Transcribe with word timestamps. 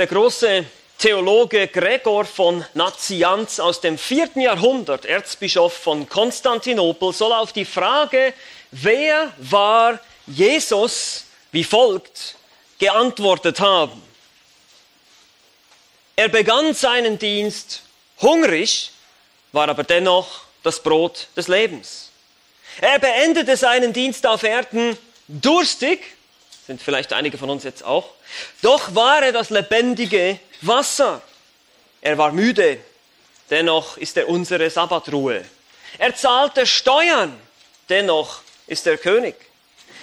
Der 0.00 0.06
große 0.06 0.64
Theologe 0.96 1.68
Gregor 1.68 2.24
von 2.24 2.64
Nazianz 2.72 3.60
aus 3.60 3.82
dem 3.82 3.98
vierten 3.98 4.40
Jahrhundert, 4.40 5.04
Erzbischof 5.04 5.74
von 5.74 6.08
Konstantinopel, 6.08 7.12
soll 7.12 7.34
auf 7.34 7.52
die 7.52 7.66
Frage, 7.66 8.32
wer 8.70 9.30
war 9.36 10.00
Jesus, 10.26 11.26
wie 11.52 11.64
folgt, 11.64 12.36
geantwortet 12.78 13.60
haben. 13.60 14.02
Er 16.16 16.30
begann 16.30 16.72
seinen 16.72 17.18
Dienst 17.18 17.82
hungrig, 18.22 18.92
war 19.52 19.68
aber 19.68 19.84
dennoch 19.84 20.44
das 20.62 20.82
Brot 20.82 21.26
des 21.36 21.46
Lebens. 21.46 22.08
Er 22.80 22.98
beendete 22.98 23.54
seinen 23.54 23.92
Dienst 23.92 24.26
auf 24.26 24.44
Erden 24.44 24.96
durstig, 25.28 26.16
sind 26.70 26.80
vielleicht 26.80 27.12
einige 27.12 27.36
von 27.36 27.50
uns 27.50 27.64
jetzt 27.64 27.82
auch, 27.82 28.10
doch 28.62 28.94
war 28.94 29.24
er 29.24 29.32
das 29.32 29.50
lebendige 29.50 30.38
Wasser. 30.60 31.20
Er 32.00 32.16
war 32.16 32.30
müde, 32.30 32.78
dennoch 33.50 33.96
ist 33.96 34.16
er 34.16 34.28
unsere 34.28 34.70
Sabbatruhe. 34.70 35.44
Er 35.98 36.14
zahlte 36.14 36.64
Steuern, 36.64 37.36
dennoch 37.88 38.42
ist 38.68 38.86
er 38.86 38.98
König. 38.98 39.34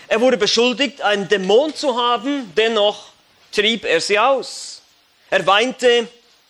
Er 0.09 0.20
wurde 0.20 0.36
beschuldigt, 0.36 1.02
einen 1.02 1.30
Dämon 1.30 1.73
zu 1.73 1.98
haben, 1.98 2.52
dennoch 2.54 3.12
trieb 3.54 3.86
er 3.86 4.02
sie 4.02 4.20
aus. 4.20 4.81
Er 5.30 5.48
weinte, 5.48 6.09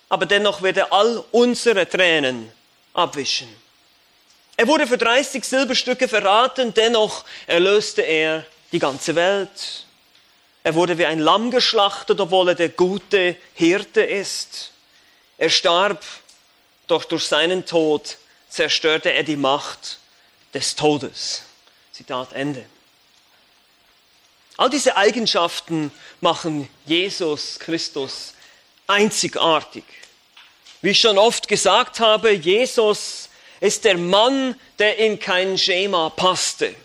aber 0.10 0.26
dennoch 0.26 0.64
wird 0.64 0.78
er 0.78 0.92
all 0.92 1.24
unsere 1.30 1.88
Tränen 1.88 2.52
abwischen. 2.96 3.56
Er 4.56 4.68
wurde 4.68 4.88
für 4.88 4.98
30 4.98 5.44
Silberstücke 5.44 6.08
verraten, 6.08 6.74
dennoch 6.74 7.24
erlöste 7.46 8.02
er 8.02 8.48
die 8.72 8.80
ganze 8.80 9.14
Welt. 9.14 9.86
Er 10.68 10.76
wurde 10.76 10.98
wie 10.98 11.06
ein 11.06 11.20
Lamm 11.20 11.50
geschlachtet, 11.50 12.20
obwohl 12.20 12.50
er 12.50 12.56
der 12.56 12.68
gute 12.68 13.38
Hirte 13.54 14.02
ist. 14.02 14.72
Er 15.38 15.50
starb, 15.50 16.04
doch 16.88 17.06
durch 17.06 17.24
seinen 17.24 17.66
Tod 17.66 18.18
zerstörte 18.50 19.14
er 19.14 19.24
die 19.24 19.38
Macht 19.38 20.00
des 20.54 20.76
Todes. 20.76 21.44
Zitat 21.94 22.34
Ende. 22.34 22.66
All 24.58 24.70
diese 24.70 24.98
Eigenschaften 24.98 25.90
machen 26.20 26.68
Jesus 26.86 27.60
Christus 27.60 28.34
einzigartig. 28.88 29.86
Wie 30.82 30.90
ich 30.90 31.00
schon 31.00 31.18
oft 31.18 31.48
gesagt 31.48 32.02
habe, 32.02 32.34
Jesus 32.34 33.30
ist 33.62 33.86
der 33.86 33.98
Mann, 33.98 34.60
der 34.80 34.98
in 34.98 35.18
kein 35.18 35.58
Schema 35.58 36.10
passte. 36.10 36.76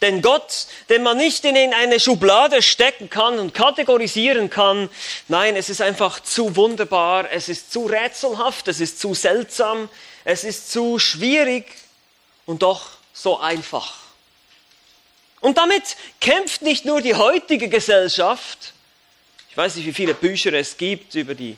Denn 0.00 0.22
Gott, 0.22 0.66
den 0.88 1.02
man 1.02 1.16
nicht 1.16 1.44
in 1.44 1.56
eine 1.74 1.98
Schublade 1.98 2.62
stecken 2.62 3.10
kann 3.10 3.38
und 3.38 3.52
kategorisieren 3.52 4.48
kann, 4.48 4.88
nein, 5.26 5.56
es 5.56 5.70
ist 5.70 5.82
einfach 5.82 6.20
zu 6.20 6.54
wunderbar, 6.54 7.30
es 7.32 7.48
ist 7.48 7.72
zu 7.72 7.86
rätselhaft, 7.86 8.68
es 8.68 8.80
ist 8.80 9.00
zu 9.00 9.14
seltsam, 9.14 9.88
es 10.24 10.44
ist 10.44 10.70
zu 10.70 11.00
schwierig 11.00 11.66
und 12.46 12.62
doch 12.62 12.90
so 13.12 13.40
einfach. 13.40 13.94
Und 15.40 15.58
damit 15.58 15.96
kämpft 16.20 16.62
nicht 16.62 16.84
nur 16.84 17.00
die 17.00 17.14
heutige 17.14 17.68
Gesellschaft, 17.68 18.72
ich 19.50 19.56
weiß 19.56 19.76
nicht, 19.76 19.86
wie 19.86 19.92
viele 19.92 20.14
Bücher 20.14 20.52
es 20.52 20.76
gibt 20.76 21.16
über 21.16 21.34
die, 21.34 21.56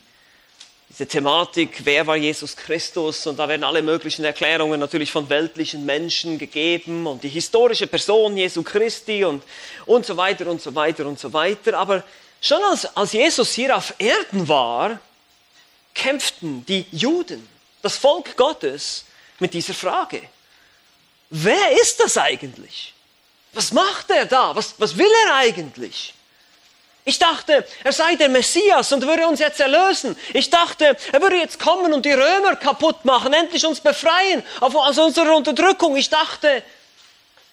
diese 1.00 1.08
Thematik, 1.08 1.80
wer 1.84 2.06
war 2.06 2.16
Jesus 2.16 2.54
Christus, 2.54 3.26
und 3.26 3.38
da 3.38 3.48
werden 3.48 3.64
alle 3.64 3.80
möglichen 3.80 4.22
Erklärungen 4.22 4.78
natürlich 4.78 5.10
von 5.10 5.30
weltlichen 5.30 5.86
Menschen 5.86 6.36
gegeben 6.36 7.06
und 7.06 7.24
die 7.24 7.30
historische 7.30 7.86
Person 7.86 8.36
Jesu 8.36 8.62
Christi 8.62 9.24
und, 9.24 9.42
und 9.86 10.04
so 10.04 10.14
weiter 10.18 10.46
und 10.46 10.60
so 10.60 10.74
weiter 10.74 11.06
und 11.06 11.18
so 11.18 11.32
weiter. 11.32 11.78
Aber 11.78 12.04
schon 12.42 12.62
als, 12.64 12.84
als 12.94 13.14
Jesus 13.14 13.54
hier 13.54 13.74
auf 13.74 13.94
Erden 13.96 14.46
war, 14.46 15.00
kämpften 15.94 16.66
die 16.66 16.84
Juden, 16.92 17.48
das 17.80 17.96
Volk 17.96 18.36
Gottes, 18.36 19.06
mit 19.38 19.54
dieser 19.54 19.72
Frage. 19.72 20.20
Wer 21.30 21.80
ist 21.80 21.98
das 22.00 22.18
eigentlich? 22.18 22.92
Was 23.54 23.72
macht 23.72 24.10
er 24.10 24.26
da? 24.26 24.54
Was, 24.54 24.74
was 24.76 24.98
will 24.98 25.10
er 25.26 25.36
eigentlich? 25.36 26.12
Ich 27.04 27.18
dachte, 27.18 27.66
er 27.82 27.92
sei 27.92 28.16
der 28.16 28.28
Messias 28.28 28.92
und 28.92 29.06
würde 29.06 29.26
uns 29.26 29.40
jetzt 29.40 29.60
erlösen. 29.60 30.16
Ich 30.34 30.50
dachte, 30.50 30.96
er 31.12 31.22
würde 31.22 31.36
jetzt 31.36 31.58
kommen 31.58 31.92
und 31.92 32.04
die 32.04 32.12
Römer 32.12 32.56
kaputt 32.56 33.04
machen, 33.04 33.32
endlich 33.32 33.64
uns 33.64 33.80
befreien 33.80 34.42
aus 34.60 34.98
unserer 34.98 35.34
Unterdrückung. 35.34 35.96
Ich 35.96 36.10
dachte, 36.10 36.62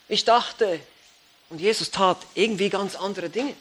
ich 0.10 0.26
dachte, 0.26 0.80
und 1.50 1.62
Jesus 1.62 1.92
tat 1.92 2.18
irgendwie 2.36 2.70
ganz 2.70 2.96
andere 2.96 3.30
Dinge. 3.30 3.56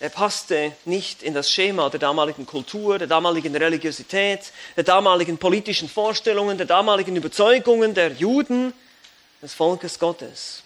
Er 0.00 0.10
passte 0.10 0.72
nicht 0.84 1.22
in 1.22 1.34
das 1.34 1.50
Schema 1.50 1.90
der 1.90 1.98
damaligen 1.98 2.46
Kultur, 2.46 2.98
der 2.98 3.08
damaligen 3.08 3.54
Religiosität, 3.54 4.52
der 4.76 4.84
damaligen 4.84 5.38
politischen 5.38 5.88
Vorstellungen, 5.88 6.56
der 6.56 6.66
damaligen 6.66 7.16
Überzeugungen 7.16 7.94
der 7.94 8.12
Juden 8.12 8.72
des 9.42 9.54
Volkes 9.54 9.98
Gottes. 9.98 10.62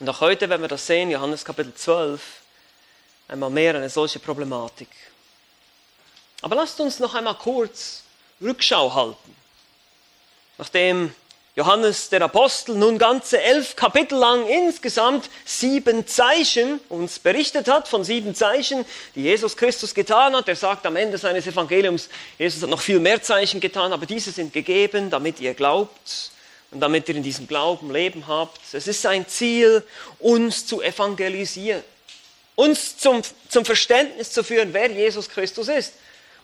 Und 0.00 0.08
auch 0.08 0.20
heute, 0.20 0.48
wenn 0.48 0.60
wir 0.60 0.68
das 0.68 0.86
sehen, 0.86 1.10
Johannes 1.10 1.44
Kapitel 1.44 1.74
12, 1.74 2.20
einmal 3.26 3.50
mehr 3.50 3.74
eine 3.74 3.90
solche 3.90 4.20
Problematik. 4.20 4.88
Aber 6.40 6.54
lasst 6.54 6.78
uns 6.80 7.00
noch 7.00 7.14
einmal 7.14 7.34
kurz 7.34 8.04
Rückschau 8.40 8.94
halten. 8.94 9.36
Nachdem 10.56 11.12
Johannes 11.56 12.10
der 12.10 12.22
Apostel 12.22 12.76
nun 12.76 12.98
ganze 12.98 13.42
elf 13.42 13.74
Kapitel 13.74 14.16
lang 14.16 14.46
insgesamt 14.46 15.28
sieben 15.44 16.06
Zeichen 16.06 16.78
uns 16.88 17.18
berichtet 17.18 17.66
hat, 17.66 17.88
von 17.88 18.04
sieben 18.04 18.36
Zeichen, 18.36 18.84
die 19.16 19.22
Jesus 19.22 19.56
Christus 19.56 19.92
getan 19.92 20.36
hat. 20.36 20.46
Er 20.46 20.54
sagt 20.54 20.86
am 20.86 20.94
Ende 20.94 21.18
seines 21.18 21.48
Evangeliums, 21.48 22.08
Jesus 22.38 22.62
hat 22.62 22.70
noch 22.70 22.80
viel 22.80 23.00
mehr 23.00 23.20
Zeichen 23.20 23.58
getan, 23.58 23.92
aber 23.92 24.06
diese 24.06 24.30
sind 24.30 24.52
gegeben, 24.52 25.10
damit 25.10 25.40
ihr 25.40 25.54
glaubt 25.54 26.30
und 26.70 26.80
damit 26.80 27.08
ihr 27.08 27.16
in 27.16 27.22
diesem 27.22 27.46
Glauben 27.46 27.90
Leben 27.90 28.26
habt. 28.26 28.60
Es 28.72 28.86
ist 28.86 29.02
sein 29.02 29.26
Ziel, 29.26 29.82
uns 30.18 30.66
zu 30.66 30.82
evangelisieren, 30.82 31.82
uns 32.54 32.98
zum, 32.98 33.22
zum 33.48 33.64
Verständnis 33.64 34.32
zu 34.32 34.42
führen, 34.42 34.72
wer 34.72 34.90
Jesus 34.90 35.28
Christus 35.28 35.68
ist. 35.68 35.94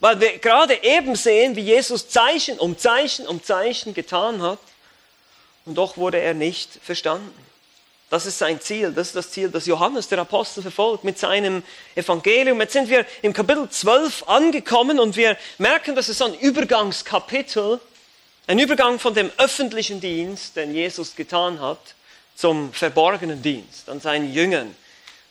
Weil 0.01 0.21
wir 0.21 0.39
gerade 0.39 0.83
eben 0.83 1.15
sehen, 1.15 1.57
wie 1.57 1.63
Jesus 1.63 2.09
Zeichen 2.09 2.59
um 2.59 2.77
Zeichen 2.77 3.27
um 3.27 3.43
Zeichen 3.43 3.95
getan 3.95 4.43
hat 4.43 4.59
und 5.65 5.77
doch 5.77 5.97
wurde 5.97 6.21
er 6.21 6.35
nicht 6.35 6.71
verstanden. 6.83 7.33
Das 8.11 8.27
ist 8.27 8.39
sein 8.39 8.61
Ziel, 8.61 8.93
das 8.93 9.09
ist 9.09 9.17
das 9.17 9.31
Ziel, 9.31 9.49
das 9.49 9.67
Johannes, 9.67 10.09
der 10.09 10.19
Apostel, 10.19 10.63
verfolgt 10.63 11.05
mit 11.05 11.19
seinem 11.19 11.63
Evangelium. 11.95 12.61
Jetzt 12.61 12.75
sind 12.75 12.89
wir 12.89 13.07
im 13.23 13.33
Kapitel 13.33 13.69
12 13.69 14.29
angekommen 14.29 15.01
und 15.01 15.17
wir 15.17 15.37
merken, 15.59 15.97
dass 15.97 16.09
es 16.09 16.21
ein 16.23 16.35
Übergangskapitel 16.35 17.81
ein 18.47 18.59
Übergang 18.59 18.99
von 18.99 19.15
dem 19.15 19.31
öffentlichen 19.39 20.01
Dienst, 20.01 20.57
den 20.57 20.75
Jesus 20.75 21.17
getan 21.17 21.61
hat, 21.61 21.79
zum 22.37 22.73
verborgenen 22.73 23.41
Dienst 23.43 23.89
an 23.89 24.01
seinen 24.01 24.33
Jüngern, 24.33 24.75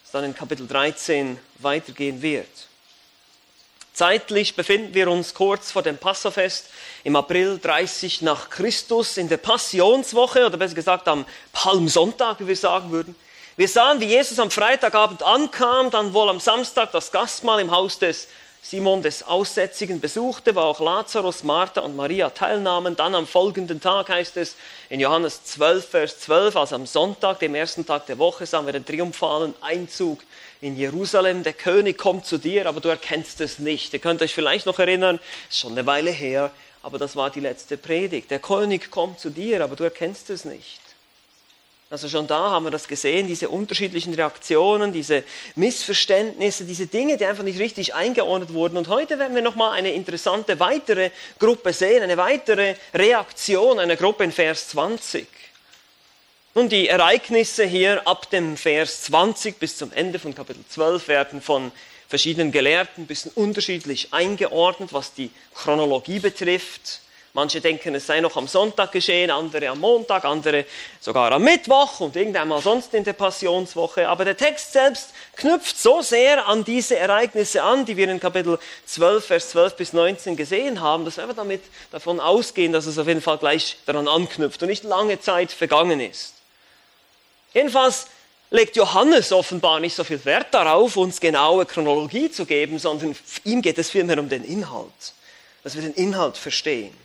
das 0.03 0.11
dann 0.11 0.23
in 0.23 0.35
Kapitel 0.35 0.67
13 0.67 1.37
weitergehen 1.59 2.21
wird. 2.21 2.47
Zeitlich 3.93 4.55
befinden 4.55 4.95
wir 4.95 5.07
uns 5.07 5.35
kurz 5.35 5.71
vor 5.71 5.83
dem 5.83 5.97
Passafest 5.97 6.69
im 7.03 7.15
April 7.15 7.59
30 7.61 8.23
nach 8.23 8.49
Christus 8.49 9.17
in 9.17 9.29
der 9.29 9.37
Passionswoche 9.37 10.47
oder 10.47 10.57
besser 10.57 10.73
gesagt 10.73 11.07
am 11.07 11.25
Palmsonntag, 11.51 12.39
wie 12.39 12.47
wir 12.47 12.55
sagen 12.55 12.89
würden. 12.89 13.15
Wir 13.55 13.67
sahen, 13.67 13.99
wie 13.99 14.05
Jesus 14.05 14.39
am 14.39 14.49
Freitagabend 14.49 15.21
ankam, 15.21 15.91
dann 15.91 16.15
wohl 16.15 16.27
am 16.29 16.39
Samstag 16.39 16.91
das 16.91 17.11
Gastmahl 17.11 17.59
im 17.59 17.69
Haus 17.69 17.99
des 17.99 18.27
Simon 18.65 19.01
des 19.01 19.23
Aussätzigen 19.23 19.99
besuchte, 19.99 20.55
wo 20.55 20.61
auch 20.61 20.79
Lazarus, 20.79 21.43
Martha 21.43 21.81
und 21.81 21.97
Maria 21.97 22.29
teilnahmen. 22.29 22.95
Dann 22.95 23.13
am 23.13 23.27
folgenden 23.27 23.81
Tag 23.81 24.07
heißt 24.07 24.37
es 24.37 24.55
in 24.89 25.01
Johannes 25.01 25.43
12, 25.43 25.89
Vers 25.89 26.19
12, 26.21 26.55
also 26.55 26.75
am 26.75 26.85
Sonntag, 26.85 27.39
dem 27.39 27.55
ersten 27.55 27.85
Tag 27.85 28.05
der 28.05 28.17
Woche, 28.19 28.45
sahen 28.45 28.65
wir 28.65 28.71
den 28.71 28.85
triumphalen 28.85 29.53
Einzug 29.59 30.23
in 30.61 30.77
Jerusalem. 30.77 31.43
Der 31.43 31.51
König 31.51 31.97
kommt 31.97 32.25
zu 32.25 32.37
dir, 32.37 32.65
aber 32.65 32.79
du 32.79 32.87
erkennst 32.87 33.41
es 33.41 33.59
nicht. 33.59 33.91
Ihr 33.91 33.99
könnt 33.99 34.21
euch 34.21 34.33
vielleicht 34.33 34.65
noch 34.65 34.79
erinnern, 34.79 35.19
ist 35.49 35.59
schon 35.59 35.73
eine 35.73 35.85
Weile 35.85 36.11
her, 36.11 36.49
aber 36.83 36.97
das 36.97 37.17
war 37.17 37.31
die 37.31 37.41
letzte 37.41 37.75
Predigt. 37.75 38.31
Der 38.31 38.39
König 38.39 38.89
kommt 38.91 39.19
zu 39.19 39.29
dir, 39.29 39.61
aber 39.61 39.75
du 39.75 39.83
erkennst 39.83 40.29
es 40.29 40.45
nicht. 40.45 40.79
Also 41.93 42.09
schon 42.09 42.25
da 42.25 42.49
haben 42.49 42.65
wir 42.65 42.71
das 42.71 42.87
gesehen, 42.87 43.27
diese 43.27 43.49
unterschiedlichen 43.49 44.15
Reaktionen, 44.15 44.91
diese 44.91 45.23
Missverständnisse, 45.53 46.65
diese 46.65 46.87
Dinge, 46.87 47.17
die 47.17 47.25
einfach 47.27 47.43
nicht 47.43 47.59
richtig 47.59 47.93
eingeordnet 47.93 48.51
wurden. 48.51 48.77
Und 48.77 48.87
heute 48.87 49.19
werden 49.19 49.35
wir 49.35 49.43
nochmal 49.43 49.73
eine 49.73 49.93
interessante 49.93 50.59
weitere 50.59 51.11
Gruppe 51.37 51.71
sehen, 51.71 52.01
eine 52.01 52.17
weitere 52.17 52.77
Reaktion 52.95 53.77
einer 53.77 53.95
Gruppe 53.95 54.23
in 54.23 54.31
Vers 54.31 54.69
20. 54.69 55.27
Nun, 56.55 56.67
die 56.67 56.87
Ereignisse 56.87 57.63
hier 57.63 58.07
ab 58.07 58.27
dem 58.31 58.57
Vers 58.57 59.03
20 59.03 59.59
bis 59.59 59.77
zum 59.77 59.91
Ende 59.91 60.17
von 60.17 60.33
Kapitel 60.33 60.63
12 60.67 61.07
werden 61.07 61.41
von 61.43 61.71
verschiedenen 62.07 62.51
Gelehrten 62.51 63.03
ein 63.03 63.07
bisschen 63.07 63.29
unterschiedlich 63.35 64.07
eingeordnet, 64.15 64.93
was 64.93 65.13
die 65.13 65.29
Chronologie 65.53 66.17
betrifft. 66.17 67.01
Manche 67.35 67.61
denken, 67.61 67.95
es 67.95 68.05
sei 68.05 68.21
noch 68.21 68.37
am 68.37 68.47
Sonntag 68.47 68.91
geschehen, 68.91 69.31
andere 69.31 69.69
am 69.69 69.79
Montag, 69.79 70.23
andere 70.23 70.65
sogar 70.99 71.31
am 71.31 71.43
Mittwoch 71.43 71.99
und 71.99 72.15
irgendwann 72.15 72.47
mal 72.47 72.61
sonst 72.61 72.93
in 72.93 73.03
der 73.03 73.13
Passionswoche. 73.13 74.07
Aber 74.07 74.23
der 74.23 74.37
Text 74.37 74.71
selbst 74.71 75.09
knüpft 75.35 75.79
so 75.79 76.03
sehr 76.03 76.47
an 76.47 76.63
diese 76.63 76.95
Ereignisse 76.95 77.63
an, 77.63 77.85
die 77.85 77.97
wir 77.97 78.07
in 78.07 78.19
Kapitel 78.19 78.59
12, 78.85 79.25
Vers 79.25 79.49
12 79.49 79.75
bis 79.75 79.93
19 79.93 80.35
gesehen 80.35 80.79
haben, 80.79 81.05
dass 81.05 81.17
wir 81.17 81.25
damit 81.33 81.63
davon 81.91 82.19
ausgehen, 82.19 82.71
dass 82.71 82.85
es 82.85 82.99
auf 82.99 83.07
jeden 83.07 83.21
Fall 83.21 83.39
gleich 83.39 83.77
daran 83.87 84.07
anknüpft 84.07 84.61
und 84.61 84.69
nicht 84.69 84.83
lange 84.83 85.19
Zeit 85.19 85.51
vergangen 85.51 86.01
ist. 86.01 86.35
Jedenfalls 87.51 88.09
legt 88.51 88.75
Johannes 88.75 89.31
offenbar 89.31 89.79
nicht 89.79 89.95
so 89.95 90.03
viel 90.03 90.23
Wert 90.23 90.53
darauf, 90.53 90.97
uns 90.97 91.19
genaue 91.19 91.65
Chronologie 91.65 92.29
zu 92.29 92.45
geben, 92.45 92.77
sondern 92.77 93.15
ihm 93.43 93.63
geht 93.63 93.79
es 93.79 93.89
vielmehr 93.89 94.19
um 94.19 94.29
den 94.29 94.43
Inhalt, 94.43 95.13
dass 95.63 95.73
wir 95.73 95.81
den 95.81 95.95
Inhalt 95.95 96.37
verstehen. 96.37 96.95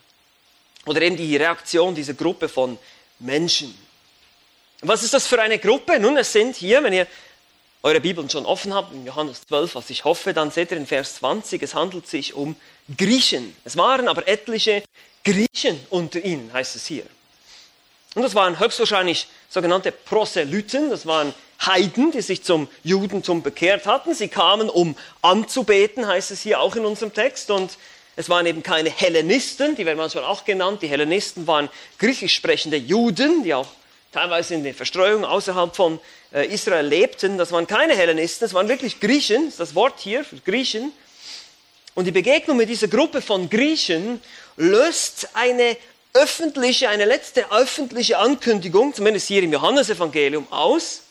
Oder 0.88 1.02
eben 1.02 1.16
die 1.16 1.36
Reaktion 1.36 1.94
dieser 1.94 2.14
Gruppe 2.14 2.48
von 2.48 2.78
Menschen. 3.18 3.76
Was 4.80 5.02
ist 5.02 5.12
das 5.12 5.26
für 5.26 5.40
eine 5.40 5.58
Gruppe? 5.58 6.00
Nun, 6.00 6.16
es 6.16 6.32
sind 6.32 6.56
hier, 6.56 6.82
wenn 6.82 6.92
ihr 6.92 7.06
eure 7.82 8.00
Bibeln 8.00 8.30
schon 8.30 8.46
offen 8.46 8.72
habt, 8.72 8.94
in 8.94 9.04
Johannes 9.04 9.42
12, 9.46 9.74
was 9.74 9.90
ich 9.90 10.04
hoffe, 10.04 10.32
dann 10.32 10.50
seht 10.50 10.70
ihr 10.70 10.78
in 10.78 10.86
Vers 10.86 11.16
20, 11.16 11.62
es 11.62 11.74
handelt 11.74 12.08
sich 12.08 12.34
um 12.34 12.56
Griechen. 12.96 13.54
Es 13.64 13.76
waren 13.76 14.08
aber 14.08 14.26
etliche 14.26 14.82
Griechen 15.24 15.78
unter 15.90 16.24
ihnen, 16.24 16.50
heißt 16.52 16.74
es 16.76 16.86
hier. 16.86 17.04
Und 18.14 18.22
das 18.22 18.34
waren 18.34 18.58
höchstwahrscheinlich 18.58 19.28
sogenannte 19.50 19.92
Proselyten, 19.92 20.90
das 20.90 21.06
waren 21.06 21.34
Heiden, 21.64 22.12
die 22.12 22.22
sich 22.22 22.42
zum 22.42 22.68
Judentum 22.82 23.42
bekehrt 23.42 23.86
hatten. 23.86 24.14
Sie 24.14 24.28
kamen, 24.28 24.70
um 24.70 24.96
anzubeten, 25.22 26.06
heißt 26.06 26.30
es 26.30 26.40
hier 26.40 26.60
auch 26.60 26.76
in 26.76 26.86
unserem 26.86 27.12
Text. 27.12 27.50
Und 27.50 27.76
es 28.18 28.28
waren 28.28 28.46
eben 28.46 28.64
keine 28.64 28.90
Hellenisten, 28.90 29.76
die 29.76 29.86
werden 29.86 29.98
manchmal 29.98 30.24
auch 30.24 30.44
genannt. 30.44 30.82
Die 30.82 30.88
Hellenisten 30.88 31.46
waren 31.46 31.68
griechisch 32.00 32.34
sprechende 32.34 32.76
Juden, 32.76 33.44
die 33.44 33.54
auch 33.54 33.68
teilweise 34.10 34.54
in 34.54 34.64
der 34.64 34.74
Verstreuung 34.74 35.24
außerhalb 35.24 35.76
von 35.76 36.00
äh, 36.34 36.52
Israel 36.52 36.84
lebten. 36.84 37.38
Das 37.38 37.52
waren 37.52 37.68
keine 37.68 37.94
Hellenisten, 37.94 38.44
das 38.44 38.54
waren 38.54 38.68
wirklich 38.68 38.98
Griechen, 38.98 39.44
das 39.44 39.54
ist 39.54 39.60
das 39.60 39.74
Wort 39.76 40.00
hier 40.00 40.24
für 40.24 40.34
Griechen. 40.38 40.92
Und 41.94 42.06
die 42.06 42.10
Begegnung 42.10 42.56
mit 42.56 42.68
dieser 42.68 42.88
Gruppe 42.88 43.22
von 43.22 43.48
Griechen 43.48 44.20
löst 44.56 45.28
eine 45.34 45.76
öffentliche, 46.12 46.88
eine 46.88 47.04
letzte 47.04 47.52
öffentliche 47.52 48.18
Ankündigung, 48.18 48.94
zumindest 48.94 49.28
hier 49.28 49.44
im 49.44 49.52
Johannesevangelium, 49.52 50.50
aus. 50.50 51.02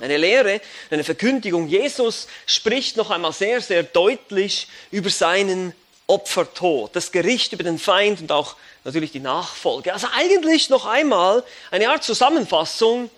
Eine 0.00 0.16
Lehre, 0.16 0.62
eine 0.90 1.04
Verkündigung. 1.04 1.68
Jesus 1.68 2.26
spricht 2.46 2.96
noch 2.96 3.10
einmal 3.10 3.34
sehr, 3.34 3.60
sehr 3.60 3.82
deutlich 3.82 4.68
über 4.90 5.10
seinen 5.10 5.74
Opfertod, 6.06 6.94
das 6.94 7.10
Gericht 7.10 7.52
über 7.52 7.64
den 7.64 7.78
Feind 7.78 8.20
und 8.20 8.30
auch 8.30 8.56
natürlich 8.84 9.10
die 9.10 9.20
Nachfolge. 9.20 9.92
Also 9.92 10.06
eigentlich 10.14 10.70
noch 10.70 10.86
einmal 10.86 11.42
eine 11.70 11.90
Art 11.90 12.04
Zusammenfassung 12.04 13.10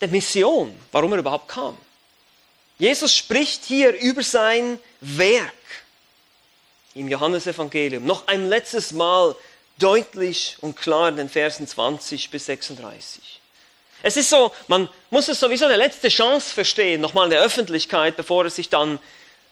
der 0.00 0.08
Mission, 0.08 0.74
warum 0.92 1.12
er 1.12 1.18
überhaupt 1.18 1.48
kam. 1.48 1.76
Jesus 2.78 3.14
spricht 3.14 3.64
hier 3.64 3.92
über 3.92 4.22
sein 4.22 4.78
Werk 5.02 5.52
im 6.94 7.08
Johannesevangelium 7.08 8.04
noch 8.04 8.26
ein 8.26 8.48
letztes 8.48 8.92
Mal 8.92 9.36
deutlich 9.78 10.56
und 10.60 10.76
klar 10.76 11.10
in 11.10 11.16
den 11.16 11.28
Versen 11.28 11.66
20 11.66 12.30
bis 12.30 12.46
36. 12.46 13.40
Es 14.02 14.16
ist 14.16 14.30
so, 14.30 14.52
man 14.66 14.88
muss 15.10 15.28
es 15.28 15.40
sowieso 15.40 15.66
eine 15.66 15.76
letzte 15.76 16.08
Chance 16.08 16.54
verstehen, 16.54 17.02
nochmal 17.02 17.24
in 17.24 17.32
der 17.32 17.42
Öffentlichkeit, 17.42 18.16
bevor 18.16 18.46
es 18.46 18.56
sich 18.56 18.70
dann, 18.70 18.98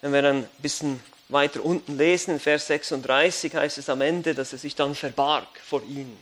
wenn 0.00 0.12
wir 0.12 0.22
dann 0.22 0.36
ein 0.38 0.48
bisschen 0.58 1.02
weiter 1.28 1.64
unten 1.64 1.98
lesen, 1.98 2.34
in 2.34 2.40
Vers 2.40 2.66
36 2.68 3.54
heißt 3.54 3.78
es 3.78 3.88
am 3.88 4.00
Ende, 4.00 4.34
dass 4.34 4.52
er 4.52 4.58
sich 4.58 4.74
dann 4.74 4.94
verbarg 4.94 5.48
vor 5.64 5.82
ihnen. 5.82 6.18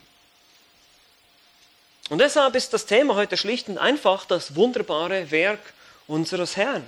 Und 2.09 2.19
deshalb 2.19 2.55
ist 2.55 2.73
das 2.73 2.87
Thema 2.87 3.15
heute 3.15 3.37
schlicht 3.37 3.69
und 3.69 3.79
einfach 3.79 4.25
das 4.27 4.55
wunderbare 4.55 5.31
Werk 5.31 5.61
unseres 6.07 6.57
Herrn. 6.57 6.87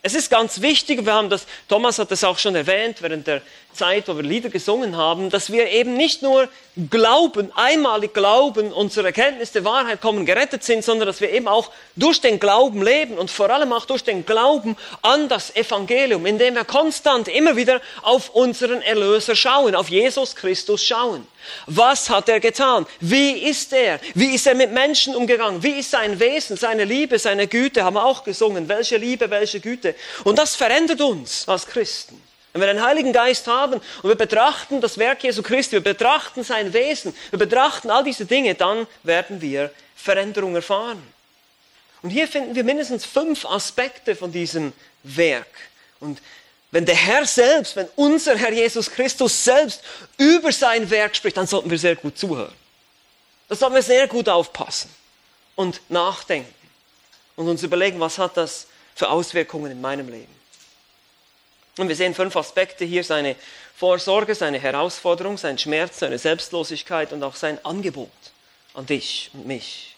Es 0.00 0.14
ist 0.14 0.30
ganz 0.30 0.60
wichtig, 0.60 1.04
wir 1.04 1.12
haben 1.12 1.28
das, 1.28 1.44
Thomas 1.68 1.98
hat 1.98 2.12
es 2.12 2.22
auch 2.22 2.38
schon 2.38 2.54
erwähnt 2.54 3.02
während 3.02 3.26
der 3.26 3.42
Zeit, 3.72 4.06
wo 4.06 4.14
wir 4.14 4.22
Lieder 4.22 4.48
gesungen 4.48 4.96
haben, 4.96 5.28
dass 5.28 5.50
wir 5.50 5.68
eben 5.70 5.96
nicht 5.96 6.22
nur 6.22 6.48
glauben, 6.88 7.50
einmalig 7.56 8.14
glauben, 8.14 8.72
unsere 8.72 9.08
Erkenntnis 9.08 9.50
der 9.50 9.64
Wahrheit 9.64 10.00
kommen, 10.00 10.24
gerettet 10.24 10.62
sind, 10.62 10.84
sondern 10.84 11.08
dass 11.08 11.20
wir 11.20 11.32
eben 11.32 11.48
auch 11.48 11.72
durch 11.96 12.20
den 12.20 12.38
Glauben 12.38 12.80
leben 12.80 13.18
und 13.18 13.28
vor 13.28 13.50
allem 13.50 13.72
auch 13.72 13.86
durch 13.86 14.04
den 14.04 14.24
Glauben 14.24 14.76
an 15.02 15.28
das 15.28 15.56
Evangelium, 15.56 16.26
indem 16.26 16.54
wir 16.54 16.64
konstant 16.64 17.26
immer 17.26 17.56
wieder 17.56 17.80
auf 18.02 18.30
unseren 18.30 18.82
Erlöser 18.82 19.34
schauen, 19.34 19.74
auf 19.74 19.90
Jesus 19.90 20.36
Christus 20.36 20.84
schauen. 20.84 21.26
Was 21.66 22.10
hat 22.10 22.28
er 22.28 22.40
getan? 22.40 22.86
Wie 23.00 23.32
ist 23.32 23.72
er? 23.72 24.00
Wie 24.14 24.34
ist 24.34 24.46
er 24.46 24.54
mit 24.54 24.72
Menschen 24.72 25.14
umgegangen? 25.14 25.62
Wie 25.62 25.78
ist 25.80 25.90
sein 25.90 26.18
Wesen, 26.18 26.56
seine 26.56 26.84
Liebe, 26.84 27.18
seine 27.18 27.46
Güte? 27.46 27.84
Haben 27.84 27.94
wir 27.94 28.04
auch 28.04 28.24
gesungen. 28.24 28.68
Welche 28.68 28.96
Liebe, 28.96 29.30
welche 29.30 29.60
Güte? 29.60 29.94
Und 30.24 30.38
das 30.38 30.54
verändert 30.54 31.00
uns 31.00 31.48
als 31.48 31.66
Christen. 31.66 32.22
Wenn 32.52 32.62
wir 32.62 32.74
den 32.74 32.82
Heiligen 32.82 33.12
Geist 33.12 33.46
haben 33.46 33.74
und 33.74 34.08
wir 34.08 34.14
betrachten 34.14 34.80
das 34.80 34.98
Werk 34.98 35.22
Jesu 35.22 35.42
Christi, 35.42 35.72
wir 35.72 35.80
betrachten 35.80 36.42
sein 36.42 36.72
Wesen, 36.72 37.14
wir 37.30 37.38
betrachten 37.38 37.90
all 37.90 38.02
diese 38.02 38.24
Dinge, 38.24 38.54
dann 38.54 38.86
werden 39.02 39.40
wir 39.40 39.70
Veränderung 39.94 40.54
erfahren. 40.54 41.02
Und 42.02 42.10
hier 42.10 42.26
finden 42.28 42.54
wir 42.54 42.64
mindestens 42.64 43.04
fünf 43.04 43.44
Aspekte 43.44 44.16
von 44.16 44.32
diesem 44.32 44.72
Werk. 45.02 45.46
Und 46.00 46.20
wenn 46.70 46.84
der 46.84 46.94
Herr 46.94 47.26
selbst, 47.26 47.76
wenn 47.76 47.88
unser 47.96 48.36
Herr 48.36 48.52
Jesus 48.52 48.90
Christus 48.90 49.44
selbst 49.44 49.82
über 50.18 50.52
sein 50.52 50.88
Werk 50.90 51.16
spricht, 51.16 51.36
dann 51.36 51.46
sollten 51.46 51.70
wir 51.70 51.78
sehr 51.78 51.96
gut 51.96 52.18
zuhören. 52.18 52.54
Da 53.48 53.56
sollten 53.56 53.74
wir 53.74 53.82
sehr 53.82 54.06
gut 54.06 54.28
aufpassen 54.28 54.90
und 55.56 55.80
nachdenken 55.88 56.52
und 57.36 57.48
uns 57.48 57.62
überlegen, 57.62 57.98
was 58.00 58.18
hat 58.18 58.36
das 58.36 58.66
für 58.94 59.08
Auswirkungen 59.08 59.72
in 59.72 59.80
meinem 59.80 60.08
Leben. 60.08 60.34
Und 61.78 61.88
wir 61.88 61.96
sehen 61.96 62.14
fünf 62.14 62.36
Aspekte 62.36 62.84
hier, 62.84 63.04
seine 63.04 63.36
Vorsorge, 63.76 64.34
seine 64.34 64.58
Herausforderung, 64.58 65.38
sein 65.38 65.56
Schmerz, 65.56 66.00
seine 66.00 66.18
Selbstlosigkeit 66.18 67.12
und 67.12 67.22
auch 67.22 67.36
sein 67.36 67.64
Angebot 67.64 68.10
an 68.74 68.84
dich 68.84 69.30
und 69.32 69.46
mich. 69.46 69.94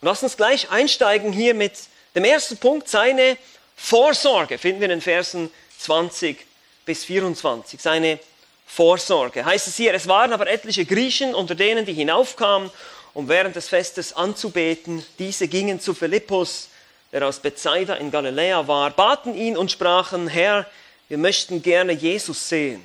Und 0.00 0.06
lass 0.06 0.22
uns 0.22 0.36
gleich 0.36 0.70
einsteigen 0.70 1.32
hier 1.32 1.54
mit 1.54 1.72
dem 2.14 2.24
ersten 2.24 2.56
Punkt, 2.56 2.88
seine 2.88 3.36
Vorsorge, 3.76 4.58
finden 4.58 4.80
wir 4.80 4.86
in 4.86 4.90
den 4.90 5.00
Versen 5.00 5.50
20 5.82 6.46
bis 6.84 7.04
24. 7.04 7.80
Seine 7.80 8.18
Vorsorge. 8.66 9.44
Heißt 9.44 9.68
es 9.68 9.76
hier, 9.76 9.92
es 9.92 10.08
waren 10.08 10.32
aber 10.32 10.48
etliche 10.48 10.86
Griechen 10.86 11.34
unter 11.34 11.54
denen, 11.54 11.84
die 11.84 11.92
hinaufkamen, 11.92 12.70
um 13.14 13.28
während 13.28 13.54
des 13.54 13.68
Festes 13.68 14.14
anzubeten. 14.14 15.04
Diese 15.18 15.46
gingen 15.48 15.80
zu 15.80 15.92
Philippus, 15.92 16.68
der 17.12 17.26
aus 17.26 17.38
Bethsaida 17.38 17.96
in 17.96 18.10
Galiläa 18.10 18.66
war, 18.66 18.90
baten 18.90 19.34
ihn 19.34 19.56
und 19.56 19.70
sprachen, 19.70 20.28
Herr, 20.28 20.66
wir 21.08 21.18
möchten 21.18 21.62
gerne 21.62 21.92
Jesus 21.92 22.48
sehen. 22.48 22.82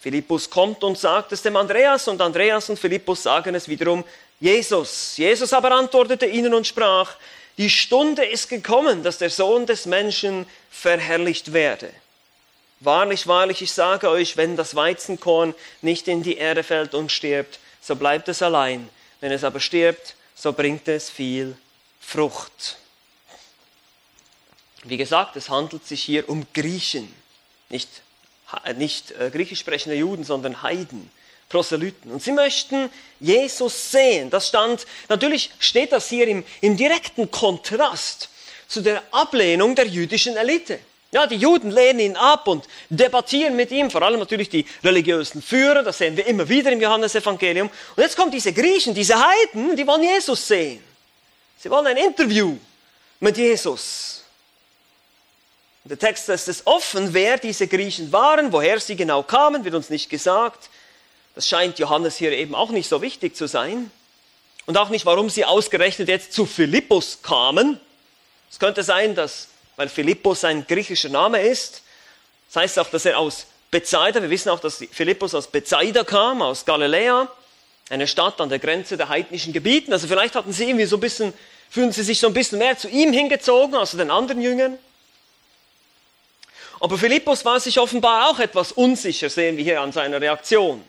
Philippus 0.00 0.48
kommt 0.48 0.84
und 0.84 0.98
sagt 0.98 1.32
es 1.32 1.42
dem 1.42 1.56
Andreas 1.56 2.06
und 2.06 2.20
Andreas 2.20 2.68
und 2.68 2.78
Philippus 2.78 3.22
sagen 3.22 3.54
es 3.54 3.66
wiederum 3.66 4.04
Jesus. 4.38 5.16
Jesus 5.16 5.52
aber 5.52 5.72
antwortete 5.72 6.26
ihnen 6.26 6.54
und 6.54 6.66
sprach, 6.66 7.16
die 7.58 7.70
Stunde 7.70 8.24
ist 8.24 8.48
gekommen, 8.48 9.02
dass 9.02 9.18
der 9.18 9.30
Sohn 9.30 9.66
des 9.66 9.86
Menschen 9.86 10.46
verherrlicht 10.70 11.52
werde. 11.52 11.90
Wahrlich, 12.80 13.26
wahrlich, 13.26 13.62
ich 13.62 13.72
sage 13.72 14.10
euch, 14.10 14.36
wenn 14.36 14.56
das 14.56 14.74
Weizenkorn 14.74 15.54
nicht 15.80 16.08
in 16.08 16.22
die 16.22 16.36
Erde 16.36 16.62
fällt 16.62 16.94
und 16.94 17.12
stirbt, 17.12 17.60
so 17.80 17.96
bleibt 17.96 18.28
es 18.28 18.42
allein. 18.42 18.88
Wenn 19.20 19.32
es 19.32 19.44
aber 19.44 19.60
stirbt, 19.60 20.16
so 20.34 20.52
bringt 20.52 20.88
es 20.88 21.08
viel 21.08 21.56
Frucht. 22.00 22.76
Wie 24.82 24.96
gesagt, 24.96 25.36
es 25.36 25.48
handelt 25.48 25.86
sich 25.86 26.02
hier 26.02 26.28
um 26.28 26.46
Griechen, 26.52 27.10
nicht, 27.70 27.88
nicht 28.76 29.12
äh, 29.12 29.30
griechisch 29.30 29.60
sprechende 29.60 29.96
Juden, 29.96 30.24
sondern 30.24 30.62
Heiden. 30.62 31.10
Proselyten. 31.54 32.10
Und 32.10 32.20
sie 32.20 32.32
möchten 32.32 32.90
Jesus 33.20 33.92
sehen. 33.92 34.28
Das 34.28 34.48
stand, 34.48 34.86
natürlich 35.08 35.50
steht 35.60 35.92
das 35.92 36.08
hier 36.08 36.26
im, 36.26 36.42
im 36.60 36.76
direkten 36.76 37.30
Kontrast 37.30 38.28
zu 38.66 38.80
der 38.80 39.04
Ablehnung 39.12 39.76
der 39.76 39.86
jüdischen 39.86 40.36
Elite. 40.36 40.80
Ja, 41.12 41.28
die 41.28 41.36
Juden 41.36 41.70
lehnen 41.70 42.00
ihn 42.00 42.16
ab 42.16 42.48
und 42.48 42.66
debattieren 42.88 43.54
mit 43.54 43.70
ihm, 43.70 43.88
vor 43.88 44.02
allem 44.02 44.18
natürlich 44.18 44.48
die 44.48 44.66
religiösen 44.82 45.40
Führer, 45.40 45.84
das 45.84 45.98
sehen 45.98 46.16
wir 46.16 46.26
immer 46.26 46.48
wieder 46.48 46.72
im 46.72 46.80
Johannesevangelium. 46.80 47.70
Und 47.94 48.02
jetzt 48.02 48.16
kommen 48.16 48.32
diese 48.32 48.52
Griechen, 48.52 48.92
diese 48.92 49.14
Heiden, 49.14 49.76
die 49.76 49.86
wollen 49.86 50.02
Jesus 50.02 50.48
sehen. 50.48 50.82
Sie 51.56 51.70
wollen 51.70 51.86
ein 51.86 51.98
Interview 51.98 52.56
mit 53.20 53.36
Jesus. 53.36 54.24
Der 55.84 55.98
Text 55.98 56.26
lässt 56.26 56.48
es 56.48 56.66
offen, 56.66 57.14
wer 57.14 57.38
diese 57.38 57.68
Griechen 57.68 58.10
waren, 58.10 58.52
woher 58.52 58.80
sie 58.80 58.96
genau 58.96 59.22
kamen, 59.22 59.64
wird 59.64 59.76
uns 59.76 59.90
nicht 59.90 60.10
gesagt. 60.10 60.68
Das 61.34 61.48
scheint 61.48 61.78
Johannes 61.78 62.16
hier 62.16 62.32
eben 62.32 62.54
auch 62.54 62.70
nicht 62.70 62.88
so 62.88 63.02
wichtig 63.02 63.36
zu 63.36 63.46
sein. 63.48 63.90
Und 64.66 64.78
auch 64.78 64.88
nicht, 64.88 65.04
warum 65.04 65.28
sie 65.28 65.44
ausgerechnet 65.44 66.08
jetzt 66.08 66.32
zu 66.32 66.46
Philippus 66.46 67.18
kamen. 67.22 67.78
Es 68.50 68.58
könnte 68.58 68.82
sein, 68.82 69.14
dass, 69.14 69.48
weil 69.76 69.88
Philippus 69.88 70.44
ein 70.44 70.66
griechischer 70.66 71.08
Name 71.08 71.40
ist, 71.40 71.82
das 72.48 72.62
heißt 72.62 72.78
auch, 72.78 72.88
dass 72.88 73.04
er 73.04 73.18
aus 73.18 73.46
Bethsaida. 73.72 74.22
Wir 74.22 74.30
wissen 74.30 74.48
auch, 74.48 74.60
dass 74.60 74.82
Philippus 74.92 75.34
aus 75.34 75.48
Bethsaida 75.48 76.04
kam, 76.04 76.40
aus 76.40 76.64
Galiläa, 76.64 77.28
eine 77.90 78.06
Stadt 78.06 78.40
an 78.40 78.48
der 78.48 78.60
Grenze 78.60 78.96
der 78.96 79.08
heidnischen 79.08 79.52
Gebieten. 79.52 79.92
Also 79.92 80.06
vielleicht 80.06 80.36
hatten 80.36 80.52
sie 80.52 80.64
irgendwie 80.64 80.86
so 80.86 80.96
ein 80.96 81.00
bisschen, 81.00 81.34
fühlen 81.68 81.90
sie 81.90 82.04
sich 82.04 82.20
so 82.20 82.28
ein 82.28 82.32
bisschen 82.32 82.58
mehr 82.58 82.78
zu 82.78 82.88
ihm 82.88 83.12
hingezogen 83.12 83.74
als 83.74 83.90
zu 83.90 83.96
den 83.96 84.12
anderen 84.12 84.40
Jüngern. 84.40 84.78
Aber 86.78 86.96
Philippus 86.96 87.44
war 87.44 87.58
sich 87.58 87.78
offenbar 87.80 88.30
auch 88.30 88.38
etwas 88.38 88.70
unsicher, 88.70 89.28
sehen 89.28 89.56
wir 89.56 89.64
hier 89.64 89.80
an 89.80 89.90
seiner 89.90 90.20
Reaktion. 90.20 90.84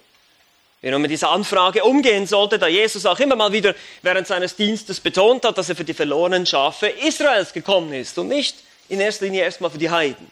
Wie 0.85 0.89
er 0.91 0.99
mit 0.99 1.09
dieser 1.09 1.31
Anfrage 1.31 1.83
umgehen 1.83 2.27
sollte, 2.27 2.59
da 2.59 2.67
Jesus 2.67 3.07
auch 3.07 3.19
immer 3.19 3.35
mal 3.35 3.51
wieder 3.51 3.73
während 4.03 4.27
seines 4.27 4.55
Dienstes 4.55 4.99
betont 4.99 5.43
hat, 5.43 5.57
dass 5.57 5.67
er 5.67 5.75
für 5.75 5.83
die 5.83 5.95
verlorenen 5.95 6.45
Schafe 6.45 6.85
Israels 6.85 7.53
gekommen 7.53 7.91
ist 7.91 8.19
und 8.19 8.27
nicht 8.27 8.55
in 8.87 8.99
erster 8.99 9.25
Linie 9.25 9.41
erstmal 9.41 9.71
für 9.71 9.79
die 9.79 9.89
Heiden. 9.89 10.29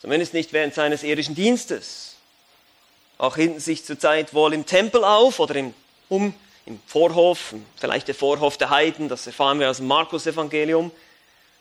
Zumindest 0.00 0.34
nicht 0.34 0.52
während 0.52 0.74
seines 0.74 1.04
irdischen 1.04 1.36
Dienstes. 1.36 2.16
Auch 3.16 3.36
hielten 3.36 3.60
sich 3.60 3.84
zur 3.84 3.96
Zeit 3.96 4.34
wohl 4.34 4.52
im 4.52 4.66
Tempel 4.66 5.04
auf 5.04 5.38
oder 5.38 5.54
im, 5.54 5.72
um, 6.08 6.34
im 6.66 6.80
Vorhof, 6.88 7.54
vielleicht 7.76 8.08
der 8.08 8.16
Vorhof 8.16 8.56
der 8.56 8.70
Heiden, 8.70 9.08
das 9.08 9.28
erfahren 9.28 9.60
wir 9.60 9.70
aus 9.70 9.76
dem 9.76 9.86
Markus-Evangelium. 9.86 10.90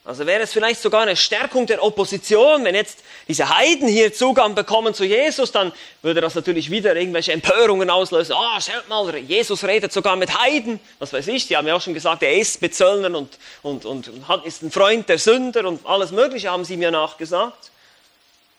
Also 0.08 0.26
wäre 0.26 0.44
es 0.44 0.54
vielleicht 0.54 0.82
sogar 0.82 1.02
eine 1.02 1.18
Stärkung 1.18 1.66
der 1.66 1.84
Opposition, 1.84 2.64
wenn 2.64 2.76
jetzt 2.76 3.00
diese 3.28 3.50
Heiden 3.50 3.90
hier 3.90 4.14
Zugang 4.14 4.56
bekommen 4.56 4.94
zu 4.94 5.04
Jesus, 5.04 5.52
dann 5.52 5.74
würde 6.02 6.22
das 6.22 6.34
natürlich 6.34 6.72
wieder 6.72 6.96
irgendwelche 6.96 7.34
Empörungen 7.34 7.90
auslösen. 7.90 8.34
Ah, 8.34 8.56
oh, 8.56 8.62
schaut 8.62 8.88
mal, 8.88 9.18
Jesus 9.18 9.66
redet 9.66 9.92
sogar 9.92 10.16
mit 10.16 10.40
Heiden. 10.40 10.80
Was 11.00 11.12
weiß 11.12 11.28
ich, 11.28 11.48
die 11.48 11.58
haben 11.58 11.68
ja 11.68 11.76
auch 11.76 11.82
schon 11.82 11.94
gesagt, 11.94 12.24
er 12.24 12.34
ist 12.38 12.62
mit 12.62 12.74
Zöllnern 12.74 13.16
und, 13.16 13.38
und, 13.64 13.86
und 13.86 14.10
ist 14.46 14.64
ein 14.64 14.72
Freund 14.72 15.10
der 15.10 15.20
Sünder 15.20 15.66
und 15.66 15.86
alles 15.86 16.12
Mögliche 16.12 16.52
haben 16.52 16.64
sie 16.64 16.78
mir 16.78 16.90
nachgesagt. 16.90 17.72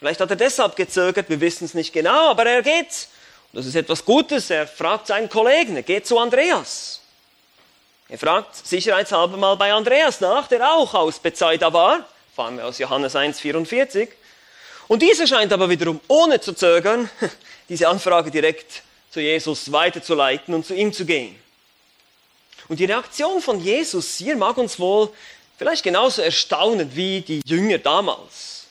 Vielleicht 0.01 0.21
hat 0.21 0.29
er 0.29 0.37
deshalb 0.37 0.77
gezögert, 0.77 1.31
wir 1.31 1.41
wissen 1.41 1.65
es 1.65 1.73
nicht 1.73 1.95
genau, 1.95 2.29
aber 2.29 2.45
er 2.45 2.63
geht. 2.63 3.09
Das 3.55 3.65
ist 3.65 3.75
etwas 3.75 4.05
Gutes. 4.05 4.51
Er 4.51 4.67
fragt 4.67 5.07
seinen 5.07 5.31
Kollegen, 5.31 5.77
er 5.77 5.83
geht 5.83 6.07
zu 6.07 6.19
Andreas. 6.19 7.01
Er 8.11 8.19
fragt 8.19 8.67
sicherheitshalber 8.67 9.37
mal 9.37 9.57
bei 9.57 9.71
Andreas 9.71 10.23
nach, 10.23 10.49
der 10.49 10.73
auch 10.73 10.95
aus 10.95 11.19
Bethsaida 11.19 11.71
war. 11.75 12.09
Fahren 12.35 12.57
wir 12.57 12.65
aus 12.65 12.79
Johannes 12.79 13.15
1,44. 13.15 14.09
Und 14.89 15.03
dieser 15.03 15.27
scheint 15.27 15.53
aber 15.53 15.69
wiederum 15.69 16.01
ohne 16.09 16.41
zu 16.41 16.55
zögern, 16.55 17.11
diese 17.69 17.87
Anfrage 17.87 18.31
direkt 18.31 18.83
zu 19.11 19.21
Jesus 19.21 19.71
weiterzuleiten 19.71 20.55
und 20.55 20.65
zu 20.65 20.75
ihm 20.75 20.91
zu 20.91 21.05
gehen. 21.05 21.39
Und 22.69 22.81
die 22.81 22.87
Reaktion 22.87 23.43
von 23.43 23.61
Jesus 23.61 24.17
hier 24.17 24.37
mag 24.37 24.57
uns 24.57 24.79
wohl 24.79 25.11
vielleicht 25.59 25.83
genauso 25.83 26.23
erstaunen 26.23 26.91
wie 26.95 27.21
die 27.21 27.43
Jünger 27.45 27.77
damals. 27.77 28.69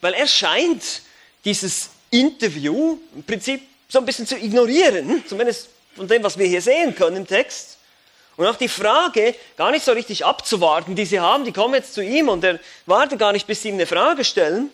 Weil 0.00 0.14
er 0.14 0.26
scheint 0.26 1.02
dieses 1.44 1.90
Interview 2.10 2.98
im 3.14 3.24
Prinzip 3.24 3.60
so 3.88 3.98
ein 3.98 4.06
bisschen 4.06 4.26
zu 4.26 4.38
ignorieren, 4.38 5.22
zumindest 5.28 5.68
von 5.94 6.08
dem, 6.08 6.22
was 6.22 6.38
wir 6.38 6.46
hier 6.46 6.62
sehen 6.62 6.94
können 6.94 7.16
im 7.16 7.26
Text. 7.26 7.76
Und 8.36 8.46
auch 8.46 8.56
die 8.56 8.68
Frage 8.68 9.34
gar 9.56 9.70
nicht 9.70 9.84
so 9.84 9.92
richtig 9.92 10.24
abzuwarten, 10.24 10.96
die 10.96 11.06
sie 11.06 11.20
haben, 11.20 11.44
die 11.44 11.52
kommen 11.52 11.74
jetzt 11.74 11.94
zu 11.94 12.02
ihm 12.02 12.28
und 12.28 12.42
er 12.42 12.58
wartet 12.86 13.18
gar 13.18 13.32
nicht, 13.32 13.46
bis 13.46 13.62
sie 13.62 13.68
ihm 13.68 13.74
eine 13.74 13.86
Frage 13.86 14.24
stellen. 14.24 14.70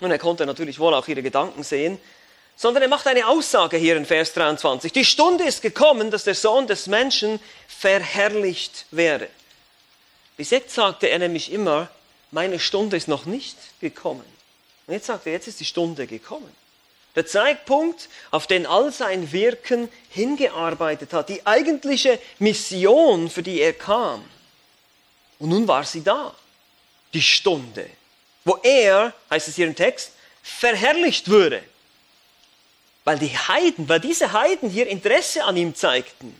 Und 0.00 0.10
er 0.10 0.18
konnte 0.18 0.44
natürlich 0.44 0.80
wohl 0.80 0.92
auch 0.92 1.06
ihre 1.06 1.22
Gedanken 1.22 1.62
sehen, 1.62 2.00
sondern 2.56 2.82
er 2.82 2.88
macht 2.88 3.06
eine 3.06 3.28
Aussage 3.28 3.76
hier 3.76 3.96
in 3.96 4.06
Vers 4.06 4.32
23. 4.32 4.92
Die 4.92 5.04
Stunde 5.04 5.44
ist 5.44 5.62
gekommen, 5.62 6.10
dass 6.10 6.24
der 6.24 6.34
Sohn 6.34 6.66
des 6.66 6.86
Menschen 6.86 7.38
verherrlicht 7.68 8.86
werde. 8.90 9.28
Bis 10.36 10.50
jetzt 10.50 10.74
sagte 10.74 11.08
er 11.08 11.20
nämlich 11.20 11.52
immer, 11.52 11.88
meine 12.32 12.58
Stunde 12.58 12.96
ist 12.96 13.06
noch 13.06 13.26
nicht 13.26 13.56
gekommen. 13.80 14.24
Und 14.86 14.94
jetzt 14.94 15.06
sagt 15.06 15.26
er, 15.26 15.32
jetzt 15.32 15.46
ist 15.46 15.60
die 15.60 15.64
Stunde 15.64 16.08
gekommen. 16.08 16.50
Der 17.16 17.26
Zeitpunkt, 17.26 18.08
auf 18.30 18.46
den 18.46 18.66
all 18.66 18.92
sein 18.92 19.30
Wirken 19.32 19.88
hingearbeitet 20.10 21.12
hat, 21.12 21.28
die 21.28 21.46
eigentliche 21.46 22.18
Mission, 22.38 23.30
für 23.30 23.42
die 23.42 23.60
er 23.60 23.72
kam. 23.72 24.24
Und 25.38 25.50
nun 25.50 25.68
war 25.68 25.84
sie 25.84 26.02
da, 26.02 26.34
die 27.12 27.22
Stunde, 27.22 27.88
wo 28.44 28.58
er, 28.62 29.12
heißt 29.30 29.48
es 29.48 29.56
hier 29.56 29.66
im 29.66 29.76
Text, 29.76 30.12
verherrlicht 30.42 31.28
würde. 31.28 31.62
Weil 33.04 33.18
die 33.18 33.36
Heiden, 33.36 33.88
weil 33.88 34.00
diese 34.00 34.32
Heiden 34.32 34.68
hier 34.68 34.88
Interesse 34.88 35.44
an 35.44 35.56
ihm 35.56 35.74
zeigten. 35.74 36.34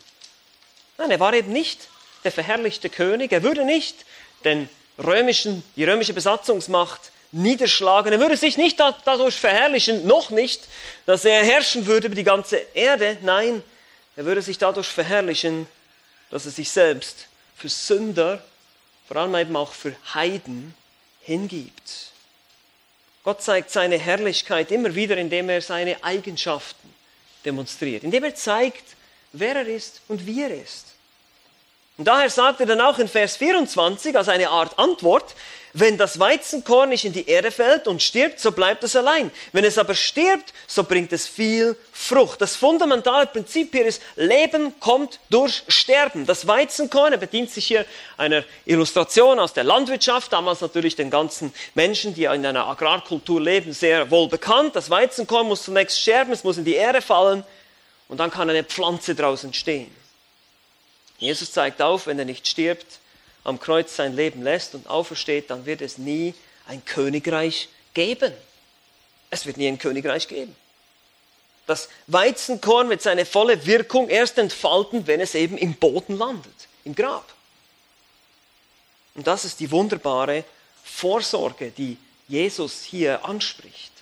Nein, 0.98 1.10
er 1.10 1.20
war 1.20 1.34
eben 1.34 1.52
nicht 1.52 1.88
der 2.24 2.32
verherrlichte 2.32 2.90
König, 2.90 3.32
er 3.32 3.42
würde 3.42 3.64
nicht 3.64 4.04
den 4.44 4.68
römischen, 4.98 5.62
die 5.76 5.84
römische 5.84 6.14
Besatzungsmacht 6.14 7.12
niederschlagen. 7.34 8.12
Er 8.12 8.20
würde 8.20 8.36
sich 8.36 8.56
nicht 8.56 8.80
dadurch 8.80 9.36
verherrlichen, 9.36 10.06
noch 10.06 10.30
nicht, 10.30 10.62
dass 11.06 11.24
er 11.24 11.44
herrschen 11.44 11.86
würde 11.86 12.06
über 12.06 12.16
die 12.16 12.24
ganze 12.24 12.56
Erde. 12.74 13.18
Nein, 13.22 13.62
er 14.16 14.24
würde 14.24 14.42
sich 14.42 14.58
dadurch 14.58 14.86
verherrlichen, 14.86 15.66
dass 16.30 16.46
er 16.46 16.52
sich 16.52 16.70
selbst 16.70 17.26
für 17.56 17.68
Sünder, 17.68 18.42
vor 19.06 19.16
allem 19.18 19.34
eben 19.34 19.56
auch 19.56 19.72
für 19.72 19.94
Heiden, 20.14 20.74
hingibt. 21.22 22.12
Gott 23.22 23.42
zeigt 23.42 23.70
seine 23.70 23.98
Herrlichkeit 23.98 24.70
immer 24.70 24.94
wieder, 24.94 25.16
indem 25.16 25.48
er 25.48 25.60
seine 25.60 26.02
Eigenschaften 26.04 26.92
demonstriert, 27.44 28.04
indem 28.04 28.24
er 28.24 28.34
zeigt, 28.34 28.84
wer 29.32 29.56
er 29.56 29.66
ist 29.66 30.02
und 30.08 30.26
wie 30.26 30.42
er 30.42 30.50
ist. 30.50 30.93
Und 31.96 32.06
daher 32.06 32.28
sagt 32.28 32.60
er 32.60 32.66
dann 32.66 32.80
auch 32.80 32.98
in 32.98 33.08
Vers 33.08 33.36
24 33.36 34.16
als 34.16 34.28
eine 34.28 34.50
Art 34.50 34.78
Antwort, 34.78 35.34
wenn 35.76 35.98
das 35.98 36.20
Weizenkorn 36.20 36.88
nicht 36.88 37.04
in 37.04 37.12
die 37.12 37.28
Erde 37.28 37.50
fällt 37.50 37.88
und 37.88 38.00
stirbt, 38.00 38.38
so 38.38 38.52
bleibt 38.52 38.84
es 38.84 38.94
allein. 38.94 39.32
Wenn 39.52 39.64
es 39.64 39.76
aber 39.76 39.94
stirbt, 39.94 40.52
so 40.68 40.84
bringt 40.84 41.12
es 41.12 41.26
viel 41.26 41.76
Frucht. 41.92 42.40
Das 42.40 42.54
fundamentale 42.54 43.26
Prinzip 43.26 43.72
hier 43.72 43.84
ist, 43.84 44.00
Leben 44.14 44.78
kommt 44.78 45.18
durch 45.30 45.64
Sterben. 45.66 46.26
Das 46.26 46.46
Weizenkorn, 46.46 47.12
er 47.12 47.18
bedient 47.18 47.50
sich 47.50 47.66
hier 47.66 47.84
einer 48.16 48.44
Illustration 48.64 49.40
aus 49.40 49.52
der 49.52 49.64
Landwirtschaft, 49.64 50.32
damals 50.32 50.60
natürlich 50.60 50.94
den 50.94 51.10
ganzen 51.10 51.52
Menschen, 51.74 52.14
die 52.14 52.24
in 52.24 52.46
einer 52.46 52.68
Agrarkultur 52.68 53.40
leben, 53.40 53.72
sehr 53.72 54.10
wohl 54.12 54.28
bekannt. 54.28 54.76
Das 54.76 54.90
Weizenkorn 54.90 55.48
muss 55.48 55.64
zunächst 55.64 56.00
sterben, 56.00 56.32
es 56.32 56.44
muss 56.44 56.56
in 56.56 56.64
die 56.64 56.74
Erde 56.74 57.02
fallen 57.02 57.42
und 58.08 58.18
dann 58.18 58.30
kann 58.30 58.48
eine 58.48 58.62
Pflanze 58.62 59.16
daraus 59.16 59.42
entstehen. 59.42 60.03
Jesus 61.18 61.52
zeigt 61.52 61.80
auf, 61.80 62.06
wenn 62.06 62.18
er 62.18 62.24
nicht 62.24 62.46
stirbt, 62.46 62.98
am 63.44 63.60
Kreuz 63.60 63.94
sein 63.94 64.16
Leben 64.16 64.42
lässt 64.42 64.74
und 64.74 64.86
aufersteht, 64.88 65.50
dann 65.50 65.66
wird 65.66 65.82
es 65.82 65.98
nie 65.98 66.34
ein 66.66 66.84
Königreich 66.84 67.68
geben. 67.92 68.32
Es 69.30 69.46
wird 69.46 69.56
nie 69.56 69.68
ein 69.68 69.78
Königreich 69.78 70.28
geben. 70.28 70.54
Das 71.66 71.88
Weizenkorn 72.06 72.90
wird 72.90 73.02
seine 73.02 73.24
volle 73.24 73.64
Wirkung 73.66 74.08
erst 74.08 74.38
entfalten, 74.38 75.06
wenn 75.06 75.20
es 75.20 75.34
eben 75.34 75.56
im 75.56 75.74
Boden 75.74 76.16
landet, 76.16 76.68
im 76.84 76.94
Grab. 76.94 77.32
Und 79.14 79.26
das 79.26 79.44
ist 79.44 79.60
die 79.60 79.70
wunderbare 79.70 80.44
Vorsorge, 80.82 81.70
die 81.70 81.96
Jesus 82.28 82.82
hier 82.82 83.24
anspricht. 83.24 83.92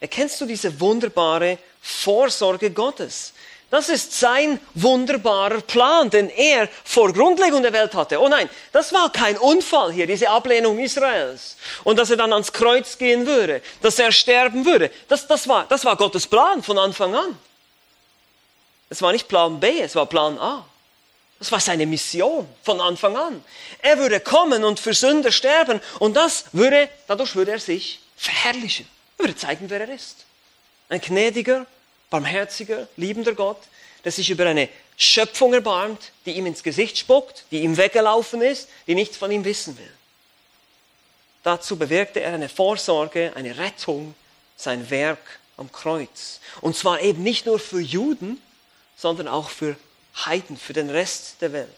Erkennst 0.00 0.40
du 0.40 0.46
diese 0.46 0.80
wunderbare 0.80 1.58
Vorsorge 1.80 2.70
Gottes? 2.70 3.32
Das 3.70 3.88
ist 3.88 4.18
sein 4.18 4.58
wunderbarer 4.74 5.60
Plan, 5.60 6.10
den 6.10 6.28
er 6.28 6.68
vor 6.82 7.12
Grundlegung 7.12 7.62
der 7.62 7.72
Welt 7.72 7.94
hatte. 7.94 8.20
Oh 8.20 8.28
nein, 8.28 8.50
das 8.72 8.92
war 8.92 9.12
kein 9.12 9.38
Unfall 9.38 9.92
hier, 9.92 10.08
diese 10.08 10.28
Ablehnung 10.28 10.80
Israels. 10.80 11.56
Und 11.84 11.96
dass 11.96 12.10
er 12.10 12.16
dann 12.16 12.32
ans 12.32 12.52
Kreuz 12.52 12.98
gehen 12.98 13.26
würde, 13.26 13.62
dass 13.80 14.00
er 14.00 14.10
sterben 14.10 14.66
würde. 14.66 14.90
Das, 15.08 15.26
das, 15.28 15.46
war, 15.46 15.66
das 15.68 15.84
war 15.84 15.96
Gottes 15.96 16.26
Plan 16.26 16.64
von 16.64 16.78
Anfang 16.78 17.14
an. 17.14 17.38
Es 18.88 19.00
war 19.02 19.12
nicht 19.12 19.28
Plan 19.28 19.60
B, 19.60 19.80
es 19.80 19.94
war 19.94 20.06
Plan 20.06 20.36
A. 20.38 20.66
Das 21.38 21.52
war 21.52 21.60
seine 21.60 21.86
Mission 21.86 22.48
von 22.64 22.80
Anfang 22.80 23.16
an. 23.16 23.44
Er 23.78 23.98
würde 23.98 24.18
kommen 24.18 24.64
und 24.64 24.80
für 24.80 24.94
Sünder 24.94 25.30
sterben 25.30 25.80
und 26.00 26.16
das 26.16 26.46
würde, 26.52 26.88
dadurch 27.06 27.36
würde 27.36 27.52
er 27.52 27.60
sich 27.60 28.00
verherrlichen. 28.16 28.88
Er 29.16 29.24
würde 29.24 29.36
zeigen, 29.36 29.70
wer 29.70 29.80
er 29.80 29.94
ist. 29.94 30.24
Ein 30.88 31.00
gnädiger, 31.00 31.66
barmherziger, 32.10 32.88
liebender 32.96 33.34
Gott, 33.34 33.60
der 34.04 34.12
sich 34.12 34.30
über 34.30 34.46
eine 34.46 34.68
Schöpfung 34.96 35.54
erbarmt, 35.54 36.12
die 36.26 36.32
ihm 36.32 36.46
ins 36.46 36.62
Gesicht 36.62 36.98
spuckt, 36.98 37.44
die 37.50 37.60
ihm 37.60 37.76
weggelaufen 37.76 38.42
ist, 38.42 38.68
die 38.86 38.94
nichts 38.94 39.16
von 39.16 39.30
ihm 39.30 39.44
wissen 39.44 39.78
will. 39.78 39.92
Dazu 41.42 41.76
bewirkte 41.76 42.20
er 42.20 42.34
eine 42.34 42.48
Vorsorge, 42.48 43.32
eine 43.34 43.56
Rettung, 43.56 44.14
sein 44.56 44.90
Werk 44.90 45.40
am 45.56 45.72
Kreuz. 45.72 46.40
Und 46.60 46.76
zwar 46.76 47.00
eben 47.00 47.22
nicht 47.22 47.46
nur 47.46 47.58
für 47.58 47.80
Juden, 47.80 48.40
sondern 48.96 49.28
auch 49.28 49.48
für 49.48 49.76
Heiden, 50.26 50.58
für 50.58 50.74
den 50.74 50.90
Rest 50.90 51.36
der 51.40 51.52
Welt. 51.52 51.68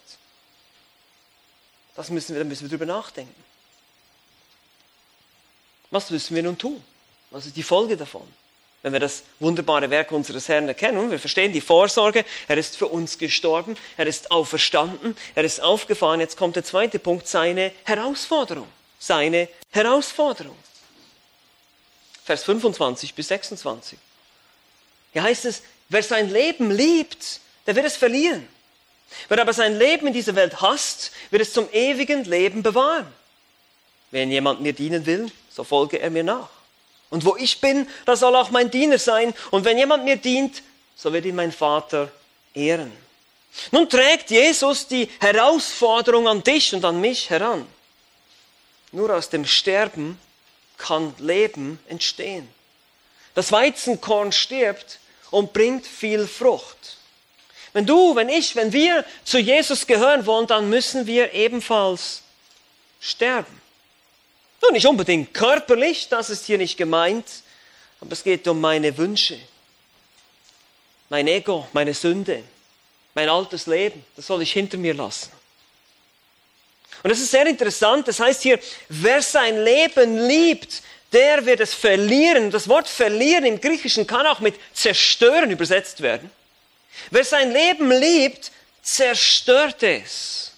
Das 1.95 2.11
müssen 2.11 2.35
wir, 2.35 2.43
da 2.43 2.49
müssen 2.49 2.63
wir 2.63 2.71
drüber 2.71 2.87
nachdenken. 2.87 3.45
Was 5.91 6.11
müssen 6.11 6.35
wir 6.35 6.43
nun 6.43 6.57
tun? 6.57 6.83
Was 7.31 7.47
ist 7.47 7.57
die 7.57 7.63
Folge 7.63 7.97
davon? 7.97 8.27
Wenn 8.83 8.93
wir 8.93 9.01
das 9.01 9.23
wunderbare 9.39 9.91
Werk 9.91 10.11
unseres 10.11 10.49
Herrn 10.49 10.67
erkennen. 10.67 11.11
Wir 11.11 11.21
verstehen 11.21 11.53
die 11.53 11.61
Vorsorge. 11.61 12.25
Er 12.49 12.59
ist 12.59 12.77
für 12.77 12.89
uns 12.89 13.17
gestorben. 13.17 13.77
Er 13.97 14.07
ist 14.07 14.31
auferstanden. 14.31 15.17
Er 15.37 15.45
ist 15.45 15.63
aufgefahren. 15.63 16.21
Jetzt 16.21 16.37
kommt 16.37 16.57
der 16.57 16.65
zweite 16.65 16.99
Punkt, 16.99 17.29
seine 17.29 17.73
Herausforderung. 17.85 18.67
Seine 18.99 19.49
Herausforderung. 19.71 20.57
Vers 22.25 22.43
25 22.45 23.15
bis 23.15 23.29
26. 23.29 23.99
Hier 25.13 25.23
heißt 25.23 25.45
es, 25.45 25.63
wer 25.89 26.03
sein 26.03 26.31
Leben 26.31 26.71
liebt, 26.71 27.41
der 27.67 27.77
wird 27.77 27.87
es 27.87 27.97
verlieren. 27.97 28.49
Wer 29.29 29.41
aber 29.41 29.53
sein 29.53 29.79
Leben 29.79 30.09
in 30.09 30.13
dieser 30.13 30.35
Welt 30.35 30.61
hasst, 30.61 31.13
wird 31.31 31.43
es 31.43 31.53
zum 31.53 31.69
ewigen 31.73 32.25
Leben 32.25 32.63
bewahren. 32.63 33.13
Wenn 34.11 34.31
jemand 34.31 34.61
mir 34.61 34.73
dienen 34.73 35.07
will, 35.07 35.31
so 35.51 35.63
folge 35.65 36.01
er 36.01 36.11
mir 36.11 36.25
nach. 36.25 36.62
Und 37.13 37.27
wo 37.27 37.37
ich 37.37 37.61
bin, 37.61 37.87
da 38.07 38.17
soll 38.17 38.35
auch 38.35 38.51
mein 38.51 38.71
Diener 38.71 38.99
sein. 38.99 39.35
Und 39.51 39.67
wenn 39.67 39.77
jemand 39.77 40.05
mir 40.05 40.17
dient, 40.17 40.63
so 40.97 41.13
wird 41.13 41.27
ihn 41.27 41.37
mein 41.37 41.53
Vater 41.53 42.11
ehren. 42.55 42.91
Nun 43.71 43.87
trägt 43.87 44.31
Jesus 44.31 44.87
die 44.87 45.11
Herausforderung 45.21 46.27
an 46.27 46.43
dich 46.43 46.75
und 46.75 46.87
an 46.87 47.03
mich 47.03 47.29
heran. 47.29 47.67
Nur 48.93 49.15
aus 49.15 49.29
dem 49.29 49.45
Sterben 49.45 50.19
kann 50.79 51.15
Leben 51.19 51.79
entstehen. 51.87 52.49
Das 53.35 53.53
Weizenkorn 53.53 54.33
stirbt 54.33 54.99
und 55.31 55.53
bringt 55.53 55.87
viel 55.87 56.27
Frucht. 56.27 56.97
Wenn 57.75 57.85
du, 57.85 58.17
wenn 58.17 58.31
ich, 58.31 58.57
wenn 58.57 58.73
wir 58.73 59.05
zu 59.25 59.39
Jesus 59.39 59.87
gehören 59.87 60.25
wollen, 60.25 60.47
dann 60.47 60.71
müssen 60.71 61.07
wir 61.07 61.35
ebenfalls 61.35 62.23
sterben. 63.01 63.62
Nur 64.63 64.73
nicht 64.73 64.87
unbedingt 64.87 65.35
körperlich, 65.35 66.09
das 66.09 66.31
ist 66.31 66.47
hier 66.47 66.57
nicht 66.57 66.77
gemeint, 66.77 67.27
aber 68.01 68.13
es 68.13 68.23
geht 68.23 68.47
um 68.47 68.61
meine 68.61 68.97
Wünsche, 68.97 69.39
mein 71.09 71.27
Ego, 71.27 71.69
meine 71.73 71.93
Sünde, 71.93 72.45
mein 73.15 73.29
altes 73.29 73.67
Leben, 73.67 74.05
das 74.17 74.29
soll 74.29 74.43
ich 74.43 74.53
hinter 74.53 74.79
mir 74.79 74.95
lassen. 74.95 75.33
Und 77.03 77.11
das 77.11 77.19
ist 77.19 77.33
sehr 77.33 77.47
interessant, 77.47 78.07
das 78.07 78.21
heißt 78.21 78.43
hier, 78.43 78.61
wer 78.89 79.21
sein 79.21 79.65
Leben 79.65 80.29
liebt, 80.29 80.83
der 81.13 81.45
wird 81.45 81.61
es 81.61 81.75
verlieren. 81.75 82.51
Das 82.51 82.69
Wort 82.69 82.89
verlieren 82.89 83.45
im 83.45 83.61
Griechischen 83.61 84.07
kann 84.07 84.27
auch 84.27 84.41
mit 84.41 84.55
zerstören 84.73 85.51
übersetzt 85.51 86.01
werden. 86.01 86.31
Wer 87.11 87.25
sein 87.25 87.53
Leben 87.53 87.91
liebt, 87.91 88.53
zerstört 88.83 89.83
es. 89.83 90.52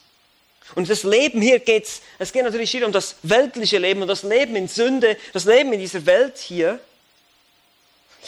Und 0.75 0.90
das 0.90 1.04
Leben 1.04 1.40
hier 1.40 1.61
geht 1.61 1.88
es 2.19 2.33
geht 2.33 2.45
natürlich 2.45 2.71
hier 2.71 2.87
um 2.87 2.93
das 2.93 3.16
weltliche 3.23 3.78
Leben 3.78 4.02
und 4.02 4.09
das 4.09 4.23
Leben 4.23 4.57
in 4.57 4.69
Sünde, 4.69 5.16
das 5.33 5.45
Leben 5.45 5.73
in 5.73 5.81
dieser 5.81 6.04
Welt 6.07 6.38
hier. 6.38 6.81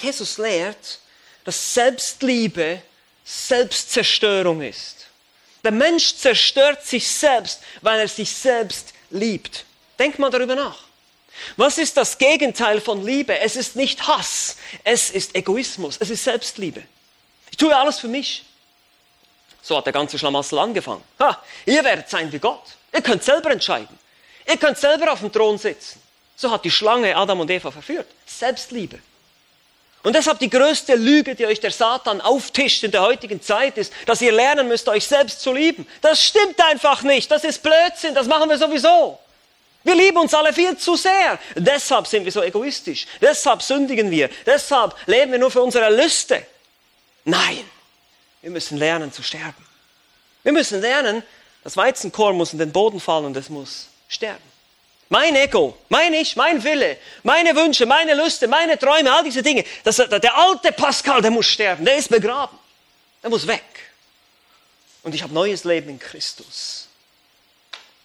Jesus 0.01 0.39
lehrt, 0.39 1.01
dass 1.45 1.75
Selbstliebe 1.75 2.83
Selbstzerstörung 3.25 4.63
ist. 4.63 5.07
Der 5.65 5.73
Mensch 5.73 6.15
zerstört 6.15 6.87
sich 6.87 7.09
selbst, 7.09 7.61
weil 7.83 7.99
er 7.99 8.09
sich 8.09 8.31
selbst 8.31 8.95
liebt. 9.11 9.65
Denk 9.99 10.19
mal 10.19 10.31
darüber 10.31 10.55
nach. 10.55 10.85
Was 11.57 11.79
ist 11.79 11.97
das 11.97 12.19
Gegenteil 12.19 12.81
von 12.81 13.05
Liebe? 13.05 13.39
Es 13.39 13.57
ist 13.57 13.75
nicht 13.75 14.07
Hass, 14.07 14.57
es 14.85 15.11
ist 15.11 15.35
Egoismus, 15.35 15.97
es 15.99 16.11
ist 16.11 16.25
Selbstliebe. 16.25 16.83
Ich 17.51 17.57
tue 17.57 17.77
alles 17.77 17.99
für 17.99 18.09
mich. 18.09 18.45
So 19.67 19.77
hat 19.77 19.85
der 19.85 19.93
ganze 19.93 20.17
Schlamassel 20.17 20.61
angefangen. 20.61 21.03
Ha, 21.19 21.43
ihr 21.65 21.83
werdet 21.83 22.09
sein 22.09 22.31
wie 22.31 22.39
Gott. 22.39 22.63
Ihr 22.95 23.03
könnt 23.03 23.25
selber 23.25 23.51
entscheiden. 23.51 23.99
Ihr 24.47 24.59
könnt 24.59 24.79
selber 24.79 25.13
auf 25.13 25.19
dem 25.19 25.33
Thron 25.33 25.59
sitzen. 25.59 26.01
So 26.37 26.53
hat 26.53 26.65
die 26.65 26.71
Schlange 26.71 27.17
Adam 27.17 27.41
und 27.41 27.51
Eva 27.51 27.73
verführt. 27.73 28.07
Selbstliebe. 28.27 29.01
Und 30.05 30.15
deshalb 30.15 30.39
die 30.39 30.49
größte 30.49 30.95
Lüge, 30.95 31.35
die 31.35 31.47
euch 31.47 31.59
der 31.59 31.73
Satan 31.73 32.21
auftischt 32.21 32.85
in 32.85 32.93
der 32.93 33.03
heutigen 33.03 33.43
Zeit, 33.43 33.77
ist, 33.77 33.93
dass 34.07 34.23
ihr 34.23 34.31
lernen 34.31 34.69
müsst, 34.69 34.89
euch 34.89 35.05
selbst 35.05 35.41
zu 35.41 35.53
lieben. 35.53 35.85
Das 36.01 36.23
stimmt 36.23 36.61
einfach 36.63 37.03
nicht. 37.03 37.29
Das 37.29 37.43
ist 37.43 37.61
Blödsinn. 37.61 38.15
Das 38.15 38.29
machen 38.29 38.49
wir 38.49 38.59
sowieso. 38.59 39.19
Wir 39.83 39.97
lieben 39.97 40.19
uns 40.19 40.33
alle 40.33 40.53
viel 40.53 40.77
zu 40.77 40.95
sehr. 40.95 41.41
Deshalb 41.57 42.07
sind 42.07 42.25
wir 42.25 42.31
so 42.31 42.41
egoistisch. 42.41 43.05
Deshalb 43.21 43.63
sündigen 43.63 44.13
wir. 44.13 44.31
Deshalb 44.47 44.95
leben 45.07 45.33
wir 45.33 45.41
nur 45.41 45.51
für 45.51 45.63
unsere 45.63 45.91
Lüste. 45.91 46.47
Nein, 47.25 47.69
wir 48.47 48.53
müssen 48.53 48.79
lernen 48.79 49.13
zu 49.13 49.25
sterben. 49.25 49.67
Wir 50.45 50.53
müssen 50.53 50.81
lernen, 50.81 51.25
das 51.65 51.77
Weizenkorn 51.77 52.37
muss 52.37 52.53
in 52.53 52.61
den 52.61 52.71
Boden 52.71 53.01
fallen 53.01 53.25
und 53.25 53.37
es 53.37 53.49
muss 53.49 53.89
sterben. 54.07 54.45
Mein 55.09 55.35
Ego, 55.35 55.77
mein 55.89 56.15
Ich, 56.15 56.37
mein 56.37 56.63
Wille, 56.63 56.97
meine 57.25 57.57
Wünsche, 57.57 57.87
meine 57.87 58.15
Lüste, 58.15 58.47
meine 58.47 58.79
Träume, 58.79 59.13
all 59.13 59.25
diese 59.25 59.43
Dinge. 59.43 59.65
Das, 59.83 59.97
der 59.97 60.37
alte 60.37 60.71
Pascal, 60.71 61.23
der 61.23 61.33
muss 61.33 61.47
sterben, 61.47 61.85
der 61.85 61.97
ist 61.97 62.09
begraben. 62.09 62.57
Der 63.21 63.31
muss 63.31 63.49
weg. 63.49 63.65
Und 65.03 65.13
ich 65.13 65.25
habe 65.25 65.35
neues 65.35 65.65
Leben 65.65 65.89
in 65.89 65.99
Christus. 65.99 66.87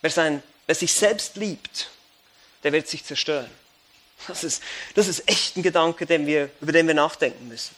Wer, 0.02 0.10
sein, 0.10 0.42
wer 0.66 0.74
sich 0.74 0.92
selbst 0.92 1.36
liebt, 1.36 1.92
der 2.64 2.72
wird 2.72 2.88
sich 2.88 3.06
zerstören. 3.06 3.52
Das 4.28 4.44
ist, 4.44 4.64
das 4.96 5.08
ist 5.08 5.30
echt 5.30 5.56
ein 5.56 5.62
Gedanke, 5.62 6.08
den 6.08 6.26
wir, 6.26 6.50
über 6.62 6.72
den 6.72 6.88
wir 6.88 6.96
nachdenken 6.96 7.48
müssen. 7.48 7.76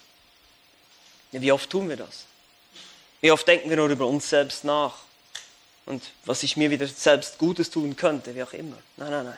Wie 1.34 1.52
oft 1.52 1.70
tun 1.70 1.90
wir 1.90 1.98
das? 1.98 2.24
Wie 3.24 3.32
oft 3.32 3.48
denken 3.48 3.72
wir 3.72 3.78
nur 3.78 3.90
über 3.90 4.06
uns 4.06 4.30
selbst 4.30 4.64
nach? 4.64 4.94
und 5.86 6.04
was 6.26 6.44
ich 6.44 6.58
mir 6.58 6.70
wieder 6.70 6.88
selbst 6.88 7.38
Gutes 7.38 7.70
tun 7.70 7.96
könnte, 7.96 8.36
wie 8.36 8.44
auch 8.44 8.54
immer. 8.54 8.78
Nein, 8.98 9.12
nein, 9.12 9.26
nein. 9.26 9.38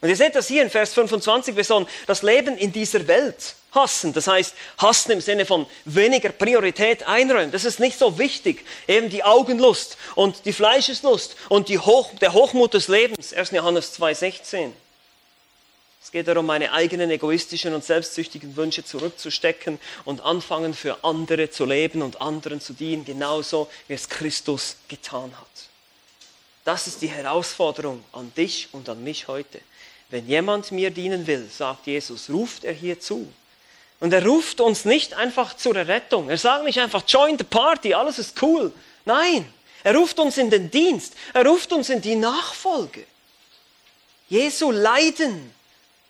Und 0.00 0.08
ihr 0.10 0.16
seht 0.16 0.34
das 0.34 0.48
hier 0.48 0.62
in 0.62 0.70
Vers 0.70 0.92
25, 0.92 1.56
wir 1.56 1.64
sollen 1.64 1.86
das 2.06 2.22
Leben 2.22 2.58
in 2.58 2.70
dieser 2.70 3.06
Welt 3.08 3.54
hassen. 3.72 4.12
Das 4.12 4.26
heißt, 4.26 4.54
hassen 4.78 5.12
im 5.12 5.20
Sinne 5.20 5.46
von 5.46 5.66
weniger 5.84 6.28
Priorität 6.30 7.06
einräumen. 7.06 7.50
Das 7.50 7.64
ist 7.64 7.80
nicht 7.80 7.98
so 7.98 8.18
wichtig. 8.18 8.64
Eben 8.86 9.08
die 9.08 9.24
Augenlust 9.24 9.96
und 10.14 10.44
die 10.44 10.52
Fleischeslust 10.52 11.36
und 11.48 11.68
die 11.68 11.78
Hoch, 11.78 12.12
der 12.20 12.34
Hochmut 12.34 12.74
des 12.74 12.88
Lebens. 12.88 13.32
1. 13.32 13.52
Johannes 13.52 13.98
2,16. 13.98 14.72
Es 16.06 16.12
geht 16.12 16.28
darum, 16.28 16.46
meine 16.46 16.70
eigenen 16.70 17.10
egoistischen 17.10 17.74
und 17.74 17.84
selbstsüchtigen 17.84 18.54
Wünsche 18.54 18.84
zurückzustecken 18.84 19.80
und 20.04 20.20
anfangen 20.20 20.72
für 20.72 21.02
andere 21.02 21.50
zu 21.50 21.64
leben 21.64 22.00
und 22.00 22.20
anderen 22.20 22.60
zu 22.60 22.74
dienen, 22.74 23.04
genauso 23.04 23.68
wie 23.88 23.94
es 23.94 24.08
Christus 24.08 24.76
getan 24.86 25.32
hat. 25.36 25.48
Das 26.64 26.86
ist 26.86 27.02
die 27.02 27.08
Herausforderung 27.08 28.04
an 28.12 28.32
dich 28.36 28.68
und 28.70 28.88
an 28.88 29.02
mich 29.02 29.26
heute. 29.26 29.60
Wenn 30.08 30.28
jemand 30.28 30.70
mir 30.70 30.92
dienen 30.92 31.26
will, 31.26 31.48
sagt 31.50 31.88
Jesus, 31.88 32.30
ruft 32.30 32.62
er 32.62 32.72
hier 32.72 33.00
zu. 33.00 33.26
Und 33.98 34.12
er 34.12 34.24
ruft 34.24 34.60
uns 34.60 34.84
nicht 34.84 35.12
einfach 35.14 35.56
zur 35.56 35.74
Rettung. 35.74 36.30
Er 36.30 36.38
sagt 36.38 36.62
nicht 36.62 36.78
einfach, 36.78 37.02
join 37.08 37.36
the 37.36 37.42
party, 37.42 37.94
alles 37.94 38.20
ist 38.20 38.40
cool. 38.42 38.72
Nein, 39.04 39.52
er 39.82 39.96
ruft 39.96 40.20
uns 40.20 40.38
in 40.38 40.50
den 40.50 40.70
Dienst. 40.70 41.14
Er 41.34 41.44
ruft 41.44 41.72
uns 41.72 41.90
in 41.90 42.00
die 42.00 42.14
Nachfolge. 42.14 43.04
Jesu 44.28 44.70
Leiden 44.70 45.55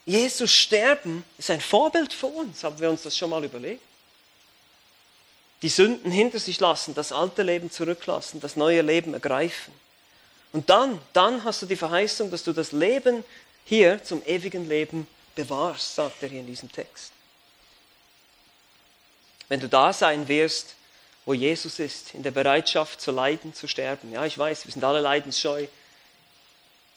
Jesus 0.07 0.53
Sterben 0.53 1.25
ist 1.37 1.51
ein 1.51 1.61
Vorbild 1.61 2.13
für 2.13 2.29
uns. 2.29 2.63
Haben 2.63 2.79
wir 2.79 2.89
uns 2.89 3.03
das 3.03 3.17
schon 3.17 3.29
mal 3.29 3.45
überlegt? 3.45 3.83
Die 5.63 5.69
Sünden 5.69 6.13
hinter 6.13 6.39
sich 6.39 6.61
lassen, 6.61 6.95
das 6.95 7.13
alte 7.13 7.43
Leben 7.43 7.71
zurücklassen, 7.71 8.41
das 8.41 8.57
neue 8.57 8.83
Leben 8.83 9.15
ergreifen. 9.15 9.75
Und 10.53 10.71
dann, 10.71 11.01
dann 11.13 11.43
hast 11.43 11.63
du 11.63 11.67
die 11.67 11.77
Verheißung, 11.77 12.31
dass 12.31 12.45
du 12.45 12.53
das 12.53 12.73
Leben 12.73 13.25
hier 13.65 14.03
zum 14.05 14.23
ewigen 14.25 14.69
Leben 14.69 15.09
bewahrst, 15.35 15.97
sagt 15.97 16.23
er 16.23 16.29
hier 16.29 16.41
in 16.41 16.47
diesem 16.47 16.71
Text. 16.71 17.11
Wenn 19.49 19.61
du 19.61 19.69
da 19.69 19.93
sein 19.93 20.29
wirst, 20.29 20.77
wo 21.25 21.35
Jesus 21.35 21.81
ist, 21.81 22.15
in 22.15 22.23
der 22.23 22.31
Bereitschaft 22.31 23.01
zu 23.01 23.11
leiden, 23.11 23.53
zu 23.53 23.67
sterben. 23.67 24.13
Ja, 24.13 24.25
ich 24.25 24.39
weiß, 24.39 24.65
wir 24.65 24.73
sind 24.73 24.85
alle 24.85 25.01
leidensscheu, 25.01 25.67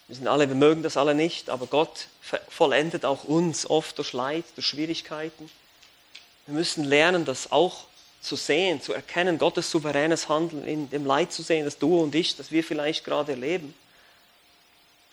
wir 0.09 0.15
sind 0.15 0.27
alle, 0.27 0.49
wir 0.49 0.55
mögen 0.55 0.81
das 0.81 0.97
alle 0.97 1.13
nicht, 1.13 1.51
aber 1.51 1.67
Gott 1.67 2.07
vollendet 2.49 3.05
auch 3.05 3.25
uns 3.25 3.69
oft 3.69 3.95
durch 3.99 4.11
Leid, 4.13 4.43
durch 4.55 4.65
Schwierigkeiten. 4.65 5.51
Wir 6.47 6.55
müssen 6.55 6.83
lernen, 6.83 7.25
das 7.25 7.51
auch 7.51 7.83
zu 8.19 8.35
sehen, 8.35 8.81
zu 8.81 8.91
erkennen, 8.91 9.37
Gottes 9.37 9.69
souveränes 9.69 10.27
Handeln 10.27 10.65
in 10.65 10.89
dem 10.89 11.05
Leid 11.05 11.31
zu 11.31 11.43
sehen, 11.43 11.63
das 11.63 11.77
du 11.77 12.01
und 12.01 12.15
ich, 12.15 12.35
das 12.35 12.51
wir 12.51 12.63
vielleicht 12.63 13.05
gerade 13.05 13.33
erleben. 13.33 13.75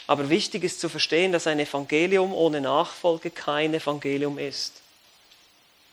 Aber 0.07 0.31
wichtig 0.31 0.65
ist 0.65 0.81
zu 0.81 0.89
verstehen, 0.89 1.31
dass 1.31 1.47
ein 1.47 1.61
Evangelium 1.61 2.33
ohne 2.33 2.63
Nachfolge 2.63 3.31
kein 3.31 3.75
Evangelium 3.75 4.39
ist. 4.39 4.81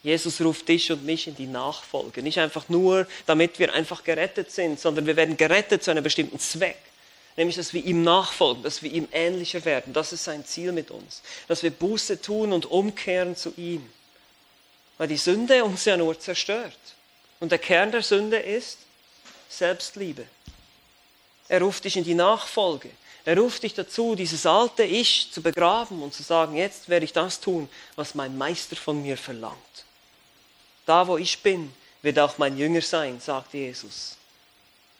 Jesus 0.01 0.39
ruft 0.39 0.69
dich 0.69 0.89
und 0.93 1.03
mich 1.03 1.27
in 1.27 1.35
die 1.35 1.47
Nachfolge. 1.47 2.23
Nicht 2.23 2.39
einfach 2.39 2.69
nur, 2.69 3.05
damit 3.25 3.59
wir 3.59 3.73
einfach 3.73 4.05
gerettet 4.05 4.49
sind, 4.49 4.79
sondern 4.79 5.05
wir 5.05 5.17
werden 5.17 5.35
gerettet 5.35 5.83
zu 5.83 5.91
einem 5.91 6.03
bestimmten 6.05 6.39
Zweck 6.39 6.77
nämlich 7.35 7.55
dass 7.55 7.73
wir 7.73 7.83
ihm 7.83 8.03
nachfolgen, 8.03 8.63
dass 8.63 8.83
wir 8.83 8.91
ihm 8.91 9.07
ähnlicher 9.11 9.65
werden. 9.65 9.93
Das 9.93 10.13
ist 10.13 10.23
sein 10.23 10.45
Ziel 10.45 10.71
mit 10.71 10.91
uns, 10.91 11.21
dass 11.47 11.63
wir 11.63 11.71
Buße 11.71 12.21
tun 12.21 12.53
und 12.53 12.65
umkehren 12.65 13.35
zu 13.35 13.53
ihm. 13.57 13.89
Weil 14.97 15.07
die 15.07 15.17
Sünde 15.17 15.63
uns 15.63 15.85
ja 15.85 15.97
nur 15.97 16.19
zerstört. 16.19 16.77
Und 17.39 17.51
der 17.51 17.59
Kern 17.59 17.91
der 17.91 18.03
Sünde 18.03 18.37
ist 18.37 18.77
Selbstliebe. 19.49 20.25
Er 21.49 21.61
ruft 21.61 21.83
dich 21.83 21.97
in 21.97 22.03
die 22.03 22.15
Nachfolge. 22.15 22.89
Er 23.25 23.37
ruft 23.37 23.63
dich 23.63 23.73
dazu, 23.73 24.15
dieses 24.15 24.45
alte 24.45 24.83
Ich 24.83 25.31
zu 25.31 25.41
begraben 25.41 26.01
und 26.01 26.13
zu 26.13 26.23
sagen, 26.23 26.55
jetzt 26.55 26.89
werde 26.89 27.05
ich 27.05 27.13
das 27.13 27.39
tun, 27.39 27.69
was 27.95 28.15
mein 28.15 28.37
Meister 28.37 28.75
von 28.75 29.01
mir 29.01 29.17
verlangt. 29.17 29.55
Da, 30.85 31.07
wo 31.07 31.17
ich 31.17 31.39
bin, 31.39 31.73
wird 32.01 32.19
auch 32.19 32.37
mein 32.37 32.57
Jünger 32.57 32.81
sein, 32.81 33.19
sagt 33.21 33.53
Jesus. 33.53 34.17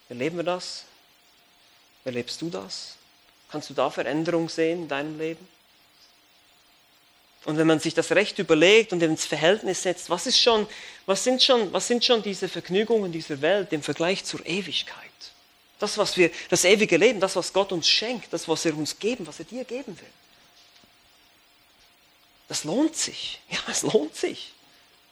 Erleben 0.08 0.38
wir 0.38 0.44
das? 0.44 0.86
Erlebst 2.06 2.42
du 2.42 2.50
das? 2.50 2.96
Kannst 3.50 3.70
du 3.70 3.74
da 3.74 3.90
Veränderung 3.90 4.50
sehen 4.50 4.84
in 4.84 4.88
deinem 4.88 5.18
Leben? 5.18 5.48
Und 7.46 7.58
wenn 7.58 7.68
man 7.68 7.80
sich 7.80 7.94
das 7.94 8.12
Recht 8.12 8.40
überlegt 8.40 8.94
und 8.94 9.04
ins 9.04 9.26
Verhältnis 9.26 9.84
setzt, 9.84 10.10
was, 10.10 10.28
ist 10.28 10.40
schon, 10.40 10.66
was, 11.06 11.24
sind 11.24 11.44
schon, 11.44 11.74
was 11.74 11.88
sind 11.88 12.04
schon 12.04 12.24
diese 12.24 12.48
Vergnügungen 12.48 13.12
dieser 13.12 13.42
Welt 13.42 13.74
im 13.74 13.84
Vergleich 13.84 14.24
zur 14.24 14.46
Ewigkeit? 14.46 14.98
Das, 15.80 15.98
was 15.98 16.16
wir, 16.16 16.32
das 16.50 16.64
ewige 16.64 16.96
Leben, 16.96 17.20
das, 17.20 17.36
was 17.36 17.52
Gott 17.52 17.74
uns 17.74 17.90
schenkt, 17.90 18.32
das, 18.32 18.48
was 18.48 18.64
er 18.64 18.78
uns 18.78 18.98
geben, 18.98 19.28
was 19.28 19.40
er 19.40 19.46
dir 19.46 19.66
geben 19.66 20.00
will. 20.00 20.10
Das 22.48 22.64
lohnt 22.64 22.96
sich. 22.96 23.42
Ja, 23.50 23.60
es 23.70 23.84
lohnt 23.84 24.16
sich, 24.16 24.54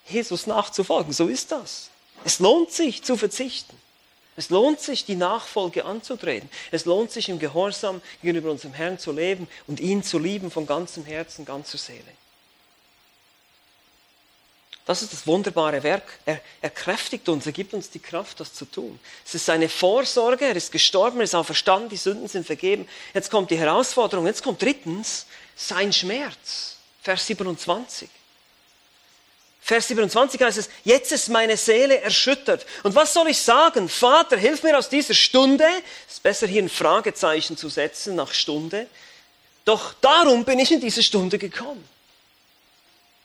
Jesus 0.08 0.48
nachzufolgen. 0.48 1.12
So 1.12 1.28
ist 1.28 1.52
das. 1.52 1.90
Es 2.24 2.40
lohnt 2.40 2.72
sich 2.72 3.04
zu 3.04 3.18
verzichten. 3.18 3.76
Es 4.38 4.50
lohnt 4.50 4.80
sich, 4.80 5.06
die 5.06 5.16
Nachfolge 5.16 5.86
anzutreten. 5.86 6.50
Es 6.72 6.86
lohnt 6.86 7.12
sich, 7.12 7.30
im 7.30 7.40
Gehorsam 7.40 8.02
gegenüber 8.22 8.52
unserem 8.52 8.74
Herrn 8.74 8.98
zu 8.98 9.12
leben 9.12 9.48
und 9.68 9.80
ihn 9.80 10.04
zu 10.04 10.20
lieben 10.20 10.52
von 10.52 10.66
ganzem 10.66 11.06
Herzen, 11.06 11.46
ganzer 11.46 11.78
Seele. 11.78 12.04
Das 14.86 15.02
ist 15.02 15.14
das 15.14 15.28
wunderbare 15.28 15.84
Werk. 15.84 16.04
Er, 16.26 16.42
er 16.62 16.70
kräftigt 16.70 17.30
uns, 17.30 17.46
er 17.46 17.52
gibt 17.52 17.74
uns 17.74 17.90
die 17.90 18.00
Kraft, 18.00 18.40
das 18.40 18.54
zu 18.54 18.66
tun. 18.66 19.00
Es 19.26 19.36
ist 19.36 19.46
seine 19.46 19.70
Vorsorge, 19.70 20.46
er 20.46 20.56
ist 20.56 20.72
gestorben, 20.72 21.20
er 21.20 21.26
ist 21.26 21.36
auferstanden, 21.36 21.90
die 21.90 21.98
Sünden 21.98 22.28
sind 22.28 22.46
vergeben. 22.46 22.88
Jetzt 23.14 23.30
kommt 23.30 23.52
die 23.52 23.58
Herausforderung, 23.58 24.26
jetzt 24.26 24.44
kommt 24.44 24.62
drittens 24.62 25.28
sein 25.56 25.94
Schmerz. 25.94 26.78
Vers 27.04 27.28
27. 27.28 28.10
Vers 29.64 29.88
27 29.88 30.42
heißt 30.42 30.58
es, 30.58 30.70
jetzt 30.84 31.12
ist 31.12 31.30
meine 31.30 31.56
Seele 31.56 32.02
erschüttert. 32.02 32.66
Und 32.84 32.96
was 32.96 33.14
soll 33.14 33.28
ich 33.28 33.40
sagen? 33.40 33.88
Vater, 33.88 34.36
hilf 34.36 34.64
mir 34.64 34.78
aus 34.78 34.90
dieser 34.90 35.14
Stunde. 35.14 35.66
Es 36.08 36.16
ist 36.16 36.24
besser 36.24 36.48
hier 36.48 36.64
ein 36.64 36.70
Fragezeichen 36.70 37.56
zu 37.56 37.70
setzen 37.70 38.16
nach 38.16 38.34
Stunde. 38.34 38.88
Doch 39.64 39.94
darum 40.02 40.44
bin 40.44 40.58
ich 40.58 40.72
in 40.72 40.82
diese 40.82 41.04
Stunde 41.04 41.38
gekommen. 41.38 41.88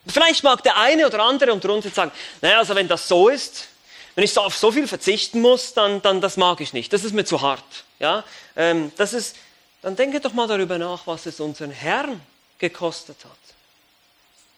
Vielleicht 0.06 0.44
mag 0.44 0.62
der 0.62 0.76
eine 0.76 1.06
oder 1.06 1.20
andere 1.20 1.52
unter 1.52 1.70
uns 1.70 1.86
jetzt 1.86 1.96
sagen, 1.96 2.12
naja, 2.42 2.58
also 2.58 2.74
wenn 2.74 2.86
das 2.86 3.08
so 3.08 3.28
ist, 3.28 3.68
wenn 4.14 4.22
ich 4.22 4.36
auf 4.38 4.56
so 4.56 4.70
viel 4.70 4.86
verzichten 4.86 5.40
muss, 5.40 5.74
dann, 5.74 6.00
dann 6.02 6.20
das 6.20 6.36
mag 6.36 6.60
ich 6.60 6.72
nicht. 6.72 6.92
Das 6.92 7.02
ist 7.02 7.12
mir 7.12 7.24
zu 7.24 7.40
hart. 7.40 7.84
Ja, 7.98 8.24
ähm, 8.54 8.92
das 8.96 9.14
ist, 9.14 9.36
dann 9.82 9.96
denke 9.96 10.20
doch 10.20 10.32
mal 10.32 10.46
darüber 10.46 10.78
nach, 10.78 11.06
was 11.06 11.26
es 11.26 11.40
unseren 11.40 11.70
Herrn 11.70 12.20
gekostet 12.58 13.16
hat. 13.24 13.55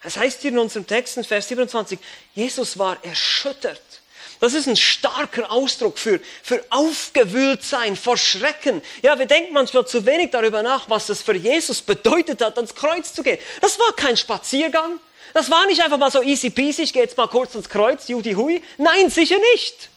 Es 0.01 0.17
heißt 0.17 0.41
hier 0.41 0.51
in 0.51 0.59
unserem 0.59 0.87
Text 0.87 1.17
in 1.17 1.23
Vers 1.23 1.47
27, 1.49 1.99
Jesus 2.33 2.77
war 2.77 3.03
erschüttert. 3.03 3.81
Das 4.39 4.53
ist 4.53 4.67
ein 4.67 4.77
starker 4.77 5.51
Ausdruck 5.51 5.99
für, 5.99 6.21
für 6.41 6.63
aufgewühlt 6.69 7.61
sein, 7.63 7.97
vor 7.97 8.15
Schrecken. 8.15 8.81
Ja, 9.01 9.19
wir 9.19 9.25
denken 9.25 9.53
manchmal 9.53 9.85
zu 9.85 10.05
wenig 10.05 10.31
darüber 10.31 10.63
nach, 10.63 10.89
was 10.89 11.09
es 11.09 11.21
für 11.21 11.35
Jesus 11.35 11.81
bedeutet 11.81 12.41
hat, 12.41 12.55
ans 12.55 12.73
Kreuz 12.73 13.13
zu 13.13 13.21
gehen. 13.21 13.37
Das 13.59 13.77
war 13.77 13.91
kein 13.93 14.15
Spaziergang. 14.15 14.99
Das 15.33 15.51
war 15.51 15.65
nicht 15.67 15.81
einfach 15.81 15.97
mal 15.97 16.09
so 16.09 16.23
easy 16.23 16.49
peasy, 16.49 16.83
ich 16.83 16.93
gehe 16.93 17.03
jetzt 17.03 17.17
mal 17.17 17.27
kurz 17.27 17.51
ans 17.51 17.69
Kreuz, 17.69 18.07
judy 18.07 18.33
hui. 18.33 18.63
Nein, 18.77 19.09
sicher 19.09 19.37
nicht. 19.53 19.89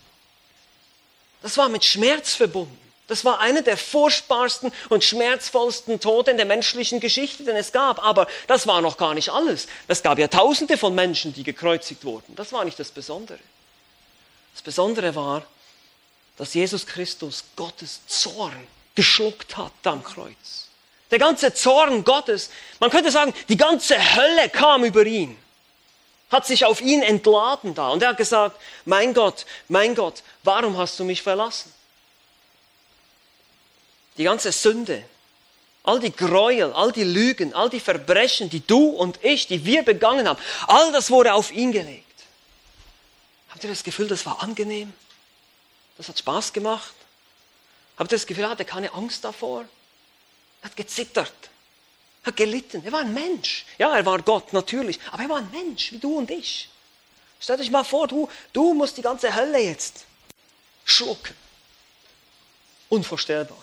Das 1.41 1.57
war 1.57 1.69
mit 1.69 1.85
Schmerz 1.85 2.35
verbunden. 2.35 2.82
Das 3.09 3.25
war 3.25 3.41
einer 3.41 3.63
der 3.63 3.77
furchtbarsten 3.77 4.73
und 4.89 5.05
schmerzvollsten 5.05 6.01
Tode 6.01 6.31
in 6.31 6.37
der 6.37 6.47
menschlichen 6.47 7.01
Geschichte, 7.01 7.45
den 7.45 7.57
es 7.57 7.73
gab. 7.73 8.05
Aber 8.05 8.27
das 8.47 8.67
war 8.67 8.81
noch 8.81 8.97
gar 8.97 9.15
nicht 9.15 9.31
alles. 9.31 9.67
Es 9.89 10.03
gab 10.03 10.19
ja 10.19 10.29
Tausende 10.29 10.79
von 10.79 10.95
Menschen, 10.95 11.35
die 11.35 11.43
gekreuzigt 11.43 12.05
wurden. 12.05 12.35
Das 12.37 12.53
war 12.53 12.65
nicht 12.65 12.79
das 12.79 12.91
Besondere. 12.91 13.41
Das 14.55 14.63
Besondere 14.63 15.15
war, 15.15 15.43
dass 16.37 16.55
Jesus 16.55 16.87
Christus 16.87 17.45
Gottes 17.57 18.01
Zorn 18.07 18.67
geschluckt 18.95 19.57
hat 19.57 19.73
am 19.85 20.03
Kreuz. 20.03 20.69
Der 21.11 21.19
ganze 21.19 21.53
Zorn 21.53 22.05
Gottes, 22.05 22.51
man 22.81 22.91
könnte 22.91 23.11
sagen, 23.11 23.35
die 23.49 23.57
ganze 23.57 23.97
Hölle 24.17 24.49
kam 24.49 24.85
über 24.85 25.05
ihn, 25.05 25.37
hat 26.31 26.47
sich 26.47 26.65
auf 26.65 26.81
ihn 26.81 27.03
entladen 27.03 27.75
da. 27.75 27.91
Und 27.91 28.03
er 28.03 28.11
hat 28.11 28.17
gesagt, 28.17 28.59
mein 28.87 29.13
Gott, 29.13 29.45
mein 29.69 29.95
Gott, 29.95 30.23
warum 30.43 30.79
hast 30.79 30.99
du 30.99 31.05
mich 31.05 31.21
verlassen? 31.21 31.73
Die 34.17 34.25
ganze 34.25 34.53
Sünde, 34.53 35.05
all 35.83 36.01
die 36.01 36.13
Gräuel, 36.13 36.73
all 36.73 36.93
die 36.93 37.05
Lügen, 37.05 37.55
all 37.55 37.71
die 37.71 37.81
Verbrechen, 37.81 38.51
die 38.51 38.65
du 38.65 38.89
und 38.89 39.23
ich, 39.25 39.47
die 39.47 39.65
wir 39.65 39.83
begangen 39.83 40.29
haben, 40.29 40.41
all 40.67 40.93
das 40.93 41.11
wurde 41.11 41.35
auf 41.35 41.51
ihn 41.53 41.73
gelegt. 41.73 42.05
Habt 43.51 43.65
ihr 43.65 43.71
das 43.71 43.83
Gefühl, 43.83 44.09
das 44.09 44.25
war 44.25 44.43
angenehm? 44.43 44.93
Das 45.97 46.09
hat 46.09 46.19
Spaß 46.19 46.53
gemacht? 46.53 46.95
Habt 47.97 48.13
ihr 48.13 48.17
das 48.17 48.27
Gefühl, 48.27 48.45
er 48.45 48.51
hatte 48.51 48.65
keine 48.65 48.93
Angst 48.95 49.25
davor? 49.25 49.65
Er 50.63 50.71
hat 50.71 50.77
gezittert, 50.77 51.33
hat 52.25 52.37
gelitten. 52.37 52.83
Er 52.85 52.93
war 52.93 53.01
ein 53.01 53.13
Mensch. 53.13 53.67
Ja, 53.79 53.95
er 53.95 54.07
war 54.07 54.21
Gott, 54.23 54.53
natürlich. 54.53 54.99
Aber 55.11 55.23
er 55.23 55.29
war 55.29 55.39
ein 55.39 55.51
Mensch, 55.51 55.93
wie 55.93 55.99
du 55.99 56.17
und 56.19 56.31
ich. 56.31 56.69
Stell 57.41 57.57
dich 57.57 57.71
mal 57.71 57.85
vor, 57.85 58.07
du, 58.07 58.29
du 58.53 58.73
musst 58.73 58.97
die 58.97 59.03
ganze 59.03 59.35
Hölle 59.35 59.59
jetzt 59.59 60.05
schlucken. 60.85 61.35
Unvorstellbar. 62.89 63.59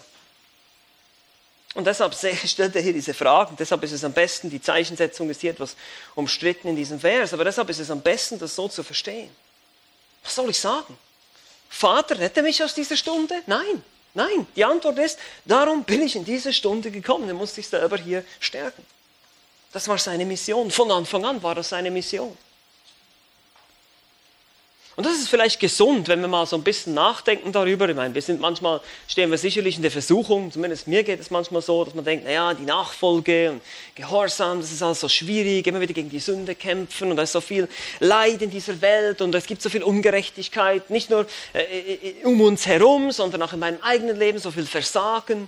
Und 1.76 1.86
deshalb 1.86 2.16
stellt 2.46 2.76
er 2.76 2.82
hier 2.82 2.94
diese 2.94 3.14
Fragen. 3.14 3.56
Deshalb 3.58 3.84
ist 3.84 3.92
es 3.92 4.04
am 4.04 4.14
besten, 4.14 4.50
die 4.50 4.62
Zeichensetzung 4.62 5.30
ist 5.30 5.42
hier 5.42 5.52
etwas 5.52 5.76
umstritten 6.16 6.70
in 6.70 6.76
diesem 6.76 7.00
Vers, 7.00 7.34
aber 7.34 7.44
deshalb 7.44 7.70
ist 7.70 7.80
es 7.80 7.92
am 7.92 8.02
besten, 8.02 8.40
das 8.40 8.56
so 8.56 8.68
zu 8.68 8.84
verstehen. 8.84 9.30
Was 10.24 10.36
soll 10.36 10.50
ich 10.50 10.60
sagen? 10.60 10.98
Vater, 11.70 12.18
rette 12.18 12.42
mich 12.42 12.64
aus 12.64 12.74
dieser 12.74 12.98
Stunde? 12.98 13.36
Nein, 13.46 13.84
nein. 14.14 14.48
Die 14.56 14.66
Antwort 14.66 14.98
ist, 14.98 15.20
darum 15.46 15.84
bin 15.84 16.02
ich 16.02 16.16
in 16.16 16.26
diese 16.26 16.52
Stunde 16.52 16.90
gekommen. 16.90 17.30
Er 17.30 17.36
muss 17.36 17.54
sich 17.54 17.68
selber 17.68 17.98
hier 17.98 18.26
stärken. 18.40 18.84
Das 19.72 19.88
war 19.88 20.00
seine 20.00 20.26
Mission. 20.26 20.72
Von 20.72 20.92
Anfang 20.92 21.24
an 21.26 21.44
war 21.44 21.54
das 21.54 21.70
seine 21.70 21.92
Mission. 21.92 22.36
Und 25.00 25.06
das 25.06 25.14
ist 25.14 25.30
vielleicht 25.30 25.62
gesund, 25.62 26.10
wenn 26.10 26.20
wir 26.20 26.28
mal 26.28 26.46
so 26.46 26.58
ein 26.58 26.62
bisschen 26.62 26.94
nachdenken 26.94 27.54
darüber. 27.54 27.88
Ich 27.88 27.96
meine, 27.96 28.14
wir 28.14 28.22
sind 28.22 28.42
manchmal, 28.42 28.82
stehen 29.08 29.32
wir 29.32 29.38
sicherlich 29.38 29.78
in 29.78 29.82
der 29.82 29.92
Versuchung, 29.92 30.52
zumindest 30.52 30.90
mir 30.90 31.04
geht 31.04 31.22
es 31.22 31.32
manchmal 31.32 31.62
so, 31.62 31.86
dass 31.86 31.96
man 31.96 32.04
denkt, 32.04 32.26
naja, 32.26 32.54
die 32.54 32.66
Nachfolge 32.66 33.52
und 33.52 33.62
Gehorsam, 33.96 34.60
das 34.60 34.74
ist 34.74 34.84
alles 34.84 35.00
so 35.00 35.08
schwierig, 35.08 35.66
immer 35.68 35.80
wieder 35.80 35.94
gegen 35.94 36.10
die 36.10 36.20
Sünde 36.20 36.54
kämpfen 36.54 37.12
und 37.12 37.16
da 37.16 37.24
ist 37.24 37.32
so 37.32 37.40
viel 37.40 37.70
Leid 38.02 38.42
in 38.42 38.50
dieser 38.50 38.82
Welt 38.82 39.22
und 39.22 39.34
es 39.36 39.46
gibt 39.46 39.62
so 39.62 39.70
viel 39.70 39.84
Ungerechtigkeit, 39.84 40.90
nicht 40.90 41.10
nur 41.10 41.26
äh, 41.54 41.62
äh 41.62 42.26
um 42.26 42.42
uns 42.42 42.66
herum, 42.66 43.14
sondern 43.14 43.42
auch 43.42 43.54
in 43.54 43.60
meinem 43.60 43.80
eigenen 43.82 44.20
Leben, 44.20 44.38
so 44.38 44.52
viel 44.52 44.66
Versagen. 44.66 45.48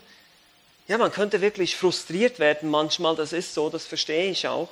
Ja, 0.87 0.97
man 0.97 1.11
könnte 1.11 1.41
wirklich 1.41 1.75
frustriert 1.75 2.39
werden 2.39 2.69
manchmal, 2.69 3.17
das 3.17 3.33
ist 3.33 3.53
so, 3.53 3.69
das 3.69 3.85
verstehe 3.85 4.31
ich 4.31 4.47
auch. 4.47 4.69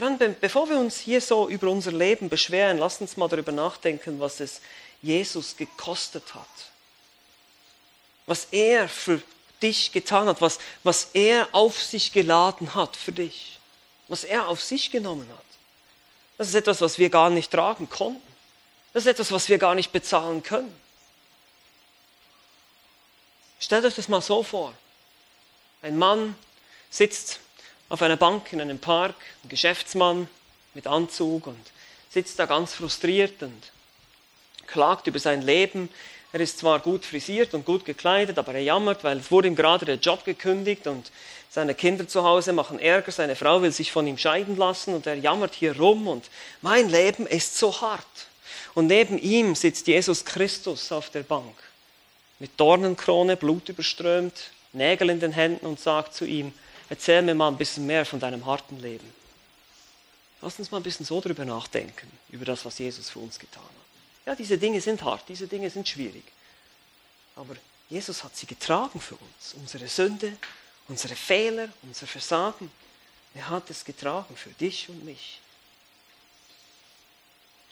Dann, 0.00 0.36
bevor 0.40 0.68
wir 0.68 0.78
uns 0.78 0.98
hier 0.98 1.20
so 1.20 1.48
über 1.48 1.68
unser 1.68 1.92
Leben 1.92 2.28
beschweren, 2.28 2.78
lasst 2.78 3.00
uns 3.00 3.16
mal 3.16 3.28
darüber 3.28 3.52
nachdenken, 3.52 4.20
was 4.20 4.40
es 4.40 4.60
Jesus 5.02 5.56
gekostet 5.56 6.34
hat. 6.34 6.46
Was 8.26 8.46
er 8.52 8.88
für 8.88 9.20
dich 9.60 9.92
getan 9.92 10.26
hat, 10.28 10.40
was, 10.40 10.58
was 10.82 11.10
er 11.12 11.48
auf 11.52 11.82
sich 11.82 12.12
geladen 12.12 12.74
hat 12.74 12.96
für 12.96 13.12
dich. 13.12 13.58
Was 14.08 14.24
er 14.24 14.48
auf 14.48 14.62
sich 14.62 14.90
genommen 14.90 15.28
hat. 15.30 15.44
Das 16.38 16.48
ist 16.48 16.54
etwas, 16.54 16.80
was 16.80 16.98
wir 16.98 17.10
gar 17.10 17.30
nicht 17.30 17.50
tragen 17.50 17.88
konnten. 17.88 18.22
Das 18.92 19.04
ist 19.04 19.10
etwas, 19.10 19.30
was 19.30 19.48
wir 19.48 19.58
gar 19.58 19.74
nicht 19.74 19.92
bezahlen 19.92 20.42
können. 20.42 20.74
Stellt 23.60 23.84
euch 23.84 23.94
das 23.94 24.08
mal 24.08 24.22
so 24.22 24.42
vor. 24.42 24.74
Ein 25.82 25.98
Mann 25.98 26.34
sitzt 26.90 27.40
auf 27.92 28.00
einer 28.00 28.16
Bank 28.16 28.54
in 28.54 28.60
einem 28.62 28.78
Park, 28.78 29.14
ein 29.44 29.50
Geschäftsmann 29.50 30.26
mit 30.72 30.86
Anzug 30.86 31.46
und 31.46 31.60
sitzt 32.08 32.38
da 32.38 32.46
ganz 32.46 32.72
frustriert 32.72 33.42
und 33.42 33.70
klagt 34.66 35.08
über 35.08 35.18
sein 35.18 35.42
Leben. 35.42 35.90
Er 36.32 36.40
ist 36.40 36.58
zwar 36.58 36.80
gut 36.80 37.04
frisiert 37.04 37.52
und 37.52 37.66
gut 37.66 37.84
gekleidet, 37.84 38.38
aber 38.38 38.54
er 38.54 38.62
jammert, 38.62 39.04
weil 39.04 39.18
es 39.18 39.30
wurde 39.30 39.48
ihm 39.48 39.56
gerade 39.56 39.84
der 39.84 39.96
Job 39.96 40.24
gekündigt 40.24 40.86
und 40.86 41.12
seine 41.50 41.74
Kinder 41.74 42.08
zu 42.08 42.24
Hause 42.24 42.54
machen 42.54 42.78
Ärger, 42.78 43.12
seine 43.12 43.36
Frau 43.36 43.60
will 43.60 43.72
sich 43.72 43.92
von 43.92 44.06
ihm 44.06 44.16
scheiden 44.16 44.56
lassen 44.56 44.94
und 44.94 45.06
er 45.06 45.16
jammert 45.16 45.54
hier 45.54 45.78
rum 45.78 46.08
und 46.08 46.30
mein 46.62 46.88
Leben 46.88 47.26
ist 47.26 47.58
so 47.58 47.78
hart. 47.82 48.06
Und 48.72 48.86
neben 48.86 49.18
ihm 49.18 49.54
sitzt 49.54 49.86
Jesus 49.86 50.24
Christus 50.24 50.92
auf 50.92 51.10
der 51.10 51.24
Bank 51.24 51.54
mit 52.38 52.52
Dornenkrone, 52.58 53.36
blutüberströmt, 53.36 54.50
Nägel 54.72 55.10
in 55.10 55.20
den 55.20 55.32
Händen 55.32 55.66
und 55.66 55.78
sagt 55.78 56.14
zu 56.14 56.24
ihm, 56.24 56.54
erzähl 56.92 57.22
mir 57.22 57.34
mal 57.34 57.48
ein 57.48 57.56
bisschen 57.56 57.86
mehr 57.86 58.04
von 58.04 58.20
deinem 58.20 58.44
harten 58.44 58.78
Leben. 58.78 59.10
Lass 60.42 60.58
uns 60.58 60.70
mal 60.70 60.76
ein 60.76 60.82
bisschen 60.82 61.06
so 61.06 61.22
drüber 61.22 61.46
nachdenken, 61.46 62.06
über 62.28 62.44
das, 62.44 62.66
was 62.66 62.78
Jesus 62.78 63.08
für 63.08 63.18
uns 63.18 63.38
getan 63.38 63.62
hat. 63.62 64.26
Ja, 64.26 64.34
diese 64.34 64.58
Dinge 64.58 64.78
sind 64.78 65.02
hart, 65.02 65.26
diese 65.26 65.46
Dinge 65.46 65.70
sind 65.70 65.88
schwierig. 65.88 66.24
Aber 67.34 67.56
Jesus 67.88 68.22
hat 68.22 68.36
sie 68.36 68.44
getragen 68.44 69.00
für 69.00 69.14
uns. 69.14 69.54
Unsere 69.54 69.88
Sünde, 69.88 70.36
unsere 70.86 71.16
Fehler, 71.16 71.70
unser 71.82 72.06
Versagen. 72.06 72.70
Er 73.34 73.48
hat 73.48 73.70
es 73.70 73.86
getragen 73.86 74.36
für 74.36 74.50
dich 74.50 74.90
und 74.90 75.02
mich. 75.02 75.40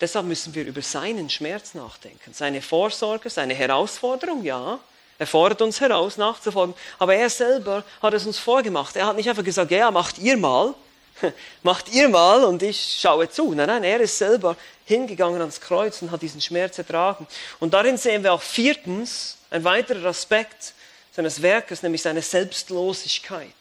Deshalb 0.01 0.25
müssen 0.25 0.55
wir 0.55 0.65
über 0.65 0.81
seinen 0.81 1.29
Schmerz 1.29 1.75
nachdenken. 1.75 2.33
Seine 2.33 2.63
Vorsorge, 2.63 3.29
seine 3.29 3.53
Herausforderung, 3.53 4.43
ja. 4.45 4.81
Er 5.21 5.27
fordert 5.27 5.61
uns 5.61 5.83
heraus, 5.83 6.17
nachzufolgen. 6.17 6.75
Aber 6.99 7.15
er 7.15 7.29
selber 7.29 7.85
hat 8.01 8.15
es 8.15 8.25
uns 8.25 8.39
vorgemacht. 8.39 8.97
Er 8.97 9.05
hat 9.05 9.17
nicht 9.17 9.29
einfach 9.29 9.45
gesagt, 9.45 9.71
ja, 9.71 9.91
macht 9.91 10.17
ihr 10.17 10.39
mal. 10.39 10.75
macht 11.63 11.93
ihr 11.93 12.09
mal 12.09 12.43
und 12.43 12.63
ich 12.63 12.97
schaue 12.99 13.29
zu. 13.29 13.53
Nein, 13.53 13.67
nein, 13.67 13.85
er 13.85 14.01
ist 14.01 14.17
selber 14.17 14.57
hingegangen 14.87 15.39
ans 15.43 15.61
Kreuz 15.61 16.01
und 16.01 16.11
hat 16.11 16.23
diesen 16.23 16.41
Schmerz 16.41 16.79
ertragen. 16.79 17.27
Und 17.59 17.75
darin 17.75 17.99
sehen 17.99 18.23
wir 18.23 18.33
auch 18.33 18.41
viertens 18.41 19.37
ein 19.51 19.63
weiterer 19.63 20.07
Aspekt 20.07 20.73
seines 21.13 21.43
Werkes, 21.43 21.83
nämlich 21.83 22.01
seine 22.01 22.23
Selbstlosigkeit. 22.23 23.53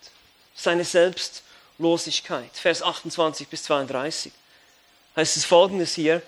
Seine 0.56 0.86
Selbstlosigkeit. 0.86 2.52
Vers 2.54 2.82
28 2.82 3.50
bis 3.50 3.64
32 3.64 4.32
heißt 5.18 5.36
es 5.36 5.44
folgendes 5.44 5.94
hier. 5.94 6.22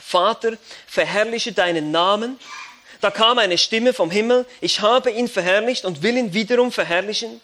Vater, 0.00 0.56
verherrliche 0.86 1.52
deinen 1.52 1.90
Namen. 1.90 2.40
Da 3.02 3.10
kam 3.10 3.38
eine 3.38 3.58
Stimme 3.58 3.92
vom 3.92 4.12
Himmel, 4.12 4.46
ich 4.60 4.80
habe 4.80 5.10
ihn 5.10 5.26
verherrlicht 5.26 5.84
und 5.84 6.02
will 6.04 6.16
ihn 6.16 6.34
wiederum 6.34 6.70
verherrlichen. 6.70 7.40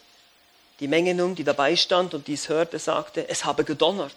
Die 0.79 0.87
Menge 0.87 1.17
nun, 1.17 1.35
die 1.35 1.43
dabei 1.43 1.75
stand 1.75 2.15
und 2.15 2.29
dies 2.29 2.49
hörte, 2.49 2.79
sagte, 2.79 3.29
es 3.29 3.45
habe 3.45 3.65
gedonnert. 3.65 4.15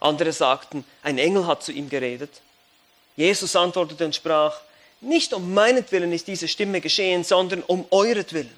Andere 0.00 0.32
sagten, 0.32 0.84
ein 1.02 1.16
Engel 1.16 1.46
hat 1.46 1.62
zu 1.62 1.72
ihm 1.72 1.88
geredet. 1.88 2.28
Jesus 3.16 3.56
antwortete 3.56 4.04
und 4.04 4.14
sprach, 4.14 4.60
nicht 5.00 5.32
um 5.32 5.54
meinetwillen 5.54 6.12
ist 6.12 6.28
diese 6.28 6.46
Stimme 6.46 6.82
geschehen, 6.82 7.24
sondern 7.24 7.62
um 7.62 7.86
euretwillen. 7.90 8.52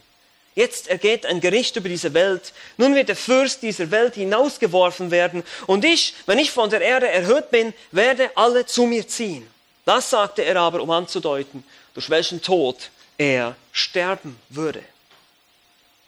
Jetzt 0.57 0.89
ergeht 0.89 1.27
ein 1.27 1.41
Gericht 1.41 1.77
über 1.77 1.89
diese 1.89 2.15
Welt. 2.15 2.53
Nun 2.79 2.97
wird 2.97 3.11
der 3.11 3.17
Fürst 3.17 3.63
dieser 3.63 3.93
Welt 3.93 4.17
hinausgeworfen 4.17 5.13
werden. 5.13 5.45
Und 5.69 5.85
ich, 5.85 6.15
wenn 6.27 6.41
ich 6.41 6.51
von 6.51 6.69
der 6.69 6.81
Erde 6.81 7.09
erhöht 7.09 7.53
bin, 7.53 7.73
werde 7.93 8.33
alle 8.35 8.67
zu 8.67 8.87
mir 8.87 9.07
ziehen. 9.07 9.49
Das 9.85 10.11
sagte 10.11 10.43
er 10.43 10.57
aber, 10.57 10.81
um 10.81 10.91
anzudeuten, 10.91 11.63
durch 11.95 12.11
welchen 12.11 12.43
Tod 12.43 12.91
er 13.17 13.57
sterben 13.73 14.39
würde. 14.49 14.83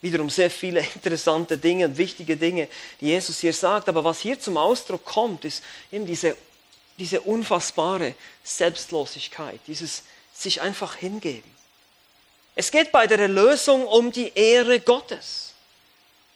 Wiederum 0.03 0.29
sehr 0.29 0.51
viele 0.51 0.81
interessante 0.94 1.57
Dinge 1.57 1.87
und 1.87 1.96
wichtige 1.96 2.37
Dinge, 2.37 2.68
die 3.01 3.07
Jesus 3.07 3.40
hier 3.40 3.53
sagt. 3.53 3.88
Aber 3.88 4.05
was 4.05 4.20
hier 4.20 4.38
zum 4.38 4.57
Ausdruck 4.57 5.05
kommt, 5.05 5.44
ist 5.44 5.62
eben 5.90 6.07
diese, 6.07 6.37
diese 6.99 7.20
unfassbare 7.22 8.14
Selbstlosigkeit, 8.44 9.61
dieses 9.66 10.03
sich 10.35 10.61
einfach 10.61 10.96
hingeben. 10.96 11.51
Es 12.55 12.70
geht 12.70 12.92
bei 12.92 13.07
der 13.07 13.18
Erlösung 13.18 13.87
um 13.87 14.12
die 14.12 14.33
Ehre 14.35 14.81
Gottes. 14.81 15.55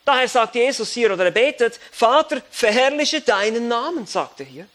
Daher 0.05 0.29
sagt 0.29 0.55
Jesus 0.55 0.93
hier 0.93 1.13
oder 1.13 1.25
er 1.27 1.31
betet, 1.31 1.79
Vater, 1.93 2.43
verherrliche 2.51 3.21
deinen 3.21 3.69
Namen, 3.69 4.07
sagt 4.07 4.41
er 4.41 4.47
hier. 4.47 4.67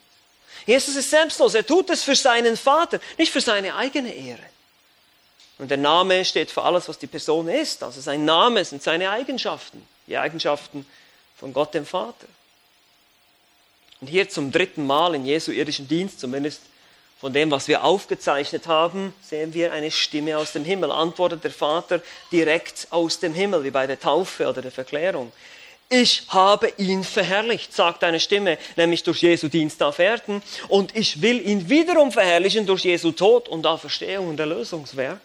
Jesus 0.65 0.95
ist 0.95 1.09
selbstlos, 1.09 1.53
er 1.53 1.65
tut 1.65 1.89
es 1.89 2.03
für 2.03 2.15
seinen 2.15 2.57
Vater, 2.57 2.99
nicht 3.17 3.31
für 3.31 3.41
seine 3.41 3.75
eigene 3.75 4.13
Ehre. 4.13 4.43
Und 5.57 5.71
der 5.71 5.77
Name 5.77 6.25
steht 6.25 6.51
für 6.51 6.63
alles, 6.63 6.89
was 6.89 6.99
die 6.99 7.07
Person 7.07 7.47
ist. 7.47 7.81
Also 7.81 8.01
sein 8.01 8.25
Name 8.25 8.63
sind 8.65 8.83
seine 8.83 9.09
Eigenschaften, 9.09 9.85
die 10.07 10.17
Eigenschaften 10.17 10.85
von 11.37 11.53
Gott 11.53 11.73
dem 11.73 11.85
Vater. 11.85 12.27
Und 14.01 14.07
hier 14.07 14.27
zum 14.27 14.51
dritten 14.51 14.85
Mal 14.85 15.15
in 15.15 15.25
Jesu 15.25 15.51
irdischem 15.51 15.87
Dienst, 15.87 16.19
zumindest 16.19 16.61
von 17.19 17.31
dem, 17.31 17.49
was 17.49 17.67
wir 17.69 17.83
aufgezeichnet 17.83 18.67
haben, 18.67 19.13
sehen 19.21 19.53
wir 19.53 19.71
eine 19.71 19.89
Stimme 19.89 20.37
aus 20.37 20.51
dem 20.51 20.65
Himmel. 20.65 20.91
Antwortet 20.91 21.43
der 21.45 21.51
Vater 21.51 22.01
direkt 22.31 22.87
aus 22.89 23.19
dem 23.19 23.33
Himmel, 23.33 23.63
wie 23.63 23.71
bei 23.71 23.87
der 23.87 23.99
Taufe 23.99 24.47
oder 24.47 24.61
der 24.61 24.71
Verklärung. 24.71 25.31
Ich 25.87 26.23
habe 26.29 26.73
ihn 26.77 27.03
verherrlicht, 27.03 27.73
sagt 27.73 28.03
eine 28.03 28.19
Stimme, 28.19 28.57
nämlich 28.75 29.03
durch 29.03 29.21
Jesu 29.21 29.47
Dienst 29.47 29.81
auf 29.81 29.99
Erden. 29.99 30.43
Und 30.67 30.95
ich 30.95 31.21
will 31.21 31.39
ihn 31.47 31.69
wiederum 31.69 32.11
verherrlichen 32.11 32.65
durch 32.65 32.83
Jesu 32.83 33.11
Tod 33.11 33.47
und 33.47 33.65
Auferstehung 33.65 34.29
und 34.29 34.39
Erlösungswerk. 34.39 35.19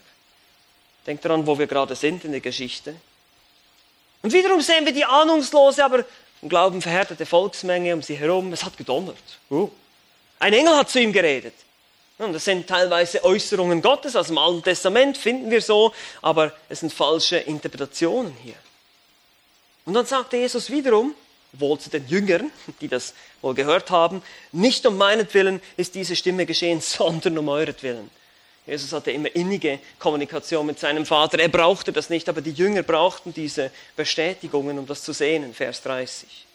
Denkt 1.07 1.25
daran, 1.25 1.47
wo 1.47 1.59
wir 1.59 1.67
gerade 1.67 1.95
sind 1.95 2.25
in 2.25 2.33
der 2.33 2.41
Geschichte. 2.41 2.95
Und 4.23 4.33
wiederum 4.33 4.61
sehen 4.61 4.85
wir 4.85 4.93
die 4.93 5.05
ahnungslose, 5.05 5.85
aber 5.85 6.05
im 6.43 6.49
Glauben 6.49 6.83
verhärtete 6.83 7.27
Volksmenge 7.27 7.95
um 7.95 8.03
sie 8.03 8.17
herum. 8.17 8.53
Es 8.53 8.65
hat 8.65 8.77
gedonnert. 8.77 9.17
Uh. 9.51 9.71
Ein 10.39 10.55
Engel 10.55 10.77
hat 10.77 10.91
zu 10.91 11.01
ihm 11.01 11.13
geredet. 11.13 11.55
Und 12.19 12.35
das 12.35 12.45
sind 12.45 12.67
teilweise 12.67 13.25
Äußerungen 13.25 13.81
Gottes, 13.81 14.15
aus 14.15 14.27
dem 14.27 14.37
Alten 14.37 14.63
Testament 14.63 15.17
finden 15.17 15.51
wir 15.51 15.63
so, 15.63 15.95
aber 16.21 16.53
es 16.69 16.81
sind 16.81 16.93
falsche 16.93 17.39
Interpretationen 17.39 18.35
hier. 18.43 18.57
Und 19.87 19.95
dann 19.95 20.05
sagte 20.05 20.37
Jesus 20.37 20.71
wiederum, 20.71 21.15
wohl 21.53 21.79
zu 21.79 21.89
den 21.89 22.07
Jüngern, 22.09 22.51
die 22.83 22.89
das 22.89 23.15
wohl 23.41 23.55
gehört 23.55 23.91
haben, 23.91 24.23
nicht 24.53 24.85
um 24.87 24.99
meinetwillen 24.99 25.63
ist 25.79 25.95
diese 25.95 26.15
Stimme 26.15 26.45
geschehen, 26.45 26.81
sondern 26.83 27.39
um 27.39 27.49
euretwillen. 27.49 28.11
Jesus 28.66 28.92
hatte 28.92 29.11
immer 29.11 29.35
innige 29.35 29.81
Kommunikation 29.99 30.66
mit 30.66 30.79
seinem 30.79 31.07
Vater. 31.07 31.38
Er 31.38 31.49
brauchte 31.49 31.92
das 31.92 32.11
nicht, 32.11 32.29
aber 32.29 32.40
die 32.40 32.53
Jünger 32.53 32.83
brauchten 32.83 33.33
diese 33.33 33.70
Bestätigungen, 33.96 34.79
um 34.79 34.87
das 34.87 35.03
zu 35.03 35.12
sehen 35.12 35.44
in 35.44 35.55
Vers 35.55 35.83
30. 35.83 36.46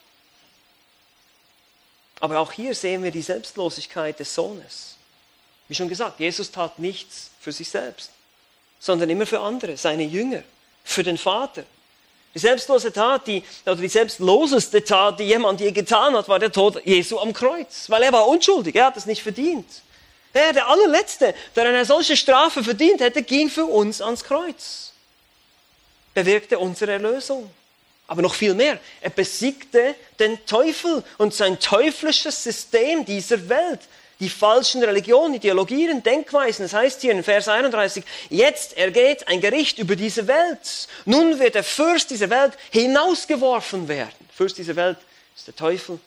Aber 2.20 2.40
auch 2.40 2.52
hier 2.52 2.74
sehen 2.74 3.04
wir 3.04 3.12
die 3.12 3.22
Selbstlosigkeit 3.22 4.20
des 4.20 4.34
Sohnes. 4.34 4.96
Wie 5.68 5.76
schon 5.76 5.90
gesagt, 5.90 6.20
Jesus 6.20 6.52
tat 6.52 6.80
nichts 6.80 7.32
für 7.40 7.52
sich 7.52 7.70
selbst, 7.70 8.12
sondern 8.80 9.10
immer 9.10 9.26
für 9.26 9.40
andere, 9.40 9.76
seine 9.78 10.04
Jünger, 10.04 10.44
für 10.84 11.04
den 11.04 11.18
Vater. 11.18 11.64
Die 12.34 12.40
selbstlose 12.40 12.92
Tat, 12.92 13.28
die, 13.28 13.44
oder 13.66 13.78
die 13.78 13.88
selbstloseste 13.88 14.84
Tat, 14.84 15.20
die 15.20 15.24
jemand 15.24 15.62
je 15.62 15.72
getan 15.72 16.16
hat, 16.16 16.28
war 16.28 16.38
der 16.38 16.52
Tod 16.52 16.86
Jesu 16.86 17.18
am 17.18 17.34
Kreuz, 17.34 17.90
weil 17.90 18.04
er 18.04 18.12
war 18.12 18.28
unschuldig, 18.28 18.76
er 18.76 18.88
hat 18.88 18.98
es 18.98 19.06
nicht 19.06 19.24
verdient. 19.24 19.66
Er, 20.36 20.52
der 20.52 20.68
allerletzte, 20.68 21.34
der 21.56 21.64
eine 21.64 21.86
solche 21.86 22.18
Strafe 22.18 22.62
verdient 22.62 23.00
hätte, 23.00 23.24
ging 23.24 23.50
für 23.50 23.64
uns 23.64 24.02
ans 24.02 24.22
Kreuz. 24.22 24.92
Bewirkte 26.14 26.60
unsere 26.60 26.92
Erlösung. 26.92 27.50
Aber 28.06 28.22
noch 28.22 28.36
viel 28.36 28.54
mehr, 28.54 28.78
er 29.00 29.12
besiegte 29.12 29.96
den 30.20 30.46
Teufel 30.46 31.06
und 31.18 31.34
sein 31.34 31.58
teuflisches 31.58 32.44
System 32.44 33.06
dieser 33.06 33.48
Welt 33.48 33.80
die 34.20 34.30
falschen 34.30 34.84
Religionen, 34.84 35.36
Ideologien, 35.36 36.04
Denkweisen. 36.04 36.66
Das 36.66 36.74
heißt 36.74 37.02
hier 37.02 37.14
in 37.14 37.24
Vers 37.24 37.48
31, 37.48 38.04
jetzt 38.30 38.76
ergeht 38.76 39.30
ein 39.30 39.40
Gericht 39.40 39.80
über 39.80 39.96
diese 39.96 40.28
Welt. 40.28 40.90
Nun 41.06 41.40
wird 41.40 41.56
der 41.56 41.64
Fürst 41.64 42.12
dieser 42.12 42.30
Welt 42.30 42.58
hinausgeworfen 42.72 43.88
werden. 43.88 44.14
Fürst 44.34 44.58
dieser 44.58 44.76
Welt 44.76 44.98
ist 45.34 45.48
der 45.48 45.56
Teufel. 45.56 45.98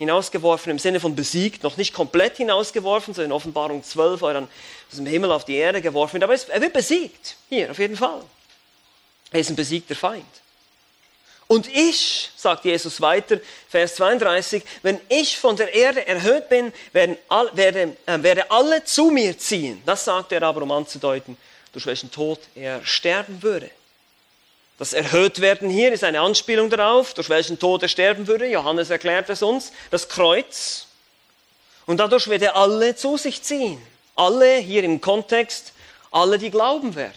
Hinausgeworfen 0.00 0.70
im 0.70 0.78
Sinne 0.78 0.98
von 0.98 1.14
besiegt, 1.14 1.62
noch 1.62 1.76
nicht 1.76 1.92
komplett 1.92 2.38
hinausgeworfen, 2.38 3.12
so 3.12 3.20
in 3.20 3.32
Offenbarung 3.32 3.84
12, 3.84 4.22
wo 4.22 4.28
er 4.28 4.32
dann 4.32 4.48
aus 4.90 4.96
dem 4.96 5.04
Himmel 5.04 5.30
auf 5.30 5.44
die 5.44 5.56
Erde 5.56 5.82
geworfen 5.82 6.14
wird. 6.14 6.24
Aber 6.24 6.34
er 6.34 6.60
wird 6.62 6.72
besiegt. 6.72 7.36
Hier, 7.50 7.70
auf 7.70 7.78
jeden 7.78 7.96
Fall. 7.96 8.22
Er 9.30 9.40
ist 9.40 9.50
ein 9.50 9.56
besiegter 9.56 9.94
Feind. 9.94 10.24
Und 11.48 11.68
ich, 11.68 12.30
sagt 12.34 12.64
Jesus 12.64 13.02
weiter, 13.02 13.40
Vers 13.68 13.96
32, 13.96 14.62
wenn 14.80 14.98
ich 15.10 15.36
von 15.36 15.56
der 15.56 15.74
Erde 15.74 16.06
erhöht 16.06 16.48
bin, 16.48 16.72
werden, 16.94 17.18
all, 17.28 17.54
werde, 17.54 17.94
äh, 18.06 18.22
werde 18.22 18.50
alle 18.50 18.82
zu 18.84 19.10
mir 19.10 19.36
ziehen. 19.36 19.82
Das 19.84 20.06
sagt 20.06 20.32
er 20.32 20.42
aber, 20.44 20.62
um 20.62 20.72
anzudeuten, 20.72 21.36
durch 21.72 21.84
welchen 21.84 22.10
Tod 22.10 22.40
er 22.54 22.82
sterben 22.86 23.42
würde. 23.42 23.70
Das 24.80 24.92
Erhöhtwerden 24.92 25.70
hier 25.70 25.92
ist 25.92 26.02
eine 26.02 26.20
Anspielung 26.20 26.68
darauf, 26.68 27.14
durch 27.14 27.28
welchen 27.28 27.60
Tod 27.60 27.82
er 27.82 27.88
sterben 27.88 28.26
würde. 28.26 28.50
Johannes 28.50 28.90
erklärt 28.90 29.30
es 29.30 29.42
uns, 29.42 29.70
das 29.92 30.08
Kreuz. 30.08 30.86
Und 31.86 31.98
dadurch 31.98 32.26
wird 32.26 32.42
er 32.42 32.56
alle 32.56 32.96
zu 32.96 33.16
sich 33.16 33.44
ziehen. 33.44 33.80
Alle 34.16 34.56
hier 34.56 34.82
im 34.82 35.00
Kontext, 35.00 35.72
alle, 36.10 36.36
die 36.36 36.50
glauben 36.50 36.96
werden 36.96 37.14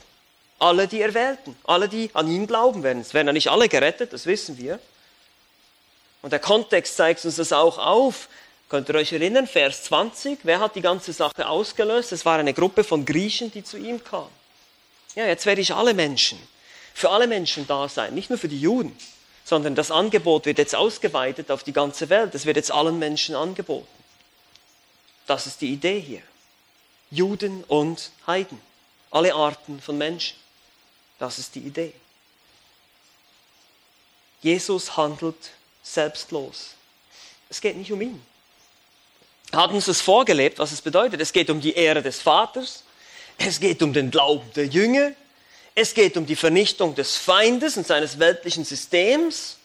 alle 0.63 0.87
die 0.87 1.01
Erwählten, 1.01 1.55
alle, 1.65 1.89
die 1.89 2.09
an 2.13 2.27
ihn 2.27 2.47
glauben 2.47 2.83
werden. 2.83 3.01
Es 3.01 3.13
werden 3.13 3.27
ja 3.27 3.33
nicht 3.33 3.49
alle 3.49 3.67
gerettet, 3.67 4.13
das 4.13 4.25
wissen 4.25 4.57
wir. 4.57 4.79
Und 6.21 6.31
der 6.31 6.39
Kontext 6.39 6.95
zeigt 6.95 7.23
uns 7.25 7.35
das 7.35 7.51
auch 7.51 7.77
auf. 7.77 8.29
Könnt 8.69 8.89
ihr 8.89 8.95
euch 8.95 9.11
erinnern, 9.11 9.45
Vers 9.45 9.83
20, 9.83 10.39
wer 10.43 10.59
hat 10.61 10.75
die 10.75 10.81
ganze 10.81 11.11
Sache 11.11 11.47
ausgelöst? 11.47 12.13
Es 12.13 12.25
war 12.25 12.39
eine 12.39 12.53
Gruppe 12.53 12.83
von 12.83 13.05
Griechen, 13.05 13.51
die 13.51 13.63
zu 13.63 13.77
ihm 13.77 14.03
kam. 14.03 14.29
Ja, 15.15 15.25
jetzt 15.25 15.45
werde 15.45 15.61
ich 15.61 15.73
alle 15.73 15.93
Menschen, 15.93 16.39
für 16.93 17.09
alle 17.09 17.27
Menschen 17.27 17.67
da 17.67 17.89
sein, 17.89 18.13
nicht 18.13 18.29
nur 18.29 18.39
für 18.39 18.47
die 18.47 18.59
Juden, 18.59 18.95
sondern 19.43 19.75
das 19.75 19.91
Angebot 19.91 20.45
wird 20.45 20.57
jetzt 20.57 20.75
ausgeweitet 20.75 21.51
auf 21.51 21.63
die 21.63 21.73
ganze 21.73 22.09
Welt. 22.09 22.33
Es 22.35 22.45
wird 22.45 22.57
jetzt 22.57 22.71
allen 22.71 22.99
Menschen 22.99 23.35
angeboten. 23.35 23.87
Das 25.27 25.47
ist 25.47 25.61
die 25.61 25.71
Idee 25.73 25.99
hier. 25.99 26.21
Juden 27.11 27.63
und 27.65 28.11
Heiden, 28.25 28.59
alle 29.11 29.33
Arten 29.33 29.81
von 29.81 29.97
Menschen. 29.97 30.37
Das 31.19 31.39
ist 31.39 31.55
die 31.55 31.59
Idee. 31.59 31.93
Jesus 34.41 34.97
handelt 34.97 35.51
selbstlos. 35.83 36.71
Es 37.49 37.61
geht 37.61 37.77
nicht 37.77 37.91
um 37.91 38.01
ihn. 38.01 38.21
Er 39.51 39.59
hat 39.59 39.71
uns 39.71 39.85
das 39.85 40.01
vorgelebt, 40.01 40.57
was 40.57 40.71
es 40.71 40.81
bedeutet. 40.81 41.21
Es 41.21 41.31
geht 41.31 41.49
um 41.49 41.61
die 41.61 41.73
Ehre 41.73 42.01
des 42.01 42.21
Vaters. 42.21 42.83
Es 43.37 43.59
geht 43.59 43.83
um 43.83 43.93
den 43.93 44.09
Glauben 44.09 44.51
der 44.53 44.65
Jünger. 44.65 45.11
Es 45.75 45.93
geht 45.93 46.17
um 46.17 46.25
die 46.25 46.35
Vernichtung 46.35 46.93
des 46.93 47.17
Feindes 47.17 47.77
und 47.77 47.87
seines 47.87 48.19
weltlichen 48.19 48.63
Systems. 48.63 49.57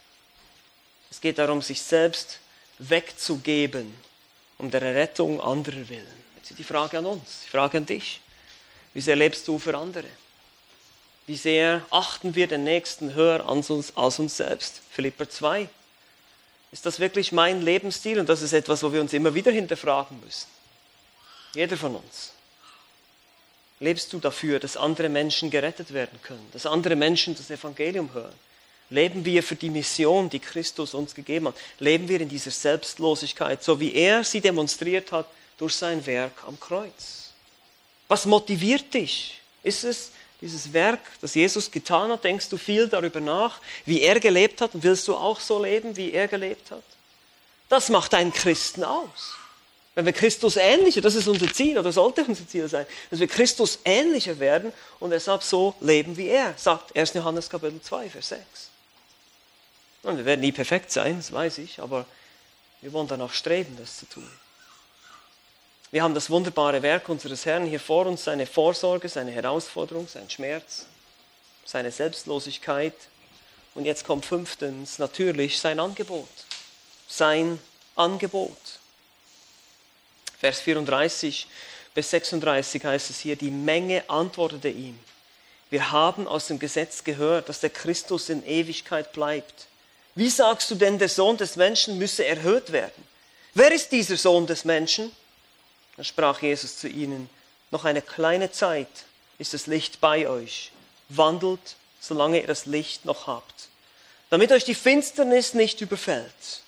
Es 1.10 1.20
geht 1.20 1.38
darum, 1.38 1.60
sich 1.60 1.82
selbst 1.82 2.38
wegzugeben, 2.78 3.94
um 4.56 4.70
der 4.70 4.82
Rettung 4.82 5.40
anderer 5.40 5.88
willen. 5.88 6.24
Jetzt 6.36 6.50
ist 6.50 6.58
die 6.58 6.64
Frage 6.64 6.98
an 6.98 7.06
uns, 7.06 7.42
die 7.44 7.50
Frage 7.50 7.78
an 7.78 7.86
dich. 7.86 8.20
Wie 8.94 9.00
sehr 9.00 9.16
lebst 9.16 9.46
du 9.46 9.58
für 9.58 9.76
andere? 9.76 10.06
Wie 11.26 11.36
sehr 11.36 11.84
achten 11.90 12.34
wir 12.34 12.46
den 12.46 12.64
Nächsten 12.64 13.12
höher 13.14 13.46
als 13.46 13.68
uns, 13.68 13.94
als 13.94 14.18
uns 14.18 14.38
selbst? 14.38 14.80
Philipper 14.90 15.28
2. 15.28 15.68
Ist 16.72 16.86
das 16.86 17.00
wirklich 17.00 17.32
mein 17.32 17.60
Lebensstil? 17.60 18.18
Und 18.18 18.30
das 18.30 18.40
ist 18.40 18.54
etwas, 18.54 18.82
wo 18.82 18.92
wir 18.92 19.02
uns 19.02 19.12
immer 19.12 19.34
wieder 19.34 19.52
hinterfragen 19.52 20.20
müssen. 20.20 20.48
Jeder 21.54 21.76
von 21.76 21.96
uns. 21.96 22.32
Lebst 23.80 24.12
du 24.12 24.18
dafür, 24.18 24.58
dass 24.58 24.76
andere 24.76 25.08
Menschen 25.08 25.50
gerettet 25.50 25.92
werden 25.92 26.18
können, 26.22 26.46
dass 26.52 26.66
andere 26.66 26.96
Menschen 26.96 27.36
das 27.36 27.50
Evangelium 27.50 28.12
hören? 28.12 28.34
Leben 28.90 29.24
wir 29.24 29.42
für 29.42 29.54
die 29.54 29.70
Mission, 29.70 30.30
die 30.30 30.38
Christus 30.40 30.94
uns 30.94 31.14
gegeben 31.14 31.48
hat? 31.48 31.54
Leben 31.78 32.08
wir 32.08 32.20
in 32.20 32.28
dieser 32.28 32.50
Selbstlosigkeit, 32.50 33.62
so 33.62 33.78
wie 33.78 33.94
er 33.94 34.24
sie 34.24 34.40
demonstriert 34.40 35.12
hat 35.12 35.26
durch 35.58 35.74
sein 35.74 36.04
Werk 36.06 36.32
am 36.46 36.58
Kreuz? 36.58 37.32
Was 38.08 38.24
motiviert 38.24 38.92
dich? 38.94 39.40
Ist 39.62 39.84
es 39.84 40.12
dieses 40.40 40.72
Werk, 40.72 41.00
das 41.20 41.34
Jesus 41.34 41.70
getan 41.70 42.10
hat? 42.10 42.24
Denkst 42.24 42.48
du 42.48 42.56
viel 42.56 42.88
darüber 42.88 43.20
nach, 43.20 43.60
wie 43.84 44.00
er 44.00 44.18
gelebt 44.18 44.60
hat 44.60 44.74
und 44.74 44.82
willst 44.82 45.06
du 45.06 45.14
auch 45.14 45.40
so 45.40 45.62
leben, 45.62 45.96
wie 45.96 46.12
er 46.12 46.26
gelebt 46.26 46.70
hat? 46.70 46.82
Das 47.68 47.90
macht 47.90 48.14
einen 48.14 48.32
Christen 48.32 48.82
aus. 48.82 49.34
Wenn 49.98 50.06
wir 50.06 50.12
Christus 50.12 50.56
ähnlicher, 50.56 51.00
das 51.00 51.16
ist 51.16 51.26
unser 51.26 51.52
Ziel 51.52 51.76
oder 51.76 51.90
sollte 51.90 52.22
unser 52.24 52.46
Ziel 52.46 52.68
sein, 52.68 52.86
dass 53.10 53.18
wir 53.18 53.26
Christus 53.26 53.80
ähnlicher 53.84 54.38
werden 54.38 54.72
und 55.00 55.10
deshalb 55.10 55.42
so 55.42 55.74
leben 55.80 56.16
wie 56.16 56.28
er, 56.28 56.54
sagt 56.56 56.96
1. 56.96 57.14
Johannes 57.14 57.50
Kapitel 57.50 57.82
2, 57.82 58.08
Vers 58.08 58.28
6. 58.28 58.40
Und 60.04 60.18
wir 60.18 60.24
werden 60.24 60.40
nie 60.40 60.52
perfekt 60.52 60.92
sein, 60.92 61.16
das 61.16 61.32
weiß 61.32 61.58
ich, 61.58 61.80
aber 61.80 62.06
wir 62.80 62.92
wollen 62.92 63.08
danach 63.08 63.32
streben, 63.32 63.76
das 63.76 63.98
zu 63.98 64.06
tun. 64.06 64.30
Wir 65.90 66.04
haben 66.04 66.14
das 66.14 66.30
wunderbare 66.30 66.80
Werk 66.80 67.08
unseres 67.08 67.44
Herrn 67.44 67.66
hier 67.66 67.80
vor 67.80 68.06
uns, 68.06 68.22
seine 68.22 68.46
Vorsorge, 68.46 69.08
seine 69.08 69.32
Herausforderung, 69.32 70.06
sein 70.06 70.30
Schmerz, 70.30 70.86
seine 71.64 71.90
Selbstlosigkeit. 71.90 72.94
Und 73.74 73.84
jetzt 73.84 74.04
kommt 74.04 74.24
fünftens 74.26 75.00
natürlich 75.00 75.58
sein 75.58 75.80
Angebot. 75.80 76.28
Sein 77.08 77.58
Angebot. 77.96 78.78
Vers 80.38 80.60
34 80.60 81.46
bis 81.94 82.10
36 82.10 82.84
heißt 82.84 83.10
es 83.10 83.20
hier, 83.20 83.36
die 83.36 83.50
Menge 83.50 84.08
antwortete 84.08 84.68
ihm. 84.68 84.98
Wir 85.70 85.90
haben 85.90 86.28
aus 86.28 86.46
dem 86.46 86.58
Gesetz 86.58 87.04
gehört, 87.04 87.48
dass 87.48 87.60
der 87.60 87.70
Christus 87.70 88.28
in 88.28 88.46
Ewigkeit 88.46 89.12
bleibt. 89.12 89.66
Wie 90.14 90.30
sagst 90.30 90.70
du 90.70 90.74
denn, 90.76 90.98
der 90.98 91.08
Sohn 91.08 91.36
des 91.36 91.56
Menschen 91.56 91.98
müsse 91.98 92.24
erhöht 92.24 92.72
werden? 92.72 93.02
Wer 93.54 93.72
ist 93.72 93.92
dieser 93.92 94.16
Sohn 94.16 94.46
des 94.46 94.64
Menschen? 94.64 95.12
Dann 95.96 96.04
sprach 96.04 96.40
Jesus 96.40 96.78
zu 96.78 96.88
ihnen, 96.88 97.28
noch 97.70 97.84
eine 97.84 98.00
kleine 98.00 98.50
Zeit 98.50 98.88
ist 99.38 99.54
das 99.54 99.66
Licht 99.66 100.00
bei 100.00 100.28
euch. 100.28 100.70
Wandelt, 101.08 101.76
solange 102.00 102.40
ihr 102.40 102.46
das 102.46 102.66
Licht 102.66 103.04
noch 103.04 103.26
habt, 103.26 103.68
damit 104.30 104.52
euch 104.52 104.64
die 104.64 104.74
Finsternis 104.74 105.54
nicht 105.54 105.80
überfällt. 105.80 106.62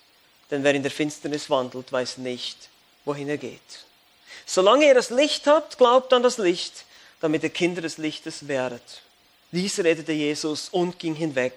Denn 0.50 0.64
wer 0.64 0.74
in 0.74 0.82
der 0.82 0.90
Finsternis 0.90 1.48
wandelt, 1.48 1.92
weiß 1.92 2.18
nicht, 2.18 2.68
wohin 3.04 3.28
er 3.28 3.38
geht. 3.38 3.60
Solange 4.46 4.86
ihr 4.86 4.94
das 4.94 5.10
Licht 5.10 5.46
habt, 5.46 5.78
glaubt 5.78 6.12
an 6.12 6.22
das 6.22 6.38
Licht, 6.38 6.84
damit 7.20 7.42
ihr 7.42 7.50
Kinder 7.50 7.82
des 7.82 7.98
Lichtes 7.98 8.48
werdet. 8.48 9.02
Dies 9.52 9.78
redete 9.78 10.12
Jesus 10.12 10.68
und 10.70 10.98
ging 10.98 11.14
hinweg 11.14 11.54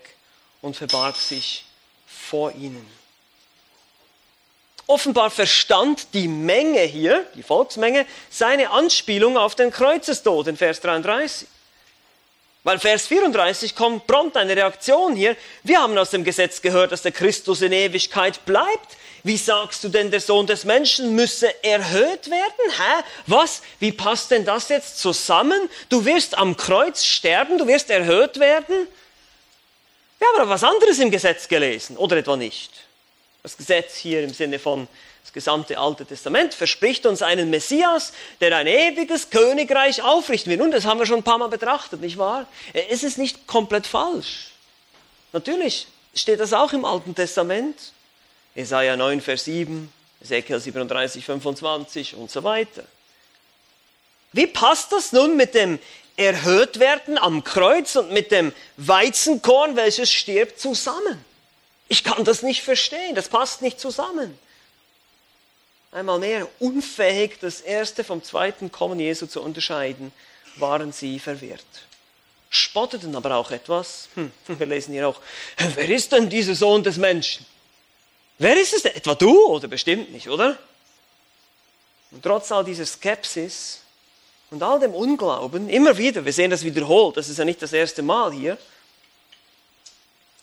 und 0.61 0.75
verbarg 0.75 1.15
sich 1.15 1.65
vor 2.05 2.51
ihnen. 2.53 2.85
Offenbar 4.85 5.31
verstand 5.31 6.13
die 6.13 6.27
Menge 6.27 6.81
hier, 6.81 7.25
die 7.35 7.43
Volksmenge, 7.43 8.05
seine 8.29 8.71
Anspielung 8.71 9.37
auf 9.37 9.55
den 9.55 9.71
Kreuzestod 9.71 10.47
in 10.47 10.57
Vers 10.57 10.81
33. 10.81 11.47
Weil 12.63 12.79
Vers 12.79 13.07
34 13.07 13.75
kommt 13.75 14.07
prompt 14.07 14.37
eine 14.37 14.55
Reaktion 14.55 15.15
hier. 15.15 15.35
Wir 15.63 15.81
haben 15.81 15.97
aus 15.97 16.11
dem 16.11 16.23
Gesetz 16.23 16.61
gehört, 16.61 16.91
dass 16.91 17.01
der 17.01 17.11
Christus 17.11 17.61
in 17.61 17.71
Ewigkeit 17.71 18.45
bleibt. 18.45 18.97
Wie 19.23 19.37
sagst 19.37 19.83
du 19.85 19.89
denn, 19.89 20.11
der 20.11 20.19
Sohn 20.19 20.45
des 20.47 20.65
Menschen 20.65 21.15
müsse 21.15 21.63
erhöht 21.63 22.29
werden? 22.29 22.71
Hä? 22.77 23.03
Was? 23.25 23.61
Wie 23.79 23.93
passt 23.93 24.31
denn 24.31 24.43
das 24.43 24.67
jetzt 24.67 24.99
zusammen? 24.99 25.69
Du 25.87 26.03
wirst 26.03 26.37
am 26.37 26.57
Kreuz 26.57 27.05
sterben, 27.05 27.57
du 27.57 27.65
wirst 27.65 27.89
erhöht 27.89 28.37
werden? 28.37 28.87
Wir 30.19 30.27
haben 30.27 30.41
aber 30.41 30.49
was 30.49 30.63
anderes 30.63 30.99
im 30.99 31.09
Gesetz 31.09 31.47
gelesen, 31.47 31.95
oder 31.95 32.17
etwa 32.17 32.35
nicht? 32.35 32.71
Das 33.43 33.55
Gesetz 33.55 33.95
hier 33.95 34.23
im 34.23 34.33
Sinne 34.33 34.59
von 34.59 34.87
das 35.23 35.31
gesamte 35.31 35.77
Alte 35.77 36.05
Testament 36.05 36.53
verspricht 36.53 37.05
uns 37.05 37.21
einen 37.21 37.49
Messias, 37.49 38.11
der 38.41 38.55
ein 38.57 38.67
ewiges 38.67 39.29
Königreich 39.29 40.01
aufrichten 40.01 40.49
wird. 40.49 40.61
Und 40.61 40.71
das 40.71 40.85
haben 40.85 40.99
wir 40.99 41.05
schon 41.05 41.19
ein 41.19 41.23
paar 41.23 41.37
Mal 41.37 41.47
betrachtet, 41.47 42.01
nicht 42.01 42.17
wahr? 42.17 42.45
Es 42.73 43.03
ist 43.03 43.17
nicht 43.17 43.47
komplett 43.47 43.87
falsch. 43.87 44.51
Natürlich 45.31 45.87
steht 46.13 46.41
das 46.41 46.51
auch 46.51 46.73
im 46.73 46.83
Alten 46.83 47.15
Testament. 47.15 47.75
Jesaja 48.55 48.95
9, 48.95 49.21
Vers 49.21 49.45
7, 49.45 49.91
Ezekiel 50.21 50.59
37, 50.59 51.25
25 51.25 52.15
und 52.15 52.29
so 52.29 52.43
weiter. 52.43 52.83
Wie 54.31 54.47
passt 54.47 54.91
das 54.91 55.11
nun 55.11 55.35
mit 55.35 55.53
dem 55.53 55.79
Erhöhtwerden 56.15 57.17
am 57.17 57.43
Kreuz 57.43 57.95
und 57.95 58.11
mit 58.11 58.31
dem 58.31 58.53
Weizenkorn, 58.77 59.75
welches 59.75 60.11
stirbt, 60.11 60.59
zusammen? 60.59 61.23
Ich 61.87 62.03
kann 62.03 62.23
das 62.23 62.43
nicht 62.43 62.61
verstehen, 62.61 63.15
das 63.15 63.29
passt 63.29 63.61
nicht 63.61 63.79
zusammen. 63.79 64.37
Einmal 65.91 66.19
mehr, 66.19 66.47
unfähig, 66.59 67.39
das 67.39 67.61
erste 67.61 68.03
vom 68.03 68.23
zweiten 68.23 68.71
Kommen 68.71 68.99
Jesu 68.99 69.27
zu 69.27 69.41
unterscheiden, 69.41 70.11
waren 70.55 70.91
sie 70.91 71.19
verwirrt. 71.19 71.65
Spotteten 72.49 73.15
aber 73.15 73.35
auch 73.35 73.51
etwas. 73.51 74.09
Hm, 74.15 74.31
wir 74.47 74.65
lesen 74.65 74.93
hier 74.93 75.07
auch, 75.07 75.19
wer 75.75 75.89
ist 75.89 76.11
denn 76.11 76.29
dieser 76.29 76.55
Sohn 76.55 76.83
des 76.83 76.97
Menschen? 76.97 77.45
Wer 78.43 78.59
ist 78.59 78.73
es? 78.73 78.83
Etwa 78.83 79.15
du 79.15 79.45
oder 79.45 79.69
bestimmt 79.69 80.11
nicht, 80.11 80.27
oder? 80.27 80.57
Und 82.11 82.21
trotz 82.21 82.51
all 82.51 82.65
dieser 82.65 82.85
Skepsis 82.85 83.79
und 84.51 84.61
all 84.61 84.81
dem 84.81 84.93
Unglauben, 84.93 85.69
immer 85.69 85.97
wieder, 85.97 86.25
wir 86.25 86.33
sehen 86.33 86.51
das 86.51 86.61
wiederholt, 86.61 87.15
das 87.15 87.29
ist 87.29 87.37
ja 87.37 87.45
nicht 87.45 87.61
das 87.61 87.71
erste 87.71 88.01
Mal 88.01 88.33
hier, 88.33 88.57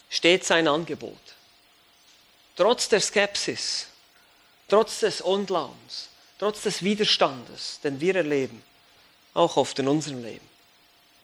steht 0.09 0.47
sein 0.47 0.67
Angebot. 0.67 1.21
Trotz 2.57 2.89
der 2.89 3.01
Skepsis, 3.01 3.89
trotz 4.67 5.01
des 5.01 5.21
Unglaubens, 5.21 6.09
trotz 6.39 6.63
des 6.63 6.83
Widerstandes, 6.83 7.81
den 7.85 8.01
wir 8.01 8.17
erleben, 8.17 8.63
auch 9.35 9.59
oft 9.59 9.79
in 9.79 9.89
unserem 9.89 10.25
Leben, 10.25 10.49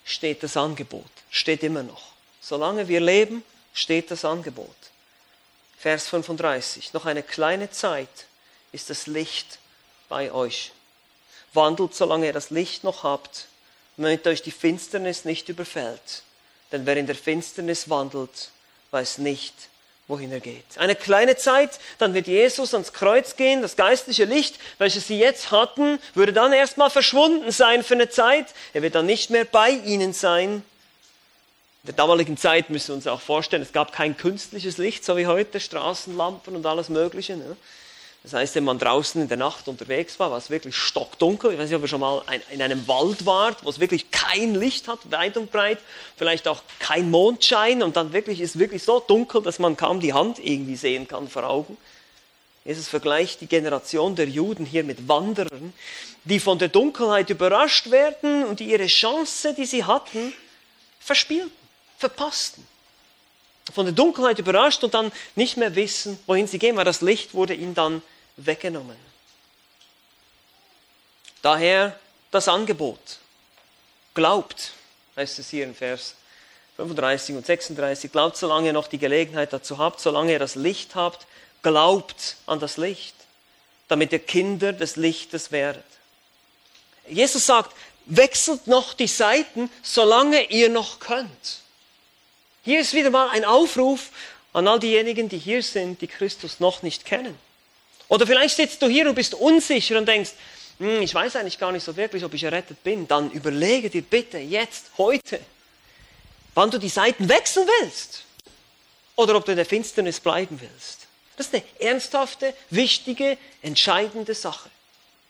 steht 0.05 0.43
das 0.43 0.59
Angebot, 0.59 1.11
steht 1.31 1.63
immer 1.63 1.85
noch. 1.85 2.13
Solange 2.43 2.87
wir 2.87 3.01
leben, 3.01 3.43
steht 3.73 4.11
das 4.11 4.27
Angebot. 4.27 4.77
Vers 5.79 6.09
35. 6.09 6.93
Noch 6.95 7.07
eine 7.07 7.23
kleine 7.23 7.71
Zeit 7.71 8.09
ist 8.73 8.91
das 8.91 9.07
Licht 9.07 9.59
bei 10.09 10.33
euch. 10.33 10.73
Wandelt, 11.53 11.95
solange 11.95 12.27
ihr 12.27 12.33
das 12.33 12.51
Licht 12.51 12.85
noch 12.85 13.03
habt, 13.03 13.47
damit 13.97 14.27
euch 14.27 14.43
die 14.43 14.51
Finsternis 14.51 15.25
nicht 15.25 15.49
überfällt. 15.49 16.23
Denn 16.73 16.87
wer 16.87 16.97
in 16.97 17.07
der 17.07 17.15
Finsternis 17.15 17.89
wandelt, 17.89 18.51
weiß 18.91 19.19
nicht, 19.19 19.55
wohin 20.09 20.33
er 20.33 20.41
geht. 20.41 20.65
Eine 20.77 20.95
kleine 20.95 21.37
Zeit, 21.37 21.79
dann 21.99 22.15
wird 22.15 22.27
Jesus 22.27 22.75
ans 22.75 22.93
Kreuz 22.93 23.37
gehen, 23.37 23.63
das 23.63 23.77
geistliche 23.77 24.25
Licht, 24.25 24.57
welches 24.79 25.09
sie 25.09 25.19
jetzt 25.19 25.51
hatten, 25.51 25.99
würde 26.15 26.33
dann 26.33 26.53
erstmal 26.53 26.91
verschwunden 26.91 27.51
sein 27.51 27.83
für 27.83 27.95
eine 27.95 28.09
Zeit. 28.09 28.47
Er 28.73 28.83
wird 28.83 28.95
dann 28.95 29.07
nicht 29.07 29.31
mehr 29.31 29.45
bei 29.45 29.71
ihnen 29.71 30.13
sein. 30.13 30.63
In 31.87 31.95
der 31.95 32.05
damaligen 32.05 32.37
Zeit 32.37 32.69
müssen 32.69 32.89
wir 32.89 32.95
uns 32.97 33.07
auch 33.07 33.21
vorstellen, 33.21 33.63
es 33.63 33.73
gab 33.73 33.93
kein 33.93 34.17
künstliches 34.17 34.77
Licht, 34.77 35.05
so 35.05 35.17
wie 35.17 35.29
heute, 35.29 35.61
Straßenlampen 35.61 36.57
und 36.57 36.67
alles 36.67 36.89
Mögliche. 36.89 37.37
Ne? 37.37 37.57
Das 38.25 38.33
heißt, 38.33 38.57
wenn 38.57 38.65
man 38.65 38.81
draußen 38.81 39.23
in 39.23 39.29
der 39.29 39.37
Nacht 39.37 39.69
unterwegs 39.69 40.19
war, 40.19 40.33
war 40.33 40.39
es 40.39 40.51
wirklich 40.51 40.75
stockdunkel. 40.75 41.53
Ich 41.53 41.61
weiß 41.61 41.69
nicht, 41.69 41.77
ob 41.77 41.83
ihr 41.83 41.89
schon 41.89 42.01
mal 42.01 42.25
in 42.51 42.61
einem 42.61 42.89
Wald 42.89 43.25
wart, 43.25 43.65
wo 43.65 43.71
es 43.71 43.79
wirklich 43.79 44.11
kein 44.11 44.57
Licht 44.57 44.89
hat, 44.89 44.99
weit 45.13 45.37
und 45.37 45.53
breit, 45.53 45.79
vielleicht 46.17 46.49
auch 46.49 46.61
kein 46.81 47.09
Mondschein 47.09 47.85
und 47.85 47.95
dann 47.95 48.13
wirklich 48.13 48.41
ist 48.41 48.59
wirklich 48.59 48.83
so 48.83 48.99
dunkel, 48.99 49.41
dass 49.43 49.61
man 49.61 49.77
kaum 49.77 50.01
die 50.01 50.13
Hand 50.13 50.41
irgendwie 50.41 50.75
sehen 50.75 51.07
kann 51.07 51.29
vor 51.29 51.45
Augen. 51.45 51.77
Jesus 52.65 52.89
vergleicht 52.89 53.43
die 53.43 53.47
Generation 53.47 54.17
der 54.17 54.27
Juden 54.27 54.67
hier 54.67 54.83
mit 54.83 55.07
Wanderern, 55.07 55.73
die 56.25 56.41
von 56.41 56.59
der 56.59 56.67
Dunkelheit 56.67 57.31
überrascht 57.31 57.93
werden 57.93 58.43
und 58.43 58.59
die 58.59 58.73
ihre 58.73 58.89
Chance, 58.89 59.55
die 59.57 59.67
sie 59.67 59.85
hatten, 59.85 60.33
verspielten 60.99 61.66
verpassten. 61.99 62.67
Von 63.73 63.87
der 63.87 63.95
Dunkelheit 63.95 64.39
überrascht 64.39 64.85
und 64.85 64.95
dann 64.95 65.11
nicht 65.35 65.57
mehr 65.57 65.75
wissen, 65.75 66.19
wohin 66.27 66.47
sie 66.47 66.59
gehen, 66.59 66.77
weil 66.77 66.85
das 66.85 67.01
Licht 67.01 67.35
wurde 67.35 67.55
ihnen 67.55 67.75
dann 67.75 68.03
weggenommen. 68.37 68.97
Daher 71.43 71.99
das 72.31 72.49
Angebot. 72.49 72.99
Glaubt, 74.15 74.73
heißt 75.17 75.39
es 75.39 75.51
hier 75.51 75.65
in 75.65 75.75
Vers 75.75 76.15
35 76.77 77.37
und 77.37 77.47
36, 77.47 78.13
glaubt, 78.13 78.37
solange 78.37 78.69
ihr 78.69 78.73
noch 78.73 78.89
die 78.89 78.99
Gelegenheit 78.99 79.53
dazu 79.53 79.79
habt, 79.79 80.01
solange 80.01 80.33
ihr 80.33 80.39
das 80.39 80.55
Licht 80.55 80.95
habt, 80.95 81.27
glaubt 81.63 82.37
an 82.47 82.61
das 82.61 82.77
Licht, 82.77 83.15
damit 83.89 84.13
ihr 84.13 84.19
Kinder 84.19 84.73
des 84.73 84.97
Lichtes 84.97 85.53
werdet. 85.53 85.85
Jesus 87.09 87.47
sagt, 87.47 87.75
wechselt 88.07 88.67
noch 88.67 88.95
die 88.95 89.07
Seiten, 89.07 89.71
solange 89.83 90.45
ihr 90.51 90.69
noch 90.69 90.99
könnt. 90.99 91.61
Hier 92.67 92.81
ist 92.81 92.95
wieder 92.95 93.11
mal 93.11 93.29
ein 93.29 93.45
Aufruf 93.45 94.11
an 94.53 94.67
all 94.67 94.81
diejenigen, 94.81 95.29
die 95.29 95.39
hier 95.39 95.63
sind, 95.63 96.01
die 96.01 96.09
Christus 96.09 96.59
noch 96.59 96.83
nicht 96.83 97.05
kennen. 97.05 97.39
Oder 98.09 98.27
vielleicht 98.27 98.57
sitzt 98.57 98.83
du 98.83 98.89
hier 98.89 99.09
und 99.09 99.15
bist 99.15 99.35
unsicher 99.35 99.97
und 99.97 100.09
denkst, 100.09 100.33
hm, 100.81 101.01
ich 101.01 101.15
weiß 101.15 101.37
eigentlich 101.37 101.61
gar 101.61 101.71
nicht 101.71 101.85
so 101.85 101.97
wirklich, 101.97 102.25
ob 102.25 102.35
ich 102.35 102.43
errettet 102.43 102.83
bin. 102.83 103.07
Dann 103.07 103.31
überlege 103.31 103.89
dir 103.89 104.03
bitte 104.03 104.39
jetzt, 104.39 104.87
heute, 104.99 105.39
wann 106.55 106.73
du 106.73 106.79
die 106.79 106.89
Seiten 106.89 107.29
wechseln 107.29 107.69
willst. 107.81 108.25
Oder 109.15 109.37
ob 109.37 109.45
du 109.45 109.53
in 109.53 109.59
der 109.59 109.65
Finsternis 109.65 110.19
bleiben 110.19 110.61
willst. 110.61 111.07
Das 111.37 111.47
ist 111.47 111.55
eine 111.55 111.63
ernsthafte, 111.79 112.53
wichtige, 112.71 113.39
entscheidende 113.63 114.35
Sache. 114.35 114.69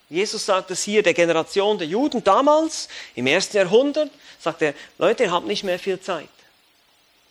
Jesus 0.09 0.47
sagt 0.47 0.71
es 0.71 0.85
hier 0.85 1.03
der 1.03 1.13
Generation 1.13 1.77
der 1.77 1.87
Juden 1.87 2.25
damals, 2.25 2.89
im 3.15 3.27
ersten 3.27 3.59
Jahrhundert, 3.59 4.11
sagt 4.41 4.63
er, 4.63 4.73
Leute, 4.97 5.25
ihr 5.25 5.33
habt 5.33 5.47
nicht 5.47 5.65
mehr 5.65 5.79
viel 5.79 6.01
Zeit. 6.01 6.31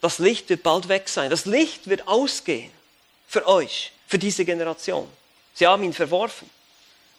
Das 0.01 0.19
Licht 0.19 0.49
wird 0.49 0.63
bald 0.63 0.87
weg 0.87 1.09
sein. 1.09 1.29
Das 1.29 1.45
Licht 1.45 1.87
wird 1.87 2.07
ausgehen 2.07 2.71
für 3.27 3.47
euch, 3.47 3.91
für 4.07 4.19
diese 4.19 4.45
Generation. 4.45 5.09
Sie 5.53 5.65
haben 5.65 5.83
ihn 5.83 5.93
verworfen. 5.93 6.49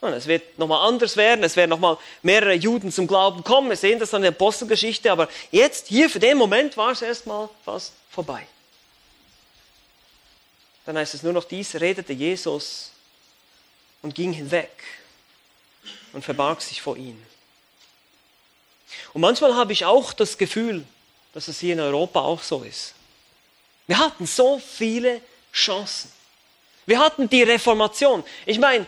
Und 0.00 0.12
es 0.12 0.26
wird 0.26 0.58
nochmal 0.58 0.86
anders 0.86 1.16
werden, 1.16 1.42
es 1.42 1.56
werden 1.56 1.70
nochmal 1.70 1.96
mehrere 2.22 2.52
Juden 2.52 2.92
zum 2.92 3.06
Glauben 3.06 3.42
kommen. 3.42 3.70
Wir 3.70 3.76
sehen 3.76 3.98
das 3.98 4.12
an 4.12 4.22
der 4.22 4.30
Apostelgeschichte, 4.30 5.10
aber 5.10 5.28
jetzt, 5.50 5.88
hier, 5.88 6.10
für 6.10 6.20
den 6.20 6.36
Moment 6.36 6.76
war 6.76 6.92
es 6.92 7.02
erstmal 7.02 7.48
fast 7.64 7.94
vorbei. 8.10 8.46
Dann 10.84 10.98
heißt 10.98 11.14
es 11.14 11.22
nur 11.22 11.32
noch 11.32 11.44
dies, 11.44 11.74
redete 11.74 12.12
Jesus 12.12 12.92
und 14.02 14.14
ging 14.14 14.32
hinweg 14.32 14.70
und 16.12 16.24
verbarg 16.24 16.60
sich 16.60 16.80
vor 16.82 16.96
ihnen. 16.96 17.24
Und 19.12 19.22
manchmal 19.22 19.54
habe 19.54 19.72
ich 19.72 19.84
auch 19.84 20.12
das 20.12 20.38
Gefühl, 20.38 20.84
dass 21.36 21.48
es 21.48 21.60
hier 21.60 21.74
in 21.74 21.80
Europa 21.80 22.20
auch 22.20 22.42
so 22.42 22.62
ist. 22.62 22.94
Wir 23.86 23.98
hatten 23.98 24.26
so 24.26 24.58
viele 24.58 25.20
Chancen. 25.52 26.10
Wir 26.86 26.98
hatten 26.98 27.28
die 27.28 27.42
Reformation. 27.42 28.24
Ich 28.46 28.58
meine, 28.58 28.86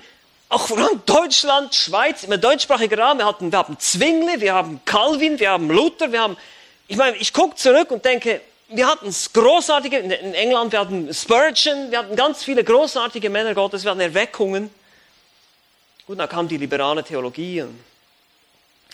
auch 0.49 0.67
vor 0.67 0.79
Deutschland, 1.05 1.75
Schweiz, 1.75 2.25
im 2.25 2.41
deutschsprachigen 2.41 2.99
Raum, 2.99 3.19
wir, 3.19 3.27
hatten, 3.27 3.53
wir 3.53 3.59
haben 3.59 3.79
Zwingli, 3.79 4.41
wir 4.41 4.55
haben 4.55 4.81
Calvin, 4.87 5.39
wir 5.39 5.51
haben 5.51 5.69
Luther, 5.69 6.11
wir 6.11 6.23
haben, 6.23 6.39
ich 6.87 6.97
meine, 6.97 7.19
ich 7.19 7.35
gucke 7.35 7.55
zurück 7.57 7.91
und 7.91 8.03
denke, 8.07 8.41
wir 8.69 8.87
hatten 8.87 9.15
großartige, 9.35 9.99
in 9.99 10.33
England, 10.33 10.73
wir 10.73 10.81
hatten 10.81 11.13
Spurgeon, 11.13 11.91
wir 11.91 11.99
hatten 11.99 12.17
ganz 12.17 12.43
viele 12.43 12.65
großartige 12.65 13.29
Männer 13.29 13.53
Gottes, 13.53 13.85
wir 13.85 13.91
hatten 13.91 14.01
Erweckungen. 14.01 14.71
Gut, 16.07 16.19
dann 16.19 16.31
kam 16.31 16.49
die 16.49 16.57
liberale 16.57 17.05
Theologie 17.05 17.61
und 17.61 17.79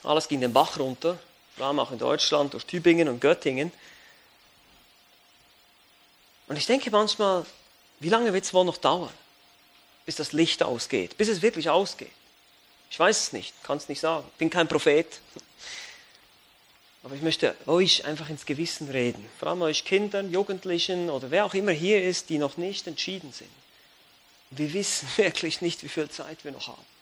alles 0.02 0.26
ging 0.26 0.40
den 0.40 0.52
Bach 0.52 0.76
runter, 0.76 1.16
vor 1.56 1.66
allem 1.66 1.78
auch 1.78 1.92
in 1.92 1.98
Deutschland, 1.98 2.52
durch 2.52 2.66
Tübingen 2.66 3.08
und 3.08 3.20
Göttingen. 3.20 3.72
Und 6.48 6.56
ich 6.56 6.66
denke 6.66 6.90
manchmal, 6.90 7.46
wie 8.00 8.08
lange 8.08 8.32
wird 8.32 8.44
es 8.44 8.52
wohl 8.52 8.64
noch 8.64 8.76
dauern? 8.76 9.12
bis 10.04 10.16
das 10.16 10.32
Licht 10.32 10.62
ausgeht, 10.62 11.16
bis 11.16 11.28
es 11.28 11.42
wirklich 11.42 11.70
ausgeht. 11.70 12.10
Ich 12.90 12.98
weiß 12.98 13.18
es 13.18 13.32
nicht, 13.32 13.54
kann 13.64 13.78
es 13.78 13.88
nicht 13.88 14.00
sagen, 14.00 14.26
bin 14.38 14.50
kein 14.50 14.68
Prophet. 14.68 15.20
Aber 17.02 17.14
ich 17.14 17.22
möchte 17.22 17.54
euch 17.66 18.04
einfach 18.04 18.30
ins 18.30 18.46
Gewissen 18.46 18.88
reden, 18.88 19.28
vor 19.38 19.48
allem 19.48 19.62
euch 19.62 19.84
Kindern, 19.84 20.30
Jugendlichen 20.30 21.10
oder 21.10 21.30
wer 21.30 21.44
auch 21.44 21.54
immer 21.54 21.72
hier 21.72 22.02
ist, 22.02 22.30
die 22.30 22.38
noch 22.38 22.56
nicht 22.56 22.86
entschieden 22.86 23.32
sind. 23.32 23.50
Wir 24.50 24.72
wissen 24.72 25.08
wirklich 25.16 25.60
nicht, 25.60 25.82
wie 25.82 25.88
viel 25.88 26.08
Zeit 26.08 26.44
wir 26.44 26.52
noch 26.52 26.68
haben. 26.68 26.93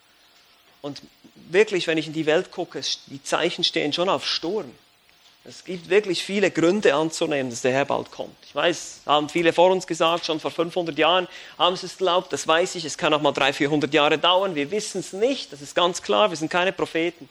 Und 0.82 1.00
wirklich, 1.48 1.86
wenn 1.86 1.96
ich 1.96 2.08
in 2.08 2.12
die 2.12 2.26
Welt 2.26 2.50
gucke, 2.50 2.80
die 3.06 3.22
Zeichen 3.22 3.64
stehen 3.64 3.92
schon 3.92 4.08
auf 4.08 4.26
Sturm. 4.26 4.70
Es 5.44 5.64
gibt 5.64 5.88
wirklich 5.88 6.22
viele 6.22 6.52
Gründe 6.52 6.94
anzunehmen, 6.94 7.50
dass 7.50 7.62
der 7.62 7.72
Herr 7.72 7.84
bald 7.84 8.12
kommt. 8.12 8.36
Ich 8.46 8.54
weiß, 8.54 9.00
haben 9.06 9.28
viele 9.28 9.52
vor 9.52 9.72
uns 9.72 9.86
gesagt, 9.88 10.26
schon 10.26 10.38
vor 10.38 10.52
500 10.52 10.96
Jahren 10.96 11.26
haben 11.58 11.74
sie 11.74 11.86
es 11.86 11.96
geglaubt, 11.96 12.32
das 12.32 12.46
weiß 12.46 12.76
ich, 12.76 12.84
es 12.84 12.96
kann 12.96 13.12
auch 13.12 13.20
mal 13.20 13.32
300, 13.32 13.56
400 13.56 13.92
Jahre 13.94 14.18
dauern, 14.18 14.54
wir 14.54 14.70
wissen 14.70 15.00
es 15.00 15.12
nicht, 15.12 15.52
das 15.52 15.60
ist 15.60 15.74
ganz 15.74 16.00
klar, 16.00 16.30
wir 16.30 16.36
sind 16.36 16.48
keine 16.48 16.72
Propheten. 16.72 17.28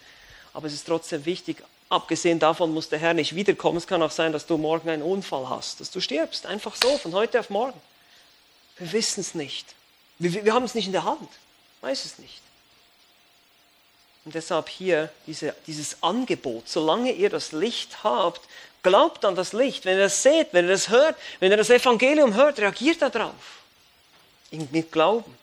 Aber 0.53 0.67
es 0.67 0.73
ist 0.73 0.87
trotzdem 0.87 1.25
wichtig, 1.25 1.63
abgesehen 1.87 2.37
davon 2.37 2.73
muss 2.73 2.89
der 2.89 2.99
Herr 2.99 3.13
nicht 3.13 3.33
wiederkommen. 3.33 3.77
Es 3.77 3.87
kann 3.87 4.01
auch 4.01 4.11
sein, 4.11 4.33
dass 4.33 4.45
du 4.45 4.57
morgen 4.57 4.89
einen 4.89 5.03
Unfall 5.03 5.47
hast, 5.47 5.79
dass 5.79 5.89
du 5.89 6.01
stirbst, 6.01 6.45
einfach 6.45 6.75
so, 6.75 6.97
von 6.97 7.13
heute 7.13 7.39
auf 7.39 7.49
morgen. 7.49 7.79
Wir 8.77 8.91
wissen 8.91 9.21
es 9.21 9.35
nicht. 9.35 9.67
Wir, 10.19 10.43
wir 10.43 10.53
haben 10.53 10.65
es 10.65 10.75
nicht 10.75 10.87
in 10.87 10.91
der 10.91 11.05
Hand, 11.05 11.29
weiß 11.79 12.03
es 12.03 12.19
nicht. 12.19 12.41
Und 14.23 14.35
deshalb 14.35 14.69
hier 14.69 15.11
diese, 15.25 15.55
dieses 15.65 16.01
Angebot, 16.03 16.69
solange 16.69 17.11
ihr 17.11 17.29
das 17.29 17.51
Licht 17.51 18.03
habt, 18.03 18.41
glaubt 18.83 19.25
an 19.25 19.35
das 19.35 19.53
Licht. 19.53 19.85
Wenn 19.85 19.97
ihr 19.97 20.03
das 20.03 20.21
seht, 20.21 20.49
wenn 20.51 20.65
ihr 20.65 20.71
das 20.71 20.89
hört, 20.89 21.15
wenn 21.39 21.51
ihr 21.51 21.57
das 21.57 21.69
Evangelium 21.69 22.33
hört, 22.35 22.59
reagiert 22.59 23.01
darauf. 23.01 23.33
Mit 24.51 24.91
Glauben. 24.91 25.37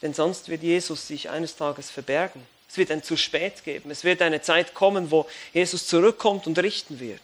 Denn 0.00 0.14
sonst 0.14 0.48
wird 0.48 0.62
Jesus 0.62 1.08
sich 1.08 1.28
eines 1.28 1.56
Tages 1.56 1.90
verbergen. 1.90 2.46
Es 2.70 2.76
wird 2.76 2.90
ein 2.90 3.02
zu 3.02 3.16
spät 3.16 3.64
geben. 3.64 3.90
Es 3.90 4.04
wird 4.04 4.22
eine 4.22 4.40
Zeit 4.40 4.74
kommen, 4.74 5.10
wo 5.10 5.28
Jesus 5.52 5.86
zurückkommt 5.86 6.46
und 6.46 6.58
richten 6.58 7.00
wird. 7.00 7.20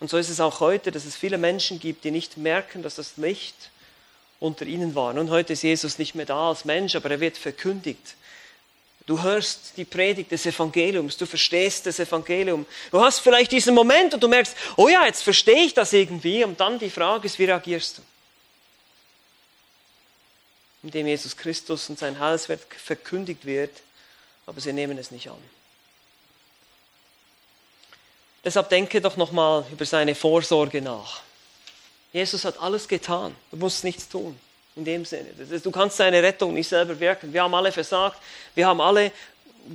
Und 0.00 0.08
so 0.08 0.16
ist 0.16 0.28
es 0.28 0.40
auch 0.40 0.60
heute, 0.60 0.92
dass 0.92 1.04
es 1.04 1.16
viele 1.16 1.38
Menschen 1.38 1.80
gibt, 1.80 2.04
die 2.04 2.10
nicht 2.10 2.36
merken, 2.36 2.82
dass 2.82 2.94
das 2.94 3.16
Licht 3.16 3.70
unter 4.40 4.66
ihnen 4.66 4.94
war. 4.94 5.12
Nun, 5.12 5.30
heute 5.30 5.54
ist 5.54 5.62
Jesus 5.62 5.98
nicht 5.98 6.14
mehr 6.14 6.26
da 6.26 6.50
als 6.50 6.64
Mensch, 6.64 6.94
aber 6.94 7.10
er 7.10 7.20
wird 7.20 7.36
verkündigt. 7.36 8.16
Du 9.06 9.22
hörst 9.22 9.72
die 9.76 9.86
Predigt 9.86 10.30
des 10.30 10.44
Evangeliums, 10.44 11.16
du 11.16 11.24
verstehst 11.24 11.86
das 11.86 11.98
Evangelium. 11.98 12.66
Du 12.90 13.00
hast 13.00 13.20
vielleicht 13.20 13.50
diesen 13.52 13.74
Moment 13.74 14.12
und 14.12 14.22
du 14.22 14.28
merkst, 14.28 14.54
oh 14.76 14.88
ja, 14.88 15.06
jetzt 15.06 15.22
verstehe 15.22 15.64
ich 15.64 15.72
das 15.72 15.94
irgendwie. 15.94 16.44
Und 16.44 16.60
dann 16.60 16.78
die 16.78 16.90
Frage 16.90 17.26
ist, 17.26 17.38
wie 17.38 17.46
reagierst 17.46 17.98
du? 17.98 18.02
Indem 20.82 21.06
Jesus 21.06 21.36
Christus 21.36 21.88
und 21.88 21.98
sein 21.98 22.18
Heilswerk 22.18 22.76
verkündigt 22.76 23.46
wird, 23.46 23.74
aber 24.44 24.60
sie 24.60 24.74
nehmen 24.74 24.98
es 24.98 25.10
nicht 25.10 25.28
an. 25.28 25.42
Deshalb 28.44 28.68
denke 28.68 29.00
doch 29.00 29.16
nochmal 29.16 29.64
über 29.72 29.86
seine 29.86 30.14
Vorsorge 30.14 30.82
nach. 30.82 31.22
Jesus 32.12 32.44
hat 32.44 32.60
alles 32.60 32.88
getan. 32.88 33.34
Du 33.50 33.56
musst 33.56 33.84
nichts 33.84 34.08
tun. 34.08 34.38
In 34.76 34.84
dem 34.84 35.04
Sinne. 35.04 35.26
Du 35.62 35.70
kannst 35.70 35.98
deine 35.98 36.22
Rettung 36.22 36.54
nicht 36.54 36.68
selber 36.68 36.98
wirken. 37.00 37.32
Wir 37.32 37.42
haben 37.42 37.54
alle 37.54 37.72
versagt. 37.72 38.18
Wir 38.54 38.66
haben 38.66 38.80
alle 38.80 39.10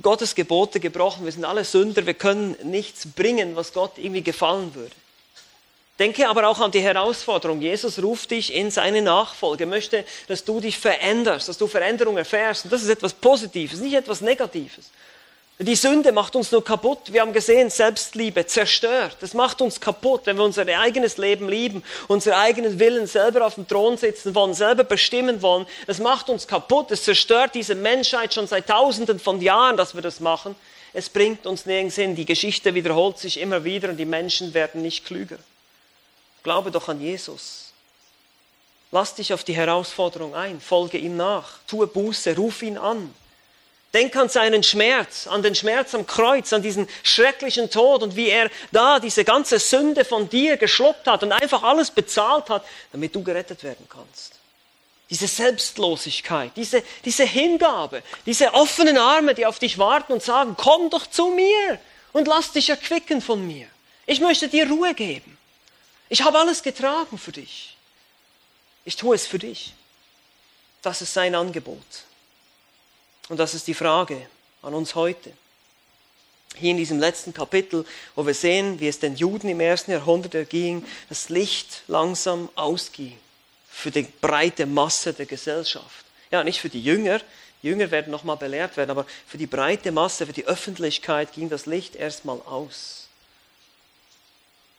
Gottes 0.00 0.34
Gebote 0.34 0.80
gebrochen. 0.80 1.24
Wir 1.24 1.32
sind 1.32 1.44
alle 1.44 1.64
Sünder. 1.64 2.06
Wir 2.06 2.14
können 2.14 2.56
nichts 2.62 3.06
bringen, 3.14 3.54
was 3.54 3.72
Gott 3.72 3.98
irgendwie 3.98 4.22
gefallen 4.22 4.74
würde. 4.74 4.94
Denke 5.98 6.28
aber 6.28 6.48
auch 6.48 6.58
an 6.58 6.72
die 6.72 6.80
Herausforderung. 6.80 7.60
Jesus 7.60 8.02
ruft 8.02 8.32
dich 8.32 8.52
in 8.52 8.72
seine 8.72 9.00
Nachfolge, 9.00 9.64
möchte, 9.64 10.04
dass 10.26 10.44
du 10.44 10.60
dich 10.60 10.76
veränderst, 10.76 11.48
dass 11.48 11.58
du 11.58 11.68
Veränderung 11.68 12.16
erfährst. 12.16 12.64
Und 12.64 12.72
das 12.72 12.82
ist 12.82 12.88
etwas 12.88 13.12
Positives, 13.12 13.78
nicht 13.78 13.94
etwas 13.94 14.20
Negatives. 14.20 14.90
Die 15.60 15.76
Sünde 15.76 16.10
macht 16.10 16.34
uns 16.34 16.50
nur 16.50 16.64
kaputt. 16.64 17.12
Wir 17.12 17.20
haben 17.20 17.32
gesehen, 17.32 17.70
Selbstliebe 17.70 18.44
zerstört. 18.44 19.16
Das 19.20 19.34
macht 19.34 19.62
uns 19.62 19.80
kaputt, 19.80 20.22
wenn 20.24 20.36
wir 20.36 20.42
unser 20.42 20.66
eigenes 20.66 21.16
Leben 21.16 21.48
lieben, 21.48 21.84
unseren 22.08 22.34
eigenen 22.34 22.80
Willen 22.80 23.06
selber 23.06 23.46
auf 23.46 23.54
dem 23.54 23.68
Thron 23.68 23.96
sitzen 23.96 24.34
wollen, 24.34 24.52
selber 24.52 24.82
bestimmen 24.82 25.42
wollen. 25.42 25.66
Das 25.86 26.00
macht 26.00 26.28
uns 26.28 26.48
kaputt. 26.48 26.90
Es 26.90 27.04
zerstört 27.04 27.54
diese 27.54 27.76
Menschheit 27.76 28.34
schon 28.34 28.48
seit 28.48 28.66
Tausenden 28.66 29.20
von 29.20 29.40
Jahren, 29.40 29.76
dass 29.76 29.94
wir 29.94 30.02
das 30.02 30.18
machen. 30.18 30.56
Es 30.92 31.08
bringt 31.08 31.46
uns 31.46 31.66
nirgends 31.66 31.94
hin. 31.94 32.16
Die 32.16 32.24
Geschichte 32.24 32.74
wiederholt 32.74 33.18
sich 33.18 33.38
immer 33.38 33.62
wieder 33.62 33.90
und 33.90 33.96
die 33.96 34.06
Menschen 34.06 34.54
werden 34.54 34.82
nicht 34.82 35.04
klüger. 35.06 35.38
Glaube 36.42 36.72
doch 36.72 36.88
an 36.88 37.00
Jesus. 37.00 37.72
Lass 38.90 39.14
dich 39.14 39.32
auf 39.32 39.44
die 39.44 39.54
Herausforderung 39.54 40.34
ein. 40.34 40.60
Folge 40.60 40.98
ihm 40.98 41.16
nach. 41.16 41.58
Tue 41.68 41.86
Buße. 41.86 42.34
Ruf 42.36 42.62
ihn 42.62 42.76
an. 42.76 43.14
Denk 43.94 44.16
an 44.16 44.28
seinen 44.28 44.64
Schmerz, 44.64 45.28
an 45.28 45.44
den 45.44 45.54
Schmerz 45.54 45.94
am 45.94 46.04
Kreuz, 46.04 46.52
an 46.52 46.62
diesen 46.62 46.88
schrecklichen 47.04 47.70
Tod 47.70 48.02
und 48.02 48.16
wie 48.16 48.28
er 48.28 48.50
da 48.72 48.98
diese 48.98 49.24
ganze 49.24 49.60
Sünde 49.60 50.04
von 50.04 50.28
dir 50.28 50.56
geschluckt 50.56 51.06
hat 51.06 51.22
und 51.22 51.30
einfach 51.30 51.62
alles 51.62 51.92
bezahlt 51.92 52.50
hat, 52.50 52.66
damit 52.90 53.14
du 53.14 53.22
gerettet 53.22 53.62
werden 53.62 53.86
kannst. 53.88 54.32
Diese 55.10 55.28
Selbstlosigkeit, 55.28 56.50
diese, 56.56 56.82
diese 57.04 57.22
Hingabe, 57.22 58.02
diese 58.26 58.52
offenen 58.52 58.98
Arme, 58.98 59.32
die 59.32 59.46
auf 59.46 59.60
dich 59.60 59.78
warten 59.78 60.14
und 60.14 60.22
sagen, 60.24 60.56
komm 60.58 60.90
doch 60.90 61.06
zu 61.06 61.28
mir 61.28 61.78
und 62.12 62.26
lass 62.26 62.50
dich 62.50 62.70
erquicken 62.70 63.22
von 63.22 63.46
mir. 63.46 63.68
Ich 64.06 64.20
möchte 64.20 64.48
dir 64.48 64.68
Ruhe 64.68 64.92
geben. 64.94 65.38
Ich 66.08 66.22
habe 66.22 66.40
alles 66.40 66.64
getragen 66.64 67.16
für 67.16 67.32
dich. 67.32 67.76
Ich 68.84 68.96
tue 68.96 69.14
es 69.14 69.24
für 69.24 69.38
dich. 69.38 69.72
Das 70.82 71.00
ist 71.00 71.14
sein 71.14 71.36
Angebot. 71.36 71.78
Und 73.28 73.38
das 73.38 73.54
ist 73.54 73.66
die 73.66 73.74
Frage 73.74 74.26
an 74.62 74.74
uns 74.74 74.94
heute. 74.94 75.32
Hier 76.56 76.70
in 76.70 76.76
diesem 76.76 77.00
letzten 77.00 77.34
Kapitel, 77.34 77.84
wo 78.14 78.26
wir 78.26 78.34
sehen, 78.34 78.78
wie 78.78 78.88
es 78.88 79.00
den 79.00 79.16
Juden 79.16 79.48
im 79.48 79.60
ersten 79.60 79.90
Jahrhundert 79.90 80.34
erging, 80.34 80.84
das 81.08 81.28
Licht 81.28 81.82
langsam 81.88 82.48
ausging 82.54 83.18
für 83.68 83.90
die 83.90 84.06
breite 84.20 84.66
Masse 84.66 85.12
der 85.12 85.26
Gesellschaft. 85.26 86.04
Ja, 86.30 86.44
nicht 86.44 86.60
für 86.60 86.68
die 86.68 86.82
Jünger, 86.82 87.20
die 87.62 87.68
Jünger 87.68 87.90
werden 87.90 88.10
nochmal 88.10 88.36
belehrt 88.36 88.76
werden, 88.76 88.90
aber 88.90 89.06
für 89.26 89.38
die 89.38 89.46
breite 89.46 89.90
Masse, 89.90 90.26
für 90.26 90.32
die 90.32 90.46
Öffentlichkeit 90.46 91.32
ging 91.32 91.48
das 91.48 91.66
Licht 91.66 91.96
erstmal 91.96 92.40
aus. 92.42 93.08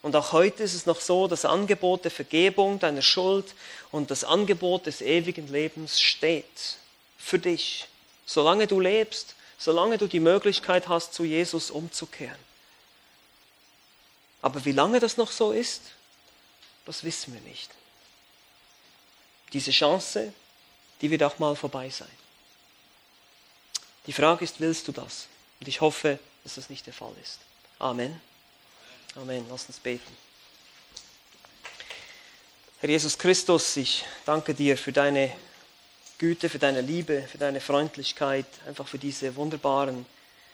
Und 0.02 0.16
auch 0.16 0.34
heute 0.34 0.62
ist 0.62 0.76
es 0.76 0.86
noch 0.86 1.02
so, 1.02 1.28
das 1.28 1.46
Angebot 1.46 2.04
der 2.04 2.12
Vergebung 2.12 2.80
deiner 2.80 3.02
Schuld 3.02 3.56
und 3.92 4.12
das 4.12 4.24
Angebot 4.24 4.86
des 4.86 5.02
ewigen 5.02 5.52
Lebens 5.52 6.00
steht 6.00 6.78
für 7.18 7.40
dich, 7.40 7.88
solange 8.26 8.68
du 8.68 8.80
lebst, 8.80 9.36
solange 9.58 9.98
du 9.98 10.08
die 10.08 10.20
Möglichkeit 10.20 10.88
hast, 10.88 11.14
zu 11.14 11.24
Jesus 11.24 11.72
umzukehren. 11.72 12.38
Aber 14.42 14.64
wie 14.66 14.72
lange 14.72 15.00
das 15.00 15.18
noch 15.18 15.32
so 15.32 15.52
ist, 15.52 15.82
das 16.86 17.04
wissen 17.04 17.34
wir 17.34 17.42
nicht. 17.42 17.72
Diese 19.54 19.72
Chance, 19.72 20.34
die 21.02 21.10
wird 21.10 21.24
auch 21.24 21.40
mal 21.40 21.56
vorbei 21.56 21.90
sein. 21.90 22.12
Die 24.06 24.14
Frage 24.14 24.44
ist, 24.44 24.60
willst 24.60 24.88
du 24.88 24.92
das? 24.92 25.28
Und 25.60 25.68
ich 25.68 25.82
hoffe, 25.82 26.20
dass 26.44 26.56
das 26.56 26.70
nicht 26.70 26.86
der 26.86 26.94
Fall 26.94 27.14
ist. 27.24 27.40
Amen. 27.80 28.22
Amen. 29.16 29.46
Lass 29.50 29.66
uns 29.66 29.80
beten. 29.80 30.16
Herr 32.82 32.90
Jesus 32.90 33.18
Christus, 33.18 33.78
ich 33.78 34.06
danke 34.26 34.54
dir 34.54 34.78
für 34.78 34.92
deine 34.92 35.36
Güte, 36.18 36.48
für 36.48 36.60
deine 36.60 36.80
Liebe, 36.80 37.24
für 37.24 37.38
deine 37.38 37.60
Freundlichkeit, 37.60 38.46
einfach 38.66 38.88
für 38.88 38.98
diese 38.98 39.36
wunderbaren 39.36 40.06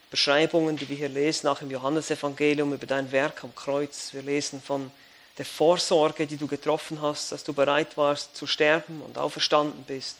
Beschreibungen, 0.09 0.75
die 0.75 0.89
wir 0.89 0.97
hier 0.97 1.09
lesen, 1.09 1.47
auch 1.47 1.61
im 1.61 1.69
Johannesevangelium 1.69 2.73
über 2.73 2.87
dein 2.87 3.11
Werk 3.11 3.43
am 3.43 3.53
Kreuz. 3.53 4.11
Wir 4.11 4.23
lesen 4.23 4.59
von 4.59 4.89
der 5.37 5.45
Vorsorge, 5.45 6.25
die 6.25 6.37
du 6.37 6.47
getroffen 6.47 6.99
hast, 7.03 7.31
dass 7.31 7.43
du 7.43 7.53
bereit 7.53 7.95
warst 7.95 8.35
zu 8.35 8.47
sterben 8.47 9.03
und 9.03 9.19
auferstanden 9.19 9.83
bist. 9.83 10.17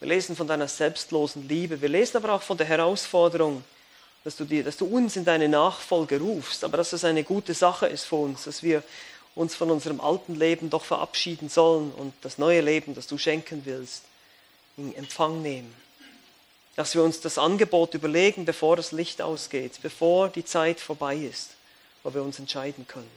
Wir 0.00 0.08
lesen 0.08 0.36
von 0.36 0.48
deiner 0.48 0.68
selbstlosen 0.68 1.46
Liebe. 1.46 1.82
Wir 1.82 1.90
lesen 1.90 2.16
aber 2.16 2.32
auch 2.32 2.42
von 2.42 2.56
der 2.56 2.66
Herausforderung, 2.66 3.62
dass 4.24 4.36
du, 4.36 4.46
dir, 4.46 4.64
dass 4.64 4.78
du 4.78 4.86
uns 4.86 5.16
in 5.16 5.26
deine 5.26 5.50
Nachfolge 5.50 6.18
rufst, 6.18 6.64
aber 6.64 6.78
dass 6.78 6.94
es 6.94 7.04
eine 7.04 7.24
gute 7.24 7.52
Sache 7.52 7.88
ist 7.88 8.04
für 8.04 8.16
uns, 8.16 8.44
dass 8.44 8.62
wir 8.62 8.82
uns 9.34 9.54
von 9.54 9.70
unserem 9.70 10.00
alten 10.00 10.34
Leben 10.34 10.70
doch 10.70 10.84
verabschieden 10.84 11.50
sollen 11.50 11.92
und 11.92 12.14
das 12.22 12.38
neue 12.38 12.62
Leben, 12.62 12.94
das 12.94 13.06
du 13.06 13.18
schenken 13.18 13.66
willst, 13.66 14.04
in 14.76 14.94
Empfang 14.94 15.42
nehmen. 15.42 15.74
Dass 16.76 16.94
wir 16.94 17.02
uns 17.02 17.20
das 17.20 17.38
Angebot 17.38 17.94
überlegen, 17.94 18.44
bevor 18.44 18.76
das 18.76 18.92
Licht 18.92 19.20
ausgeht, 19.20 19.78
bevor 19.82 20.28
die 20.28 20.44
Zeit 20.44 20.80
vorbei 20.80 21.16
ist, 21.16 21.50
wo 22.02 22.14
wir 22.14 22.22
uns 22.22 22.38
entscheiden 22.38 22.86
können. 22.86 23.10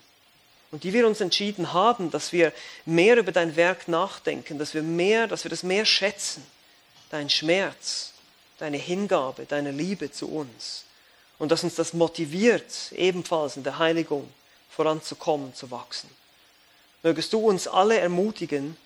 Und 0.71 0.83
die 0.83 0.93
wir 0.93 1.07
uns 1.07 1.21
entschieden 1.21 1.71
haben, 1.71 2.11
dass 2.11 2.33
wir 2.33 2.51
mehr 2.85 3.17
über 3.17 3.31
dein 3.31 3.55
Werk 3.55 3.87
nachdenken, 3.87 4.57
dass 4.57 4.73
wir 4.73 4.83
mehr, 4.83 5.27
dass 5.27 5.45
wir 5.45 5.49
das 5.49 5.63
mehr 5.63 5.85
schätzen, 5.85 6.45
dein 7.09 7.29
Schmerz, 7.29 8.13
deine 8.57 8.77
Hingabe, 8.77 9.45
deine 9.45 9.71
Liebe 9.71 10.11
zu 10.11 10.27
uns 10.29 10.83
und 11.37 11.51
dass 11.51 11.63
uns 11.63 11.75
das 11.75 11.93
motiviert, 11.93 12.91
ebenfalls 12.93 13.57
in 13.57 13.63
der 13.63 13.79
Heiligung 13.79 14.29
voranzukommen, 14.69 15.53
zu 15.53 15.71
wachsen. 15.71 16.09
Mögest 17.03 17.33
du 17.33 17.39
uns 17.39 17.67
alle 17.67 17.99
ermutigen, 17.99 18.77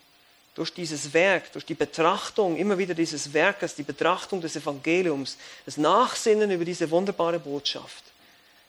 durch 0.55 0.73
dieses 0.73 1.13
Werk, 1.13 1.51
durch 1.53 1.65
die 1.65 1.75
Betrachtung 1.75 2.57
immer 2.57 2.77
wieder 2.77 2.93
dieses 2.93 3.33
Werkes, 3.33 3.75
die 3.75 3.83
Betrachtung 3.83 4.41
des 4.41 4.55
Evangeliums, 4.55 5.37
das 5.65 5.77
Nachsinnen 5.77 6.51
über 6.51 6.65
diese 6.65 6.89
wunderbare 6.89 7.39
Botschaft, 7.39 8.03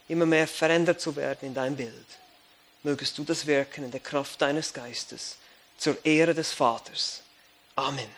immer 0.08 0.26
mehr 0.26 0.46
verändert 0.46 1.00
zu 1.00 1.14
werden 1.16 1.46
in 1.46 1.54
dein 1.54 1.76
Bild. 1.76 2.06
Mögest 2.82 3.18
du 3.18 3.24
das 3.24 3.46
wirken 3.46 3.84
in 3.84 3.90
der 3.90 4.00
Kraft 4.00 4.40
deines 4.40 4.72
Geistes 4.72 5.36
zur 5.78 6.04
Ehre 6.04 6.34
des 6.34 6.52
Vaters. 6.52 7.22
Amen. 7.76 8.08